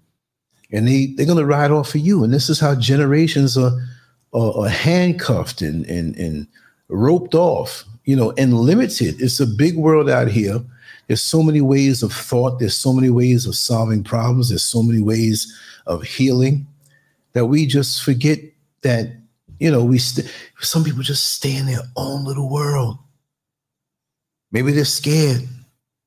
[0.72, 2.24] and they, they're going to ride off for you.
[2.24, 3.74] And this is how generations are,
[4.34, 6.48] are, are handcuffed and, and, and
[6.88, 9.22] roped off, you know, and limited.
[9.22, 10.60] It's a big world out here.
[11.08, 12.60] There's so many ways of thought.
[12.60, 14.50] There's so many ways of solving problems.
[14.50, 15.54] There's so many ways
[15.86, 16.66] of healing
[17.34, 18.40] that we just forget
[18.82, 19.12] that
[19.60, 22.98] you know we st- some people just stay in their own little world
[24.52, 25.42] maybe they're scared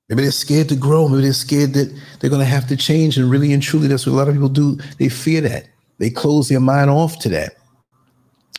[0.09, 3.17] maybe they're scared to grow maybe they're scared that they're going to have to change
[3.17, 5.67] and really and truly that's what a lot of people do they fear that
[5.99, 7.57] they close their mind off to that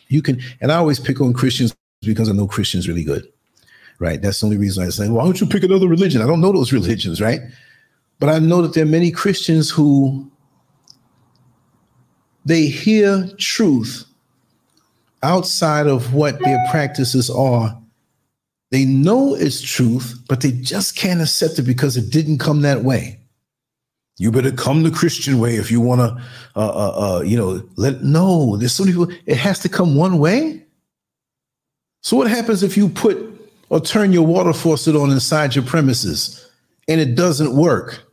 [0.08, 3.28] you can and i always pick on christians because i know christians really good
[4.00, 6.42] right that's the only reason i say why don't you pick another religion i don't
[6.42, 7.42] know those religions right
[8.20, 10.30] but i know that there are many christians who
[12.46, 14.06] they hear truth
[15.24, 17.78] outside of what their practices are,
[18.72, 22.84] they know it's truth, but they just can't accept it because it didn't come that
[22.84, 23.20] way.
[24.18, 26.24] You better come the Christian way if you want to,
[26.56, 28.58] uh, uh, uh, you know, let no.
[28.58, 29.16] There's so many people.
[29.26, 30.66] It has to come one way.
[32.02, 33.18] So what happens if you put
[33.70, 36.50] or turn your water faucet on inside your premises
[36.88, 38.04] and it doesn't work?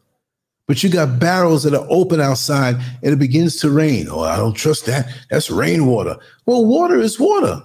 [0.66, 4.08] But you got barrels that are open outside and it begins to rain.
[4.10, 5.08] Oh, I don't trust that.
[5.30, 6.16] That's rainwater.
[6.44, 7.62] Well, water is water.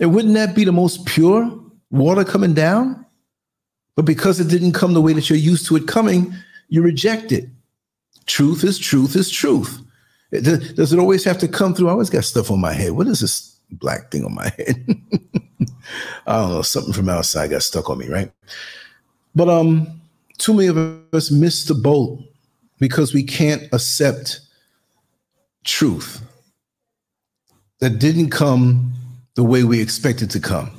[0.00, 1.58] And wouldn't that be the most pure
[1.90, 3.04] water coming down?
[3.96, 6.32] But because it didn't come the way that you're used to it coming,
[6.70, 7.50] you reject it.
[8.24, 9.78] Truth is truth is truth.
[10.32, 11.88] Does it always have to come through?
[11.88, 12.92] I always got stuff on my head.
[12.92, 14.84] What is this black thing on my head?
[16.26, 16.62] I don't know.
[16.62, 18.30] Something from outside got stuck on me, right?
[19.34, 20.00] But um,
[20.38, 20.76] too many of
[21.12, 22.18] us miss the boat
[22.78, 24.40] because we can't accept
[25.64, 26.22] truth
[27.80, 28.92] that didn't come
[29.34, 30.70] the way we expected to come.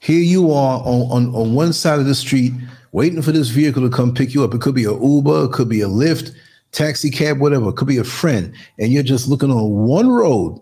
[0.00, 2.52] Here you are on, on, on one side of the street
[2.92, 4.54] waiting for this vehicle to come pick you up.
[4.54, 6.34] It could be a Uber, it could be a Lyft,
[6.72, 7.70] taxi cab, whatever.
[7.70, 8.54] It could be a friend.
[8.78, 10.60] And you're just looking on one road.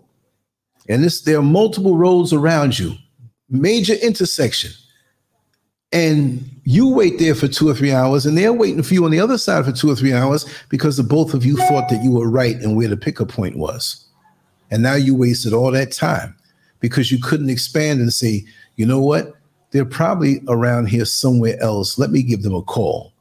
[0.89, 2.93] And this there are multiple roads around you,
[3.49, 4.71] major intersection.
[5.93, 9.11] And you wait there for two or three hours and they're waiting for you on
[9.11, 12.03] the other side for two or three hours because the both of you thought that
[12.03, 14.05] you were right and where the pickup point was.
[14.69, 16.35] And now you wasted all that time
[16.81, 18.45] because you couldn't expand and say
[18.75, 19.33] you know what?
[19.71, 21.97] They're probably around here somewhere else.
[21.97, 23.13] Let me give them a call.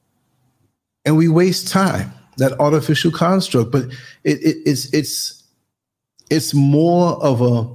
[1.04, 3.84] And we waste time that artificial construct but
[4.24, 5.35] it, it, it's it's
[6.30, 7.68] it's more of a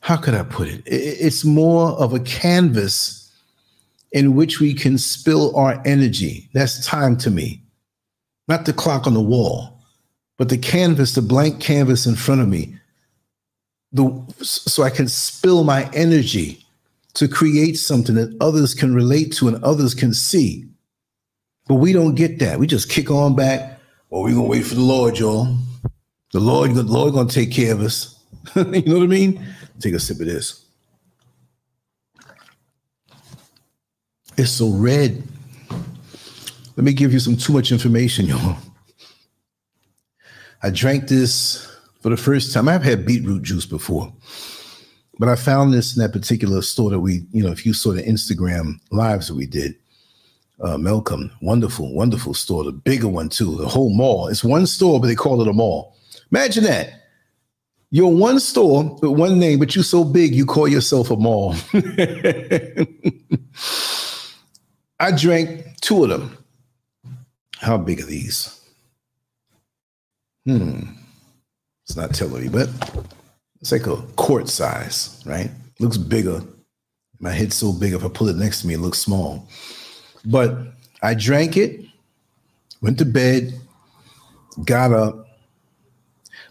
[0.00, 0.86] how could i put it?
[0.86, 3.18] it it's more of a canvas
[4.12, 6.48] in which we can spill our energy.
[6.52, 7.62] That's time to me.
[8.46, 9.82] Not the clock on the wall,
[10.38, 12.74] but the canvas, the blank canvas in front of me.
[13.92, 16.64] The, so I can spill my energy
[17.14, 20.66] to create something that others can relate to and others can see.
[21.66, 22.58] But we don't get that.
[22.58, 23.80] We just kick on back.
[24.08, 25.54] Well, we're gonna wait for the Lord, y'all.
[26.32, 28.22] The Lord, the Lord gonna take care of us.
[28.54, 29.46] you know what I mean?
[29.80, 30.64] Take a sip of this.
[34.36, 35.22] It's so red.
[36.76, 38.56] Let me give you some too much information, y'all.
[40.62, 41.66] I drank this
[42.00, 42.68] for the first time.
[42.68, 44.12] I've had beetroot juice before,
[45.18, 47.92] But I found this in that particular store that we, you know, if you saw
[47.92, 49.76] the Instagram lives that we did,
[50.60, 54.28] uh, Melcom, wonderful, wonderful store, the bigger one too, the whole mall.
[54.28, 55.96] It's one store, but they call it a mall.
[56.30, 56.92] Imagine that.
[57.90, 61.54] You're one store with one name, but you're so big you call yourself a mall.
[65.00, 66.36] I drank two of them.
[67.56, 68.60] How big are these?
[70.44, 70.80] Hmm.
[71.86, 72.68] It's not telling me, but
[73.60, 75.50] it's like a quart size, right?
[75.80, 76.42] Looks bigger.
[77.20, 79.48] My head's so big, if I pull it next to me, it looks small.
[80.26, 80.56] But
[81.02, 81.86] I drank it,
[82.82, 83.58] went to bed,
[84.64, 85.27] got up,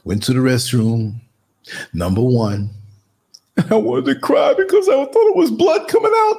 [0.07, 1.15] went to the restroom.
[1.93, 2.69] Number one,
[3.69, 6.38] I wanted to cry because I thought it was blood coming out.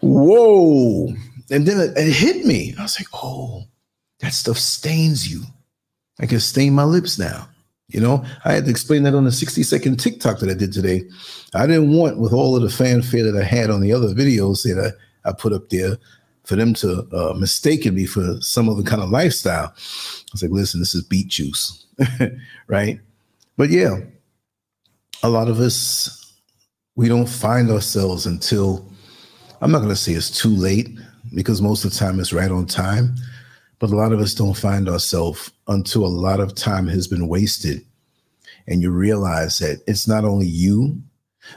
[0.00, 1.06] Whoa.
[1.52, 2.74] And then it, it hit me.
[2.78, 3.62] I was like, oh,
[4.18, 5.44] that stuff stains you.
[6.18, 7.48] I can stain my lips now.
[7.86, 10.72] You know, I had to explain that on the 60 second TikTok that I did
[10.72, 11.04] today.
[11.54, 14.62] I didn't want, with all of the fanfare that I had on the other videos
[14.64, 14.94] that
[15.24, 15.98] I, I put up there,
[16.52, 19.72] for them to uh, mistaken me for some other kind of lifestyle.
[19.74, 21.86] I was like, listen, this is beet juice,
[22.66, 23.00] right?
[23.56, 24.00] But yeah,
[25.22, 26.34] a lot of us,
[26.94, 28.86] we don't find ourselves until,
[29.62, 30.90] I'm not going to say it's too late
[31.34, 33.14] because most of the time it's right on time.
[33.78, 37.28] But a lot of us don't find ourselves until a lot of time has been
[37.28, 37.82] wasted.
[38.68, 41.00] And you realize that it's not only you,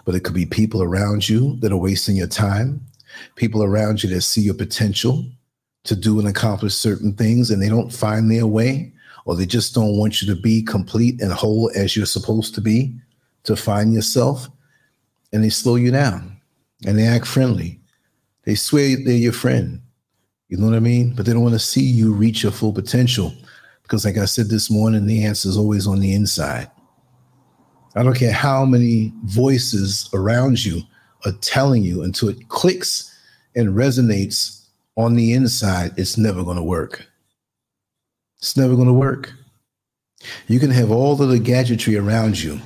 [0.06, 2.80] but it could be people around you that are wasting your time,
[3.36, 5.26] people around you that see your potential
[5.84, 8.92] to do and accomplish certain things and they don't find their way,
[9.26, 12.62] or they just don't want you to be complete and whole as you're supposed to
[12.62, 12.94] be
[13.44, 14.48] to find yourself.
[15.34, 16.40] And they slow you down
[16.86, 17.80] and they act friendly.
[18.44, 19.82] They swear they're your friend
[20.48, 21.14] you know what I mean?
[21.16, 23.34] But they don't want to see you reach your full potential
[23.84, 26.70] because, like I said this morning, the answer is always on the inside.
[27.96, 30.82] I don't care how many voices around you
[31.34, 33.12] telling you until it clicks
[33.56, 34.66] and resonates
[34.98, 37.08] on the inside, it's never going to work.
[38.38, 39.34] It's never going to work.
[40.48, 42.60] You can have all of the gadgetry around you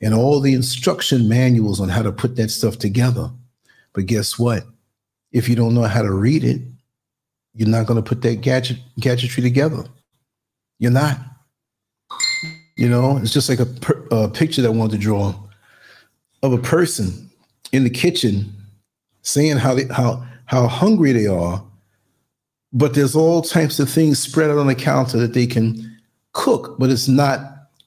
[0.00, 3.30] and all the instruction manuals on how to put that stuff together.
[3.92, 4.64] But guess what?
[5.32, 6.60] If you don't know how to read it,
[7.54, 9.84] you're not going to put that gadget gadgetry together.
[10.78, 11.18] You're not.
[12.76, 15.34] You know, it's just like a, a picture that I wanted to draw
[16.42, 17.30] of a person
[17.74, 18.52] in the kitchen
[19.22, 21.64] saying how they, how how hungry they are,
[22.72, 25.98] but there's all types of things spread out on the counter that they can
[26.32, 27.40] cook, but it's not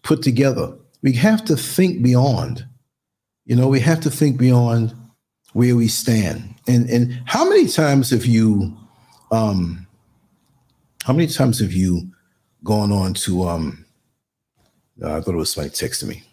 [0.04, 0.74] put together.
[1.04, 2.66] We have to think beyond.
[3.46, 4.94] You know, we have to think beyond
[5.54, 6.56] where we stand.
[6.68, 8.76] And and how many times have you
[9.32, 9.88] um,
[11.06, 12.12] how many times have you
[12.64, 13.86] gone on to um?
[15.02, 16.24] I thought it was somebody texting me.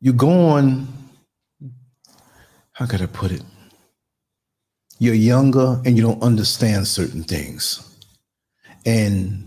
[0.00, 1.03] You go on.
[2.74, 3.42] How could I put it?
[4.98, 7.96] You're younger and you don't understand certain things,
[8.84, 9.46] and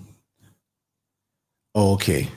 [1.75, 2.29] oh, okay.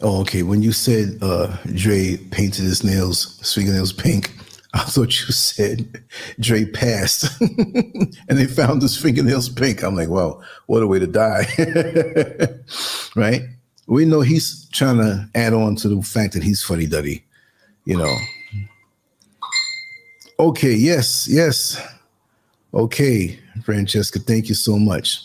[0.00, 0.42] Oh, okay.
[0.42, 4.32] When you said uh Dre painted his nails, fingernails pink,
[4.74, 6.04] I thought you said
[6.40, 9.82] Dre passed and they found his fingernails pink.
[9.82, 11.46] I'm like, wow, what a way to die.
[13.16, 13.42] right?
[13.86, 17.24] We know he's trying to add on to the fact that he's funny duddy,
[17.84, 18.14] you know.
[20.40, 21.80] Okay, yes, yes.
[22.72, 25.24] Okay, Francesca, thank you so much.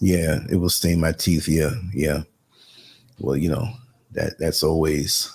[0.00, 1.48] Yeah, it will stain my teeth.
[1.48, 2.22] Yeah, yeah.
[3.18, 3.68] Well, you know,
[4.12, 5.34] that that's always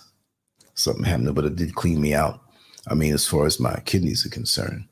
[0.75, 2.39] something happening, but it did clean me out.
[2.87, 4.85] I mean, as far as my kidneys are concerned.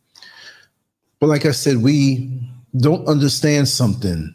[1.19, 2.41] But like I said, we
[2.77, 4.33] don't understand something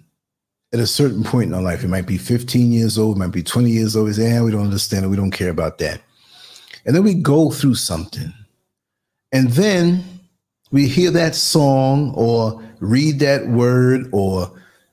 [0.73, 1.83] at a certain point in our life.
[1.83, 4.07] It might be 15 years old, it might be 20 years old.
[4.07, 5.09] We say, yeah, we don't understand it.
[5.09, 6.03] We don't care about that.
[6.87, 8.33] And then we go through something.
[9.33, 10.05] And then
[10.71, 14.51] we hear that song or read that word or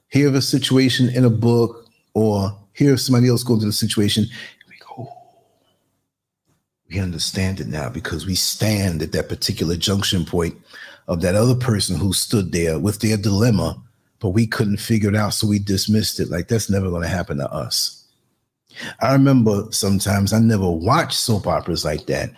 [0.09, 4.25] hear of a situation in a book or hear somebody else go through the situation
[4.69, 5.27] We go, oh,
[6.89, 10.55] we understand it now because we stand at that particular junction point
[11.07, 13.81] of that other person who stood there with their dilemma,
[14.19, 15.33] but we couldn't figure it out.
[15.33, 18.05] So we dismissed it like that's never going to happen to us.
[18.99, 22.31] I remember sometimes I never watched soap operas like that.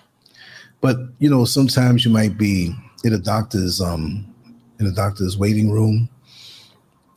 [0.82, 2.74] But you know, sometimes you might be
[3.04, 4.34] in a doctor's um
[4.80, 6.10] in a doctor's waiting room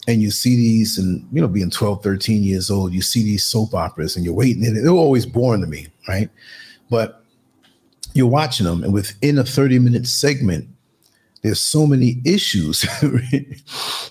[0.08, 3.44] and you see these and you know being 12 13 years old you see these
[3.44, 6.30] soap operas and you're waiting It they're always boring to me right
[6.88, 7.20] but
[8.14, 10.68] you're watching them, and within a 30 minute segment,
[11.42, 12.80] there's so many issues.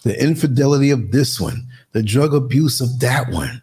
[0.04, 3.62] the infidelity of this one, the drug abuse of that one,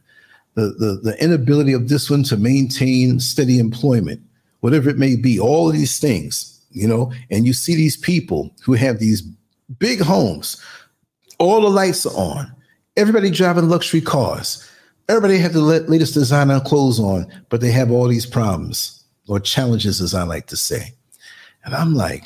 [0.54, 4.20] the, the, the inability of this one to maintain steady employment,
[4.60, 8.54] whatever it may be, all of these things, you know, and you see these people
[8.62, 9.22] who have these
[9.78, 10.62] big homes,
[11.38, 12.54] all the lights are on,
[12.96, 14.68] everybody driving luxury cars,
[15.08, 19.40] everybody have the latest design on clothes on, but they have all these problems or
[19.40, 20.92] challenges, as I like to say.
[21.64, 22.24] And I'm like,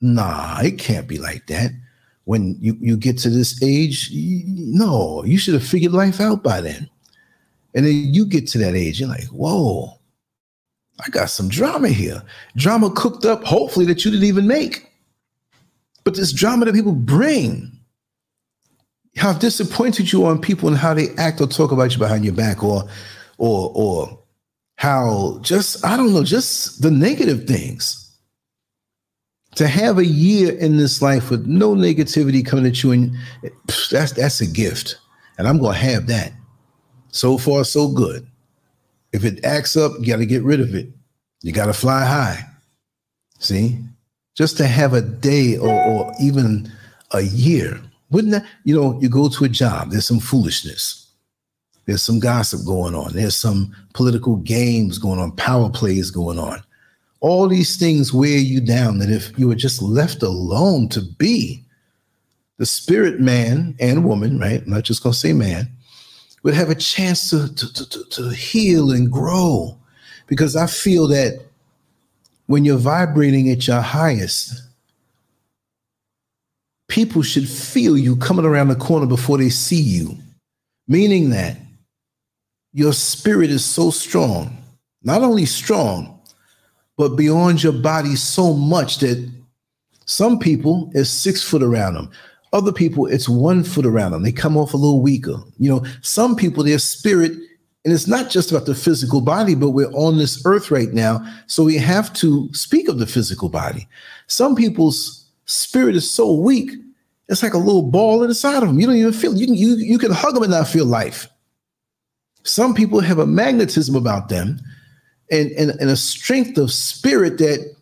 [0.00, 1.70] nah, it can't be like that.
[2.24, 6.42] When you, you get to this age, you, no, you should have figured life out
[6.42, 6.88] by then.
[7.74, 9.98] And then you get to that age, you're like, whoa,
[11.04, 12.22] I got some drama here.
[12.56, 14.88] Drama cooked up, hopefully, that you didn't even make.
[16.04, 17.70] But this drama that people bring,
[19.16, 22.24] how disappointed you are in people and how they act or talk about you behind
[22.24, 22.88] your back, or
[23.38, 24.18] or or
[24.76, 27.98] how just, I don't know, just the negative things.
[29.56, 33.14] To have a year in this life with no negativity coming at you, and
[33.90, 34.96] that's that's a gift.
[35.36, 36.32] And I'm gonna have that.
[37.10, 38.26] So far, so good.
[39.12, 40.88] If it acts up, you got to get rid of it.
[41.42, 42.44] You got to fly high.
[43.38, 43.78] See,
[44.34, 46.70] just to have a day or, or even
[47.12, 47.80] a year,
[48.10, 51.10] wouldn't that, you know, you go to a job, there's some foolishness,
[51.86, 56.62] there's some gossip going on, there's some political games going on, power plays going on.
[57.20, 61.64] All these things wear you down that if you were just left alone to be
[62.58, 64.62] the spirit man and woman, right?
[64.62, 65.68] I'm not just going to say man,
[66.42, 69.76] would have a chance to, to, to, to heal and grow.
[70.26, 71.40] Because I feel that
[72.46, 74.60] when you're vibrating at your highest,
[76.88, 80.16] people should feel you coming around the corner before they see you,
[80.88, 81.56] meaning that
[82.72, 84.56] your spirit is so strong,
[85.02, 86.20] not only strong,
[86.96, 89.30] but beyond your body so much that
[90.06, 92.10] some people is six foot around them.
[92.52, 94.22] Other people, it's one foot around them.
[94.22, 95.36] They come off a little weaker.
[95.58, 97.32] You know, some people, their spirit,
[97.84, 101.20] and it's not just about the physical body, but we're on this earth right now.
[101.46, 103.88] So we have to speak of the physical body.
[104.26, 106.70] Some people's spirit is so weak,
[107.28, 108.78] it's like a little ball inside of them.
[108.78, 111.28] You don't even feel you can you, you can hug them and not feel life.
[112.44, 114.60] Some people have a magnetism about them
[115.30, 117.74] and, and, and a strength of spirit that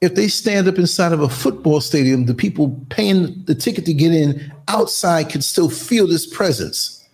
[0.00, 3.94] if they stand up inside of a football stadium, the people paying the ticket to
[3.94, 7.04] get in outside can still feel this presence.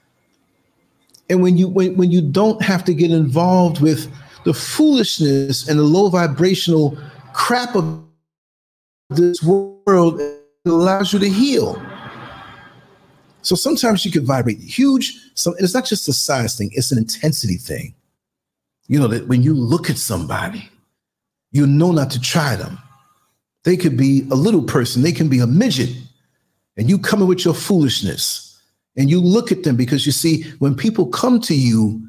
[1.30, 4.12] And when you when, when you don't have to get involved with
[4.44, 6.98] the foolishness and the low vibrational
[7.32, 8.04] crap of
[9.10, 11.80] this world, it allows you to heal.
[13.42, 15.18] So sometimes you can vibrate huge.
[15.34, 17.94] So it's not just a size thing; it's an intensity thing.
[18.88, 20.68] You know that when you look at somebody,
[21.52, 22.78] you know not to try them.
[23.64, 25.90] They could be a little person, they can be a midget,
[26.76, 28.60] and you come in with your foolishness
[28.96, 32.02] and you look at them because you see, when people come to you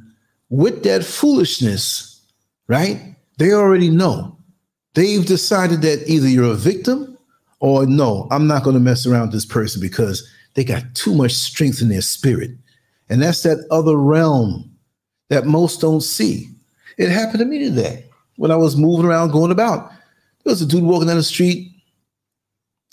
[0.49, 2.21] with that foolishness,
[2.67, 3.15] right?
[3.37, 4.37] They already know.
[4.93, 7.17] They've decided that either you're a victim
[7.59, 11.15] or no, I'm not going to mess around with this person because they got too
[11.15, 12.51] much strength in their spirit.
[13.09, 14.69] And that's that other realm
[15.29, 16.49] that most don't see.
[16.97, 18.05] It happened to me today
[18.37, 19.89] when I was moving around, going about.
[20.43, 21.71] There was a dude walking down the street.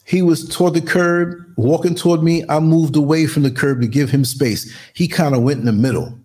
[0.05, 2.45] He was toward the curb, walking toward me.
[2.49, 4.75] I moved away from the curb to give him space.
[4.95, 6.19] He kind of went in the middle.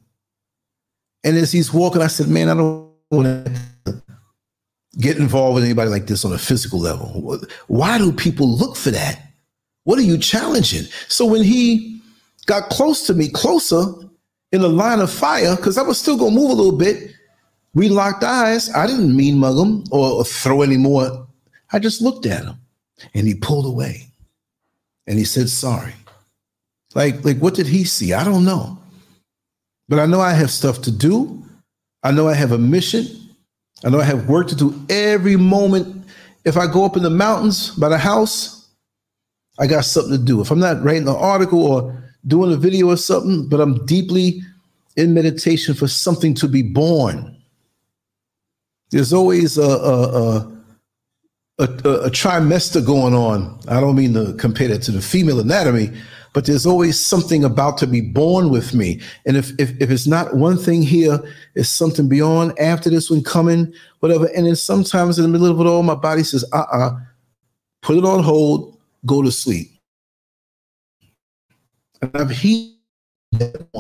[1.24, 3.46] And as he's walking, I said, Man, I don't want
[3.86, 4.02] to
[5.00, 7.40] get involved with anybody like this on a physical level.
[7.68, 9.22] Why do people look for that?
[9.84, 10.86] What are you challenging?
[11.08, 12.02] So when he
[12.46, 13.84] got close to me, closer
[14.52, 17.12] in the line of fire, because I was still going to move a little bit,
[17.76, 18.74] we locked eyes.
[18.74, 21.28] I didn't mean mug him or throw any more.
[21.72, 22.56] I just looked at him
[23.14, 24.08] and he pulled away
[25.06, 25.94] and he said, sorry.
[26.96, 28.14] Like, like what did he see?
[28.14, 28.80] I don't know.
[29.90, 31.44] But I know I have stuff to do.
[32.02, 33.06] I know I have a mission.
[33.84, 36.08] I know I have work to do every moment.
[36.46, 38.70] If I go up in the mountains by the house,
[39.60, 40.42] I got something to do.
[40.42, 44.42] If I'm not writing an article or doing a video or something, but I'm deeply
[44.96, 47.35] in meditation for something to be born
[48.96, 50.56] there's always a, a, a,
[51.60, 53.60] a, a trimester going on.
[53.68, 55.92] I don't mean to compare it to the female anatomy,
[56.32, 59.02] but there's always something about to be born with me.
[59.26, 61.20] And if, if, if it's not one thing here,
[61.56, 64.30] it's something beyond after this one coming, whatever.
[64.34, 67.00] And then sometimes in the middle of it all, my body says, uh uh-uh, uh,
[67.82, 69.78] put it on hold, go to sleep.
[72.02, 72.75] And I've healed that.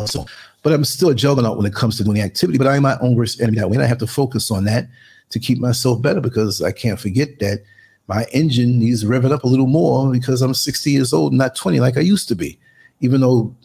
[0.05, 0.25] So
[0.65, 2.57] but I'm still a juggernaut when it comes to doing the activity.
[2.57, 3.75] But I am my own worst enemy that way.
[3.75, 4.87] And I have to focus on that
[5.29, 7.63] to keep myself better because I can't forget that
[8.07, 11.79] my engine needs revving up a little more because I'm 60 years old, not 20
[11.79, 12.57] like I used to be,
[13.01, 13.55] even though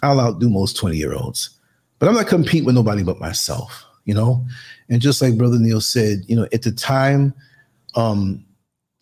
[0.00, 1.50] I'll outdo most 20 year olds.
[1.98, 4.46] but I'm not competing with nobody but myself, you know?
[4.88, 7.34] And just like Brother Neil said, you know, at the time,
[7.96, 8.44] um,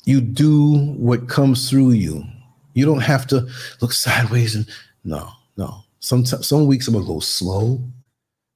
[0.04, 2.24] you do what comes through you.
[2.72, 3.46] You don't have to
[3.82, 4.66] look sideways and
[5.04, 5.41] no, no.
[6.02, 7.80] Some some weeks I'm gonna go slow.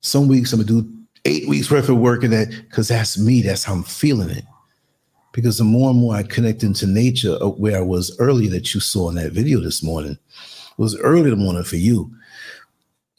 [0.02, 0.92] Some weeks I'm gonna do
[1.24, 3.40] eight weeks worth of work in that because that's me.
[3.40, 4.44] That's how I'm feeling it.
[5.32, 8.74] Because the more and more I connect into nature, uh, where I was earlier that
[8.74, 10.18] you saw in that video this morning,
[10.76, 12.12] was early in the morning for you.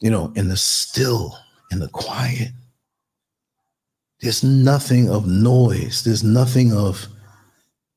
[0.00, 1.34] You know, in the still,
[1.72, 2.50] in the quiet.
[4.20, 6.04] There's nothing of noise.
[6.04, 7.06] There's nothing of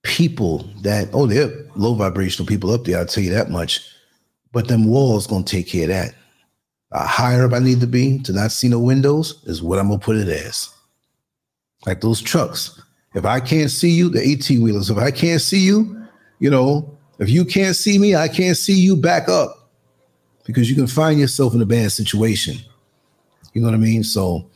[0.03, 2.99] people that oh they're low vibrational people up there.
[2.99, 3.81] I'll tell you that much.
[4.53, 6.15] But them walls gonna take care of that.
[6.91, 9.87] Uh, higher up I need to be to not see no windows is what I'm
[9.87, 10.69] gonna put it as.
[11.85, 12.81] Like those trucks.
[13.13, 16.05] If I can't see you, the 18 wheelers, if I can't see you,
[16.39, 19.69] you know, if you can't see me, I can't see you back up
[20.45, 22.57] because you can find yourself in a bad situation.
[23.53, 24.03] You know what I mean?
[24.03, 24.49] So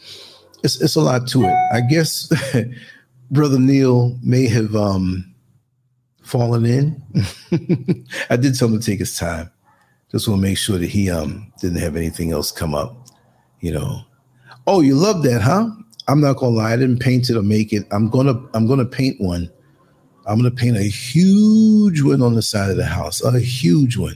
[0.64, 1.56] it's it's a lot to it.
[1.74, 2.32] I guess
[3.32, 5.34] Brother Neil may have um
[6.24, 7.02] fallen in.
[8.30, 9.52] I did tell him to take his time.
[10.15, 12.95] Just want to make sure that he um didn't have anything else come up,
[13.59, 13.99] you know.
[14.65, 15.69] Oh, you love that, huh?
[16.07, 17.85] I'm not gonna lie, I didn't paint it or make it.
[17.91, 19.51] I'm gonna I'm gonna paint one.
[20.25, 24.15] I'm gonna paint a huge one on the side of the house, a huge one.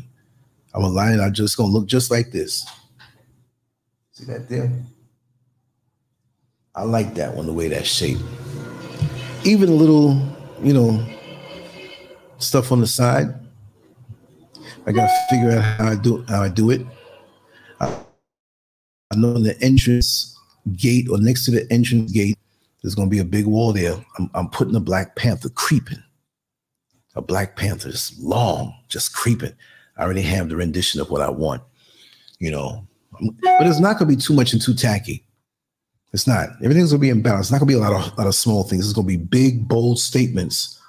[0.73, 2.65] I'm gonna line I'm just gonna look just like this.
[4.13, 4.71] See that there?
[6.75, 8.23] I like that one, the way that's shaped.
[9.43, 10.17] Even a little,
[10.63, 11.05] you know,
[12.37, 13.35] stuff on the side.
[14.89, 16.81] I gotta figure out how I do how I do it.
[17.79, 17.95] I,
[19.15, 20.35] know the entrance
[20.75, 22.37] gate or next to the entrance gate,
[22.81, 23.93] there's gonna be a big wall there.
[24.17, 26.01] I'm, I'm putting a Black Panther creeping.
[27.15, 29.53] A Black Panther is long, just creeping.
[29.95, 31.61] I already have the rendition of what I want,
[32.39, 32.87] you know.
[33.11, 35.23] But it's not gonna be too much and too tacky.
[36.13, 36.49] It's not.
[36.63, 37.47] Everything's gonna be in balance.
[37.47, 38.85] It's not gonna be a lot of lot of small things.
[38.85, 40.81] It's gonna be big, bold statements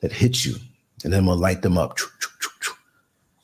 [0.00, 0.56] that hit you,
[1.04, 1.96] and then I'm going to light them up.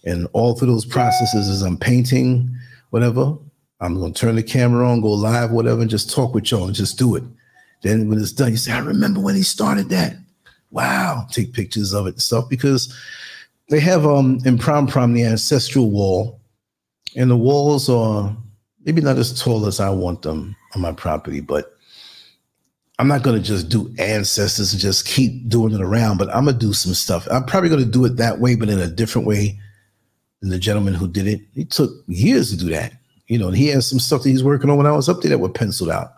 [0.04, 2.50] And all through those processes, as I'm painting,
[2.90, 3.36] whatever,
[3.80, 6.74] I'm gonna turn the camera on, go live, whatever, and just talk with y'all and
[6.74, 7.24] just do it.
[7.82, 10.16] Then when it's done, you say, I remember when he started that.
[10.70, 12.94] Wow, take pictures of it and stuff because
[13.68, 16.40] they have um in prom prom the ancestral wall,
[17.16, 18.36] and the walls are
[18.84, 21.74] maybe not as tall as I want them on my property, but
[22.98, 26.44] I'm not going to just do ancestors and just keep doing it around, but I'm
[26.44, 27.26] going to do some stuff.
[27.30, 29.58] I'm probably going to do it that way, but in a different way
[30.40, 31.40] than the gentleman who did it.
[31.54, 32.92] He took years to do that.
[33.28, 35.30] You know, he has some stuff that he's working on when I was up there
[35.30, 36.14] that were penciled out.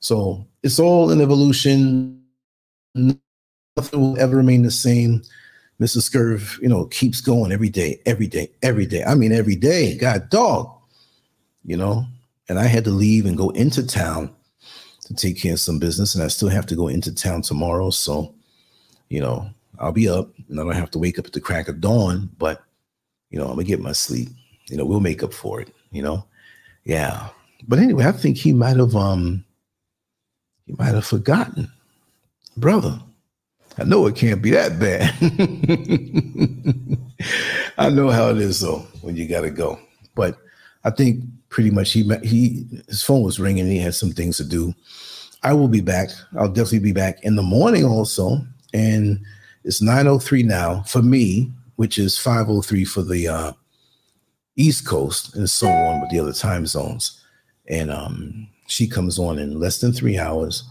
[0.00, 2.22] So it's all an evolution.
[2.94, 5.22] Nothing will ever remain the same.
[5.80, 6.10] Mrs.
[6.10, 9.04] Scurv, you know, keeps going every day, every day, every day.
[9.04, 9.96] I mean, every day.
[9.96, 10.70] God dog,
[11.64, 12.04] you know.
[12.48, 14.34] And I had to leave and go into town
[15.04, 17.90] to take care of some business, and I still have to go into town tomorrow.
[17.90, 18.34] So,
[19.08, 21.68] you know, I'll be up and I don't have to wake up at the crack
[21.68, 22.62] of dawn, but
[23.30, 24.28] you know, I'm gonna get my sleep.
[24.68, 26.24] You know, we'll make up for it, you know.
[26.84, 27.28] Yeah.
[27.66, 29.44] But anyway, I think he might have um
[30.66, 31.70] he might have forgotten.
[32.56, 33.00] Brother,
[33.78, 35.14] I know it can't be that bad.
[37.78, 39.78] I know how it is though when you gotta go.
[40.14, 40.36] But
[40.84, 44.44] I think pretty much he he his phone was ringing he had some things to
[44.44, 44.74] do.
[45.42, 46.10] I will be back.
[46.38, 48.38] I'll definitely be back in the morning also.
[48.74, 49.20] And
[49.64, 51.50] it's 903 now for me,
[51.80, 53.52] which is 503 for the uh,
[54.54, 57.24] East Coast, and so on with the other time zones.
[57.70, 60.62] And um, she comes on in less than three hours.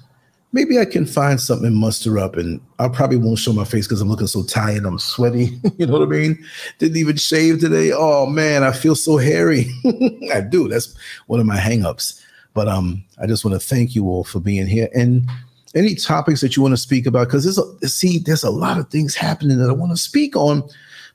[0.51, 3.87] Maybe I can find something and muster up, and I probably won't show my face
[3.87, 4.85] because I'm looking so tired.
[4.85, 5.59] I'm sweaty.
[5.79, 6.45] you know what I mean?
[6.77, 7.91] Didn't even shave today.
[7.91, 9.65] Oh man, I feel so hairy.
[10.31, 10.67] I do.
[10.67, 10.95] That's
[11.25, 12.23] one of my hangups.
[12.53, 15.27] But um, I just want to thank you all for being here and
[15.75, 18.77] any topics that you want to speak about because there's a see there's a lot
[18.77, 20.63] of things happening that I want to speak on,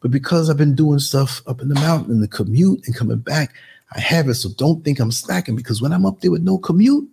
[0.05, 3.17] but because I've been doing stuff up in the mountain and the commute and coming
[3.17, 3.55] back,
[3.97, 4.35] I have it.
[4.35, 7.09] So don't think I'm slacking because when I'm up there with no commute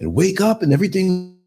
[0.00, 1.38] and wake up and everything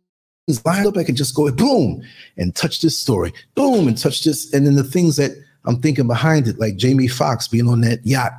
[0.47, 2.01] is lined up, I can just go boom
[2.37, 5.31] and touch this story, boom and touch this, and then the things that
[5.65, 8.31] I'm thinking behind it, like Jamie Foxx being on that yacht,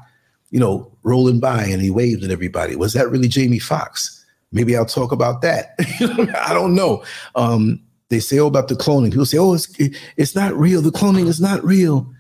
[0.50, 2.76] you know, rolling by and he waved at everybody.
[2.76, 4.24] Was that really Jamie Foxx?
[4.52, 5.74] Maybe I'll talk about that.
[6.48, 7.04] I don't know.
[7.34, 9.10] Um, they say, oh, about the cloning.
[9.10, 9.68] People say, oh, it's
[10.16, 10.80] it's not real.
[10.80, 12.10] The cloning is not real.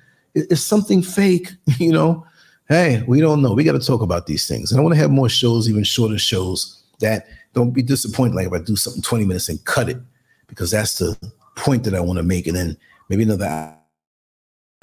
[0.50, 1.50] It's something fake.
[1.78, 2.26] You know,
[2.68, 3.52] hey, we don't know.
[3.52, 4.72] We got to talk about these things.
[4.72, 6.82] And I want to have more shows, even shorter shows.
[7.00, 8.34] That don't be disappointed.
[8.34, 9.98] Like if I do something 20 minutes and cut it,
[10.48, 11.16] because that's the
[11.56, 12.46] point that I want to make.
[12.46, 12.76] And then
[13.08, 13.46] maybe another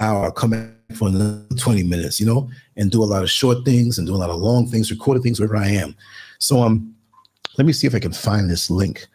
[0.00, 3.30] hour, I'll come back for another 20 minutes, you know, and do a lot of
[3.30, 5.94] short things and do a lot of long things, recorded things wherever I am.
[6.38, 6.94] So um,
[7.58, 9.06] let me see if I can find this link.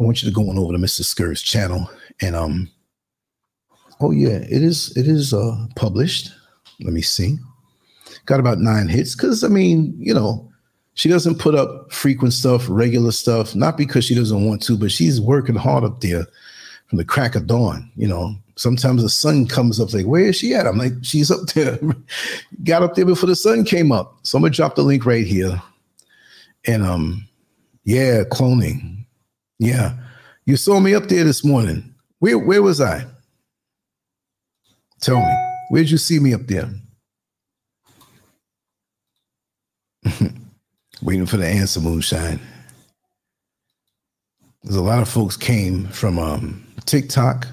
[0.00, 1.04] I want you to go on over to Mr.
[1.04, 1.88] Scurv's channel
[2.20, 2.70] and um,
[4.00, 6.30] oh yeah, it is it is uh published.
[6.80, 7.38] Let me see.
[8.26, 10.50] Got about nine hits because I mean, you know,
[10.94, 14.90] she doesn't put up frequent stuff, regular stuff, not because she doesn't want to, but
[14.90, 16.26] she's working hard up there
[16.86, 17.90] from the crack of dawn.
[17.96, 20.66] You know, sometimes the sun comes up, like, where is she at?
[20.66, 21.78] I'm like, she's up there.
[22.64, 24.18] Got up there before the sun came up.
[24.22, 25.60] So I'm gonna drop the link right here.
[26.66, 27.28] And um,
[27.84, 29.04] yeah, cloning.
[29.58, 29.94] Yeah.
[30.46, 31.94] You saw me up there this morning.
[32.20, 33.04] Where where was I?
[35.00, 35.34] Tell me,
[35.68, 36.70] where'd you see me up there?
[41.02, 42.40] Waiting for the answer, Moonshine.
[44.62, 47.46] There's a lot of folks came from um, TikTok.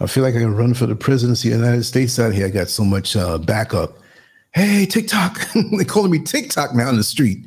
[0.00, 2.46] I feel like I can run for the presidency of the United States out here.
[2.46, 3.98] I got so much uh, backup.
[4.52, 5.40] Hey, TikTok.
[5.54, 7.46] They're calling me TikTok now in the street.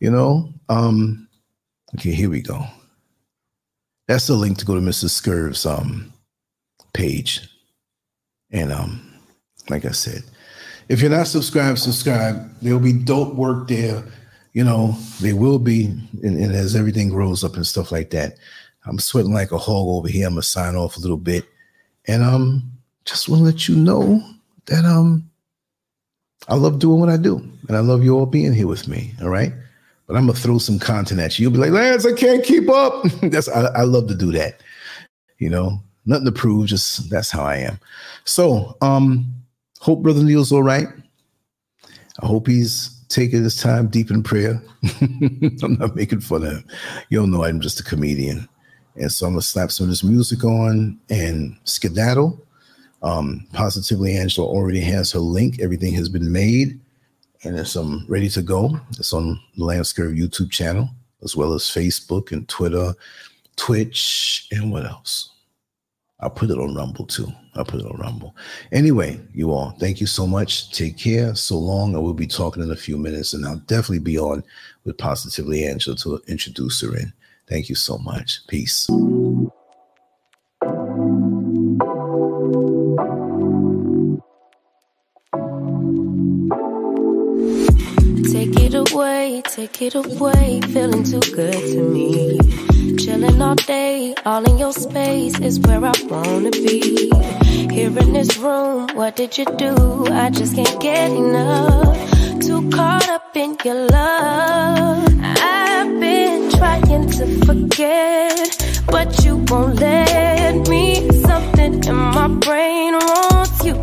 [0.00, 0.52] You know?
[0.68, 1.28] Um,
[1.94, 2.64] okay, here we go.
[4.08, 5.10] That's the link to go to Mrs.
[5.10, 6.12] Scurv's um,
[6.94, 7.49] page.
[8.52, 9.12] And um,
[9.68, 10.22] like I said,
[10.88, 12.50] if you're not subscribed, subscribe.
[12.60, 14.04] There'll be dope work there.
[14.52, 15.86] You know, there will be,
[16.22, 18.34] and, and as everything grows up and stuff like that.
[18.86, 20.26] I'm sweating like a hog over here.
[20.26, 21.44] I'm gonna sign off a little bit.
[22.06, 22.72] And um,
[23.04, 24.22] just want to let you know
[24.66, 25.28] that um
[26.48, 27.36] I love doing what I do.
[27.68, 29.12] And I love you all being here with me.
[29.22, 29.52] All right.
[30.06, 31.44] But I'm gonna throw some content at you.
[31.44, 33.04] You'll be like, Lance, I can't keep up.
[33.22, 34.60] that's I, I love to do that.
[35.38, 37.78] You know, nothing to prove, just that's how I am.
[38.24, 39.32] So um,
[39.80, 40.88] hope Brother Neil's all right.
[42.22, 44.62] I hope he's taking his time deep in prayer.
[45.00, 46.64] I'm not making fun of him.
[47.08, 48.48] You don't know I'm just a comedian.
[48.96, 52.46] And so I'm gonna slap some of this music on and skedaddle.
[53.02, 55.60] Um, Positively Angela already has her link.
[55.60, 56.78] Everything has been made
[57.44, 58.78] and it's um ready to go.
[58.90, 60.88] It's on the Lance Scurv YouTube channel,
[61.22, 62.94] as well as Facebook and Twitter,
[63.56, 65.30] Twitch, and what else?
[66.20, 67.32] I'll put it on Rumble too.
[67.54, 68.36] I'll put it on Rumble.
[68.72, 70.70] Anyway, you all, thank you so much.
[70.70, 71.34] Take care.
[71.34, 71.94] So long.
[71.94, 74.44] I will be talking in a few minutes, and I'll definitely be on
[74.84, 77.12] with Positively Angela to introduce her in.
[77.48, 78.46] Thank you so much.
[78.46, 78.88] Peace.
[88.22, 92.38] Take it away, take it away, feeling too good to me.
[92.96, 97.10] Chilling all day, all in your space is where I wanna be.
[97.70, 100.06] Here in this room, what did you do?
[100.10, 101.96] I just can't get enough.
[102.40, 105.08] Too caught up in your love.
[105.22, 111.10] I've been trying to forget, but you won't let me.
[111.22, 113.76] Something in my brain wants you.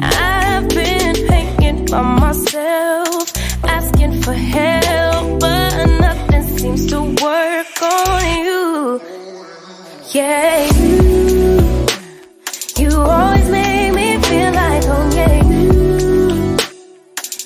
[0.00, 3.32] I've been hanging by myself,
[4.04, 9.00] asking for help, but nothing seems to work on you.
[10.12, 11.86] Yeah, you,
[12.78, 15.10] you always make me feel like home.
[15.12, 16.56] Yeah, you,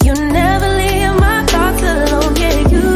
[0.05, 2.37] you never leave my thoughts alone.
[2.37, 2.87] Yeah, you,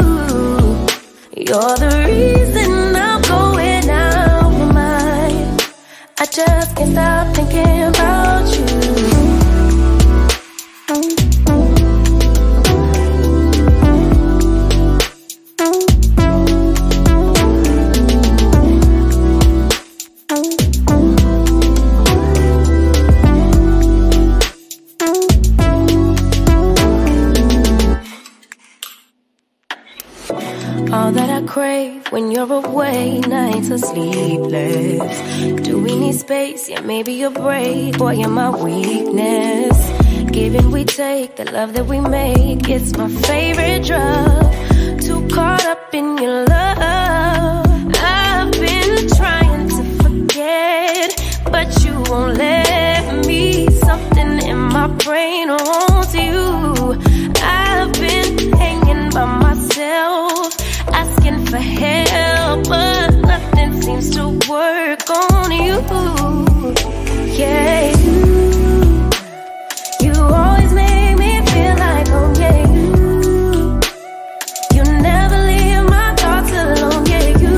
[1.47, 5.61] you're the reason I'm going out of my mind.
[6.19, 8.52] I just can't stop thinking about you.
[31.13, 35.61] That I crave when you're away, nights are sleepless.
[35.61, 36.69] Do we need space?
[36.69, 37.97] Yeah, maybe you're brave.
[37.97, 39.77] Boy, you're my weakness.
[40.31, 44.53] Giving we take, the love that we make, it's my favorite drug.
[45.01, 47.91] Too caught up in your love.
[47.95, 51.09] I've been trying to forget,
[51.51, 53.67] but you won't let me.
[53.69, 56.97] Something in my brain wants you.
[57.43, 59.42] I've been hanging by myself,
[60.91, 65.77] asking for help, but nothing seems to work on you.
[67.37, 69.09] Yeah, you,
[70.01, 72.35] you always make me feel like home.
[72.35, 73.79] Yeah, you,
[74.75, 77.05] you never leave my thoughts alone.
[77.05, 77.55] Yeah, you,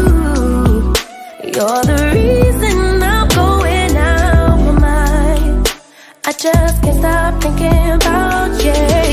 [1.54, 5.64] you're the reason I'm going out my.
[6.26, 9.05] I just can't stop thinking about yeah,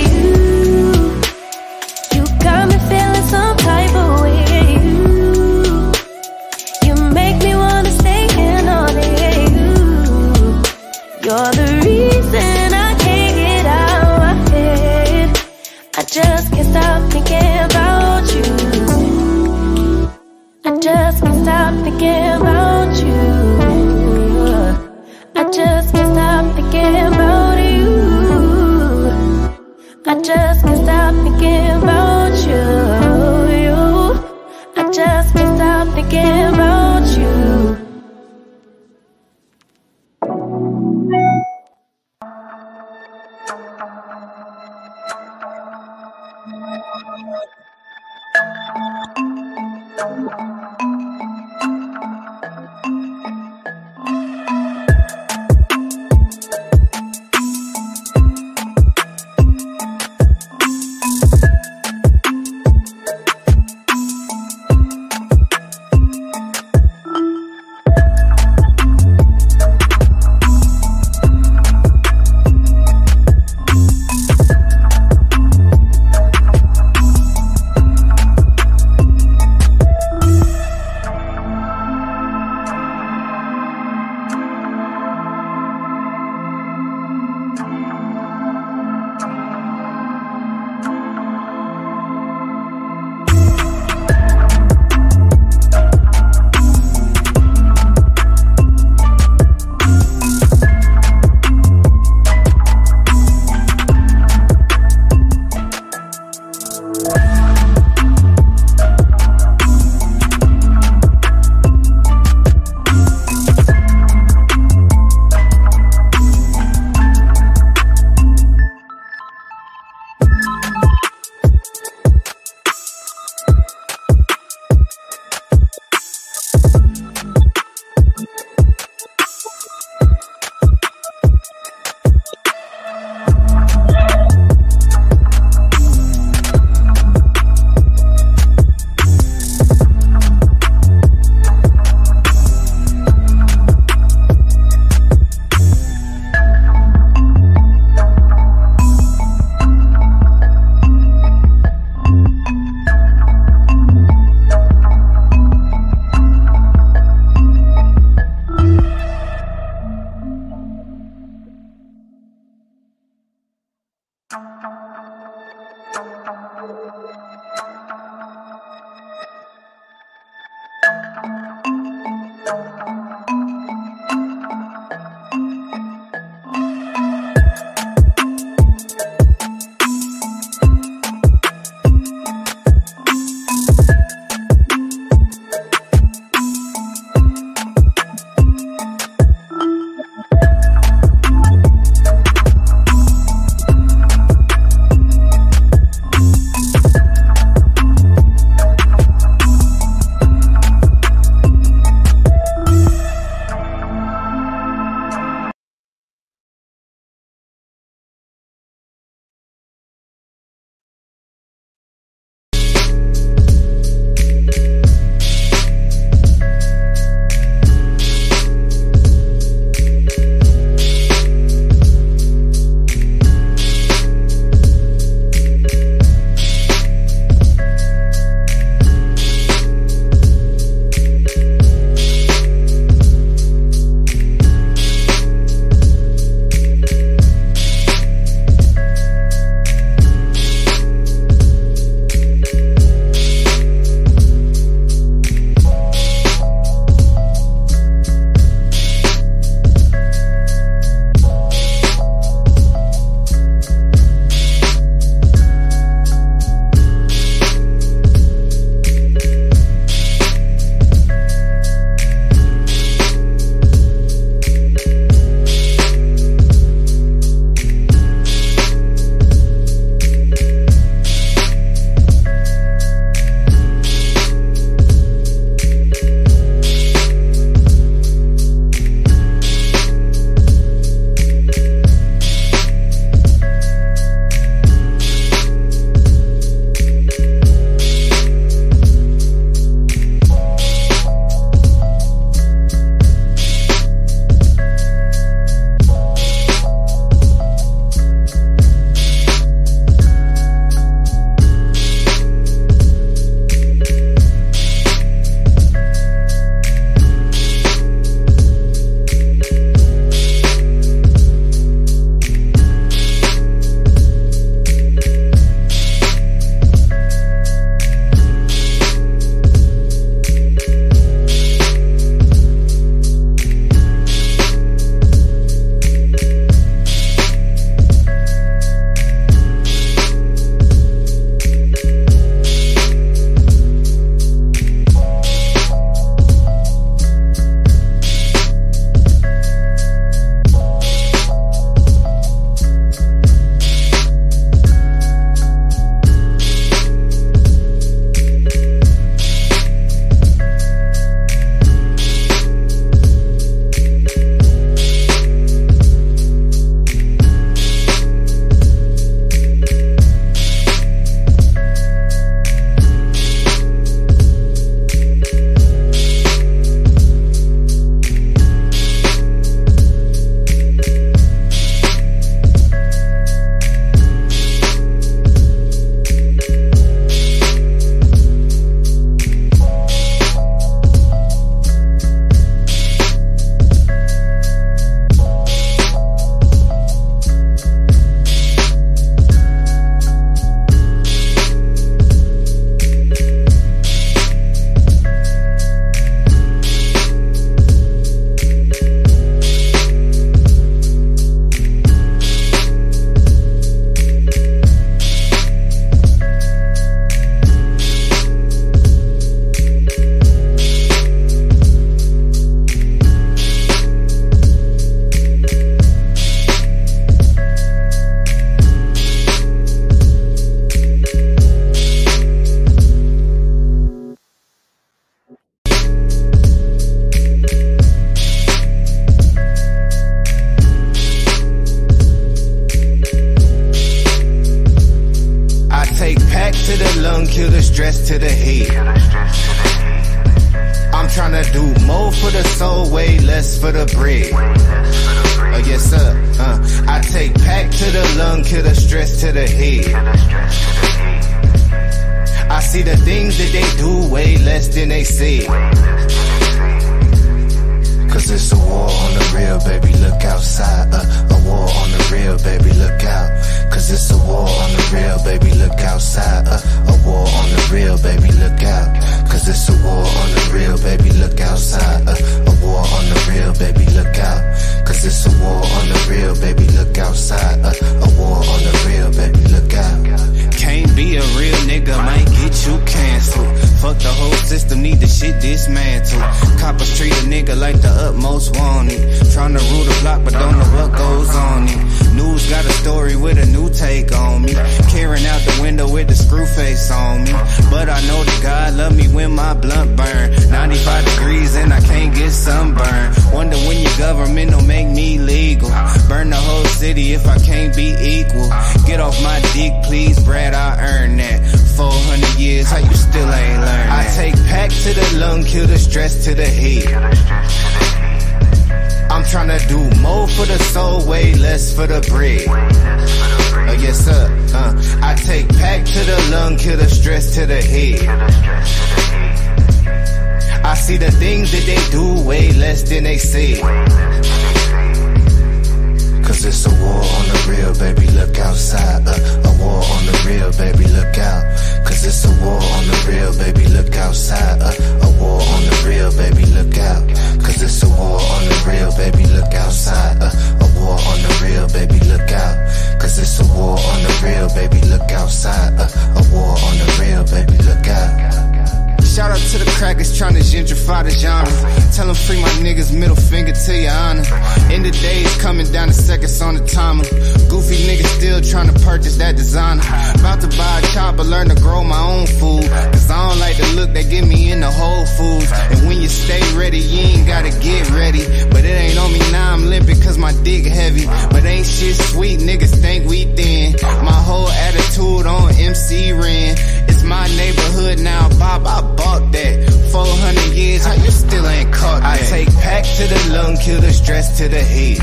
[561.02, 561.92] gentrify the genre.
[561.92, 564.22] Tell them free my niggas, middle finger to your honor.
[564.70, 567.04] End of days coming down the seconds on the timer.
[567.48, 569.82] Goofy niggas still trying to purchase that designer.
[570.18, 572.68] About to buy a chopper, learn to grow my own food.
[572.92, 575.50] Cause I don't like the look they give me in the Whole Foods.
[575.52, 578.24] And when you stay ready, you ain't gotta get ready.
[578.50, 581.06] But it ain't on me now, I'm limping cause my dick heavy.
[581.06, 583.76] But ain't shit sweet, niggas think we thin.
[583.82, 586.91] My whole attitude on MC Ren.
[587.04, 589.70] My neighborhood now, Bob, I bought that.
[589.92, 592.22] 400 years, how you still ain't caught that?
[592.22, 595.00] I take pack to the lung, kill the stress to the head.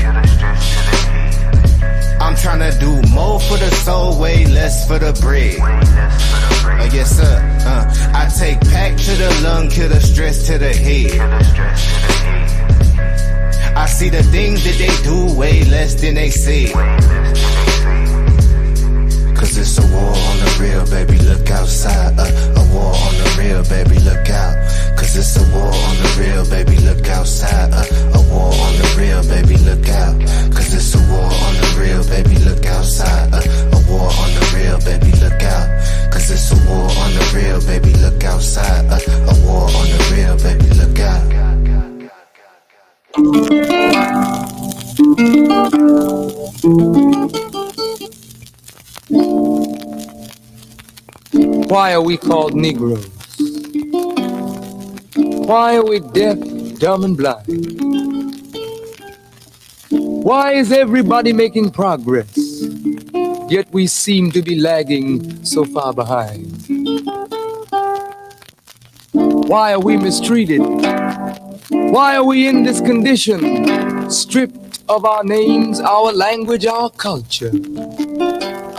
[2.20, 5.58] I'm trying to do more for the soul, way less for the bread.
[5.60, 7.40] Uh, yes, sir.
[7.66, 11.20] Uh, I take pack to the lung, kill the stress to the head.
[13.76, 16.66] I see the things that they do way less than they say.
[19.40, 22.12] Cause it's a war on the real, baby, look outside.
[22.18, 24.52] Uh, a war on the real, baby, look out.
[24.98, 27.72] Cause it's a war on the real, baby, look outside.
[27.72, 30.20] Uh, a war on the real, baby, look out.
[30.52, 33.32] Cause it's a war on the real, baby, look outside.
[33.32, 35.68] Uh, a war on the real, baby, look out.
[36.12, 38.92] Cause it's a war on the real, baby, look outside.
[38.92, 41.24] Uh, a war on the real, baby, look out.
[51.70, 53.08] Why are we called Negroes?
[55.16, 56.38] Why are we deaf,
[56.78, 57.44] dumb, and blind?
[59.90, 62.36] Why is everybody making progress?
[63.48, 66.64] Yet we seem to be lagging so far behind.
[69.12, 70.60] Why are we mistreated?
[71.70, 74.08] Why are we in this condition?
[74.08, 77.50] Stripped of our names, our language, our culture,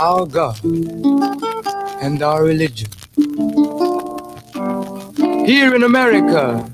[0.02, 0.60] our God
[2.02, 2.90] and our religion.
[5.46, 6.68] Here in America,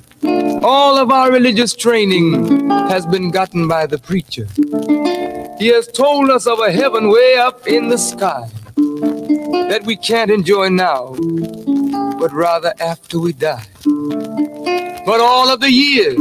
[0.63, 4.47] all of our religious training has been gotten by the preacher.
[5.59, 8.49] He has told us of a heaven way up in the sky
[9.71, 11.13] that we can't enjoy now,
[12.17, 13.67] but rather after we die.
[15.05, 16.17] But all of the years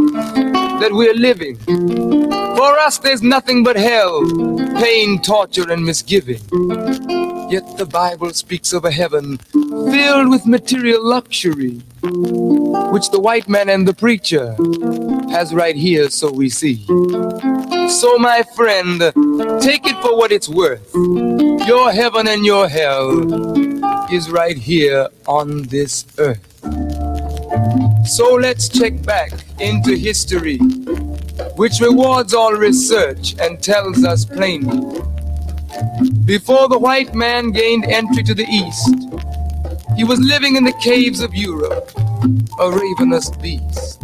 [0.81, 1.57] that we're living,
[2.57, 4.25] for us there's nothing but hell,
[4.81, 6.41] pain, torture, and misgiving.
[7.49, 13.69] Yet the Bible speaks of a heaven filled with material luxury, which the white man
[13.69, 14.57] and the preacher
[15.31, 16.85] has right here, so we see.
[17.89, 18.99] So, my friend,
[19.61, 20.91] take it for what it's worth.
[21.69, 23.11] Your heaven and your hell
[24.11, 26.96] is right here on this earth.
[28.07, 30.59] So let's check back into history,
[31.57, 35.03] which rewards all research and tells us plainly
[36.25, 38.95] before the white man gained entry to the east,
[39.97, 41.91] he was living in the caves of Europe,
[42.59, 44.03] a ravenous beast,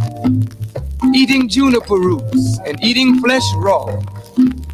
[1.15, 4.01] eating juniper roots and eating flesh raw,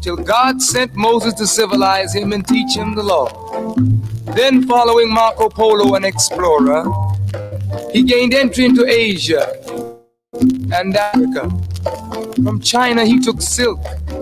[0.01, 3.73] till God sent Moses to civilize him and teach him the law.
[4.35, 6.85] Then, following Marco Polo, an explorer,
[7.91, 9.55] he gained entry into Asia
[10.73, 11.49] and Africa.
[12.43, 13.79] From China, he took silk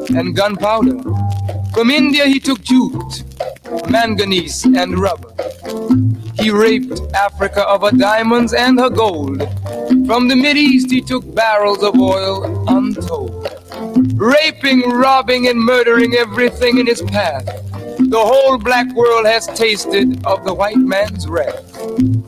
[0.09, 1.01] and gunpowder.
[1.73, 3.23] From India, he took jute,
[3.89, 5.33] manganese, and rubber.
[6.39, 9.39] He raped Africa of her diamonds and her gold.
[10.07, 13.47] From the Mideast, he took barrels of oil untold.
[14.15, 17.45] Raping, robbing, and murdering everything in his path.
[17.99, 21.65] The whole black world has tasted of the white man's wrath.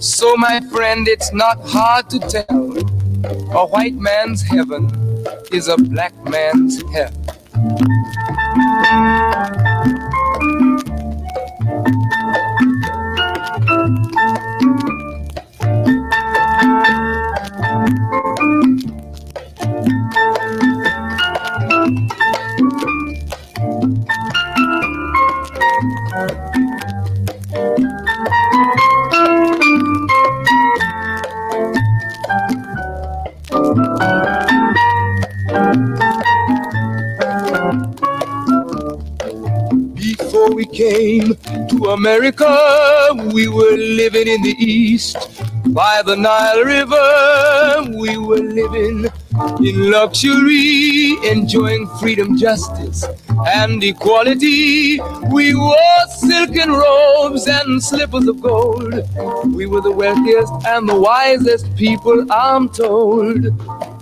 [0.02, 2.78] So, my friend, it's not hard to tell.
[3.56, 4.90] A white man's heaven
[5.52, 7.14] is a black man's hell.
[39.96, 41.36] Before we came
[41.70, 45.16] to America, we were living in the East.
[45.68, 49.08] By the Nile River, we were living
[49.66, 53.06] in luxury, enjoying freedom, justice,
[53.48, 55.00] and equality.
[55.32, 55.76] We wore
[56.18, 58.94] silken robes and slippers of gold.
[59.54, 63.46] We were the wealthiest and the wisest people, I'm told.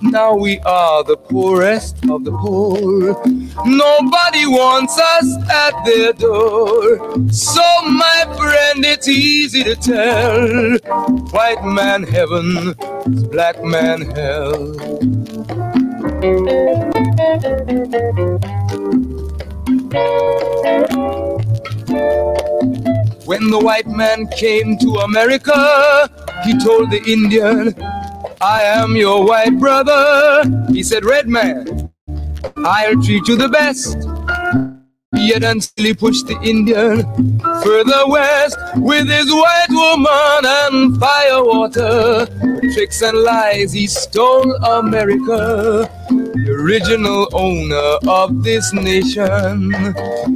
[0.01, 3.23] Now we are the poorest of the poor.
[3.65, 6.97] Nobody wants us at their door.
[7.31, 10.77] So, my friend, it's easy to tell.
[11.31, 12.75] White man heaven,
[13.31, 14.75] black man hell.
[23.25, 26.09] When the white man came to America,
[26.43, 27.73] he told the Indian,
[28.41, 30.43] I am your white brother.
[30.69, 31.89] He said, Red man,
[32.57, 33.97] I'll treat you the best.
[35.15, 37.03] Yet until he pushed the Indian
[37.63, 42.27] further west with his white woman and firewater.
[42.73, 45.89] Tricks and lies, he stole America.
[46.47, 49.73] The original owner of this nation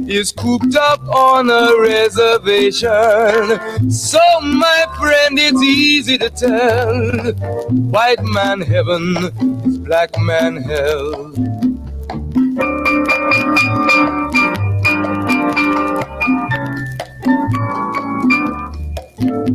[0.06, 3.90] is cooped up on a reservation.
[3.90, 7.32] So, my friend, it's easy to tell
[7.70, 9.16] white man heaven
[9.64, 11.32] is black man hell.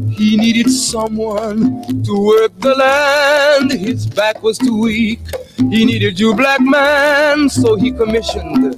[0.05, 3.71] He needed someone to work the land.
[3.71, 5.19] His back was too weak.
[5.57, 8.75] He needed you, black man, so he commissioned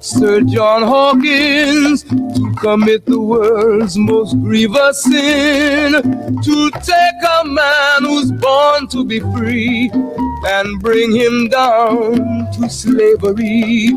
[0.00, 5.92] Sir John Hawkins to commit the world's most grievous sin.
[5.92, 13.90] To take a man who's born to be free and bring him down to slavery.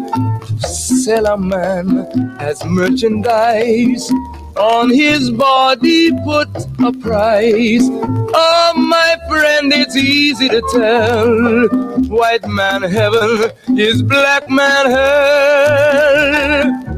[0.62, 2.08] To sell a man
[2.40, 4.12] as merchandise
[4.58, 6.50] on his body put
[6.84, 7.84] a price.
[7.84, 11.68] Oh, my friend, it's easy to tell.
[12.08, 16.93] White man heaven is black man hell.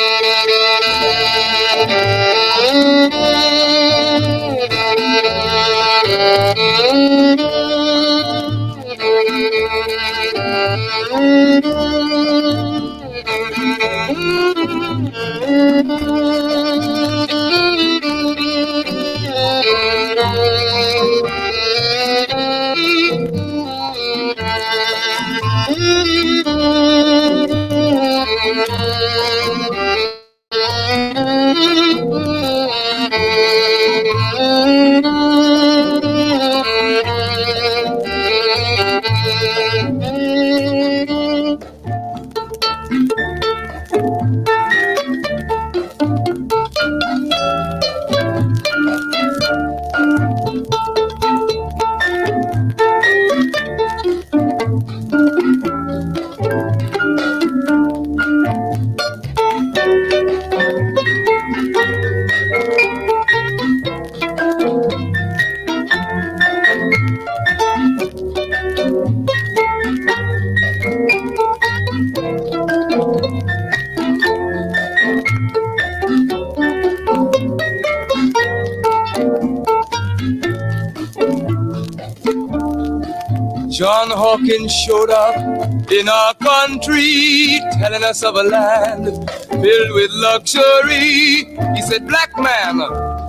[0.00, 0.30] John
[84.50, 85.36] Hawkins showed up
[85.92, 89.06] in our country, telling us of a land
[89.48, 91.44] filled with luxury.
[91.76, 92.78] He said, Black man,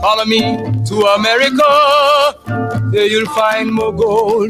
[0.01, 0.41] follow me
[0.85, 2.89] to America.
[2.91, 4.49] There you'll find more gold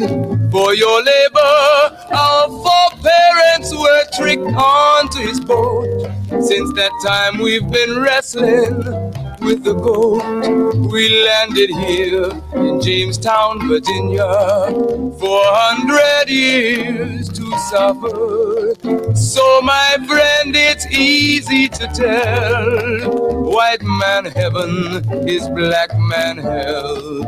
[0.49, 2.07] for your labor.
[2.15, 6.09] Our foreparents were tricked onto his boat.
[6.29, 8.77] Since that time, we've been wrestling
[9.41, 10.23] with the gold.
[10.89, 12.29] We landed here
[12.81, 14.25] Jamestown, Virginia,
[15.19, 18.73] 400 years to suffer.
[19.15, 27.21] So, my friend, it's easy to tell white man heaven is black man hell.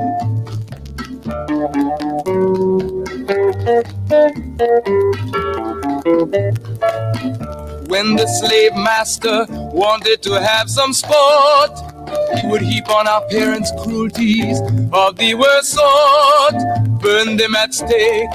[7.94, 11.93] when the slave master wanted to have some sport,
[12.40, 14.60] he would heap on our parents cruelties
[14.92, 16.56] of the worst sort,
[17.02, 18.30] burn them at stake,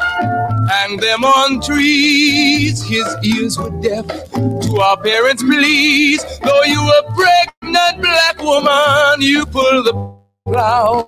[0.70, 2.82] hang them on trees.
[2.88, 6.24] His ears were deaf to our parents' pleas.
[6.40, 11.04] Though you were pregnant, black woman, you pull the plow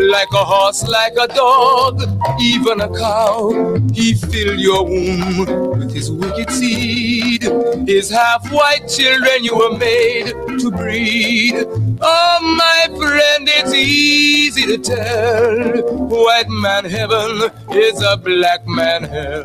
[0.00, 2.02] like a horse, like a dog,
[2.40, 3.76] even a cow.
[3.92, 7.42] He filled your womb with his wicked seed.
[7.86, 10.26] His half white children you were made
[10.58, 11.66] to breed.
[12.02, 15.82] Oh, my friend, it's easy to tell.
[16.08, 19.44] White man heaven is a black man hell.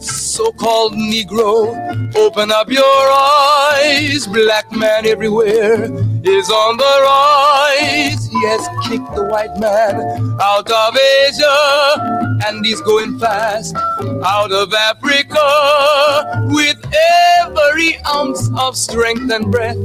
[0.00, 1.74] so-called Negro,
[2.16, 4.26] open up your eyes.
[4.26, 5.88] Black man everywhere
[6.28, 8.26] is on the rise.
[8.26, 13.76] He has kicked the white man out of Asia, and he's going fast
[14.24, 19.76] out of Africa with every ounce of strength and breath.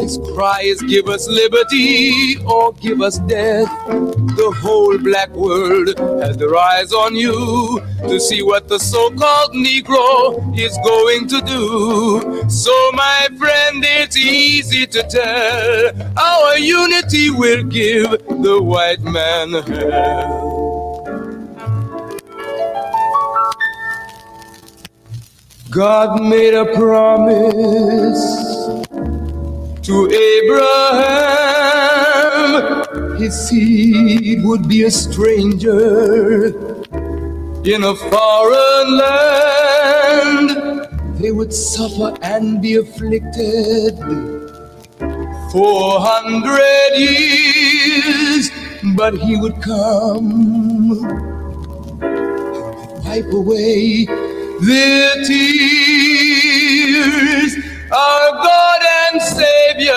[0.00, 3.68] His cry is give us liberty or give us death.
[4.36, 10.58] The whole black world has their eyes on you to see what the so-called Negro
[10.58, 12.48] is going to do.
[12.48, 20.53] So my friend, it's easy to tell our unity will give the white man hell.
[25.74, 28.22] God made a promise
[29.82, 31.26] to Abraham,
[33.18, 36.46] his seed would be a stranger
[37.64, 40.50] in a foreign land.
[41.18, 43.98] They would suffer and be afflicted
[45.50, 48.52] for a hundred years,
[48.94, 50.92] but he would come
[52.00, 54.06] and wipe away
[54.60, 56.44] their tears.
[57.90, 58.80] Our God
[59.12, 59.92] and Savior,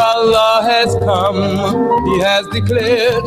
[0.00, 2.06] Allah has come.
[2.06, 3.24] He has declared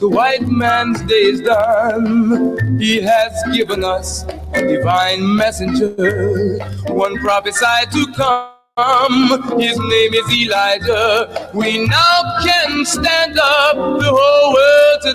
[0.00, 2.56] the white man's day is done.
[2.78, 9.60] He has given us a divine messenger, one prophesied to come.
[9.60, 11.50] His name is Elijah.
[11.54, 15.12] We now can stand up the whole world to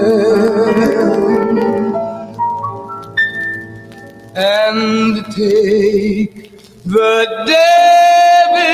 [4.34, 6.50] and take
[6.84, 8.66] the devil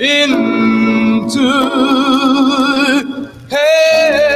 [0.00, 1.50] into
[3.50, 4.31] hell.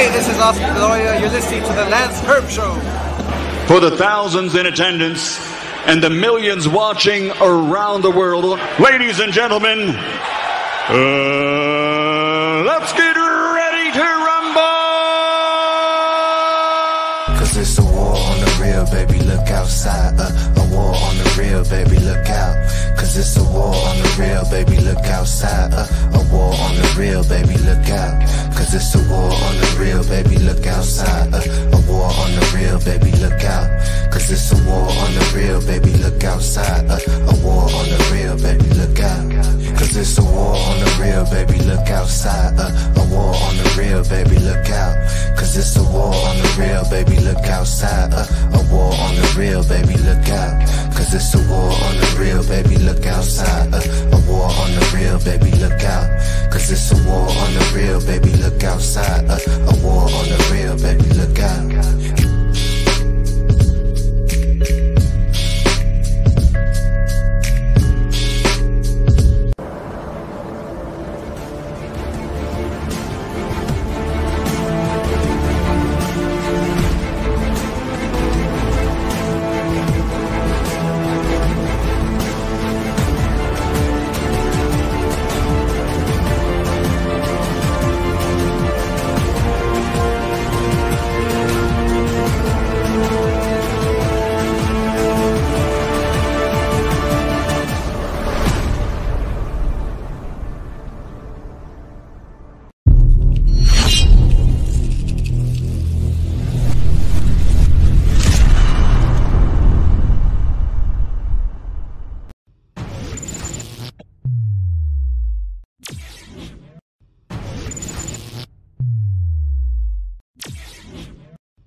[0.00, 1.20] Hey, this is Oscar Gloria.
[1.20, 2.72] You're listening to the LanceScurv Show.
[3.66, 5.38] For the thousands in attendance
[5.84, 9.90] and the millions watching around the world, ladies and gentlemen,
[10.88, 10.94] uh,
[12.64, 14.62] let's get ready to rumble!
[17.38, 20.14] Cause it's a war on the real, baby, look outside.
[20.18, 22.56] Uh, a war on the real, baby, look out.
[22.96, 25.74] Cause it's a war on the real, baby, look outside.
[25.74, 28.39] Uh, a war on the real, baby, look out.
[28.60, 31.32] Cause it's a war on the real, baby, look outside.
[31.32, 31.40] Uh,
[31.72, 33.70] a war on the real, baby, look out.
[34.12, 36.84] Cause it's a war on the real, baby, look outside.
[36.84, 39.59] Uh, a war on the real, baby, look out.
[39.90, 42.54] Cause it's a war on the real, baby, look outside.
[42.56, 44.94] Uh, a war on the real, baby, look out.
[45.36, 48.14] Cause it's a war on the real, baby, look outside.
[48.14, 48.22] Uh,
[48.54, 50.94] a war on the real, baby, look out.
[50.94, 53.74] Cause it's a war on the real, baby, look outside.
[53.74, 53.82] Uh,
[54.14, 56.06] a war on the real, baby, look out.
[56.52, 59.26] Cause it's a war on the real, baby, look outside.
[59.26, 62.29] Uh, a war on the real, baby, look out.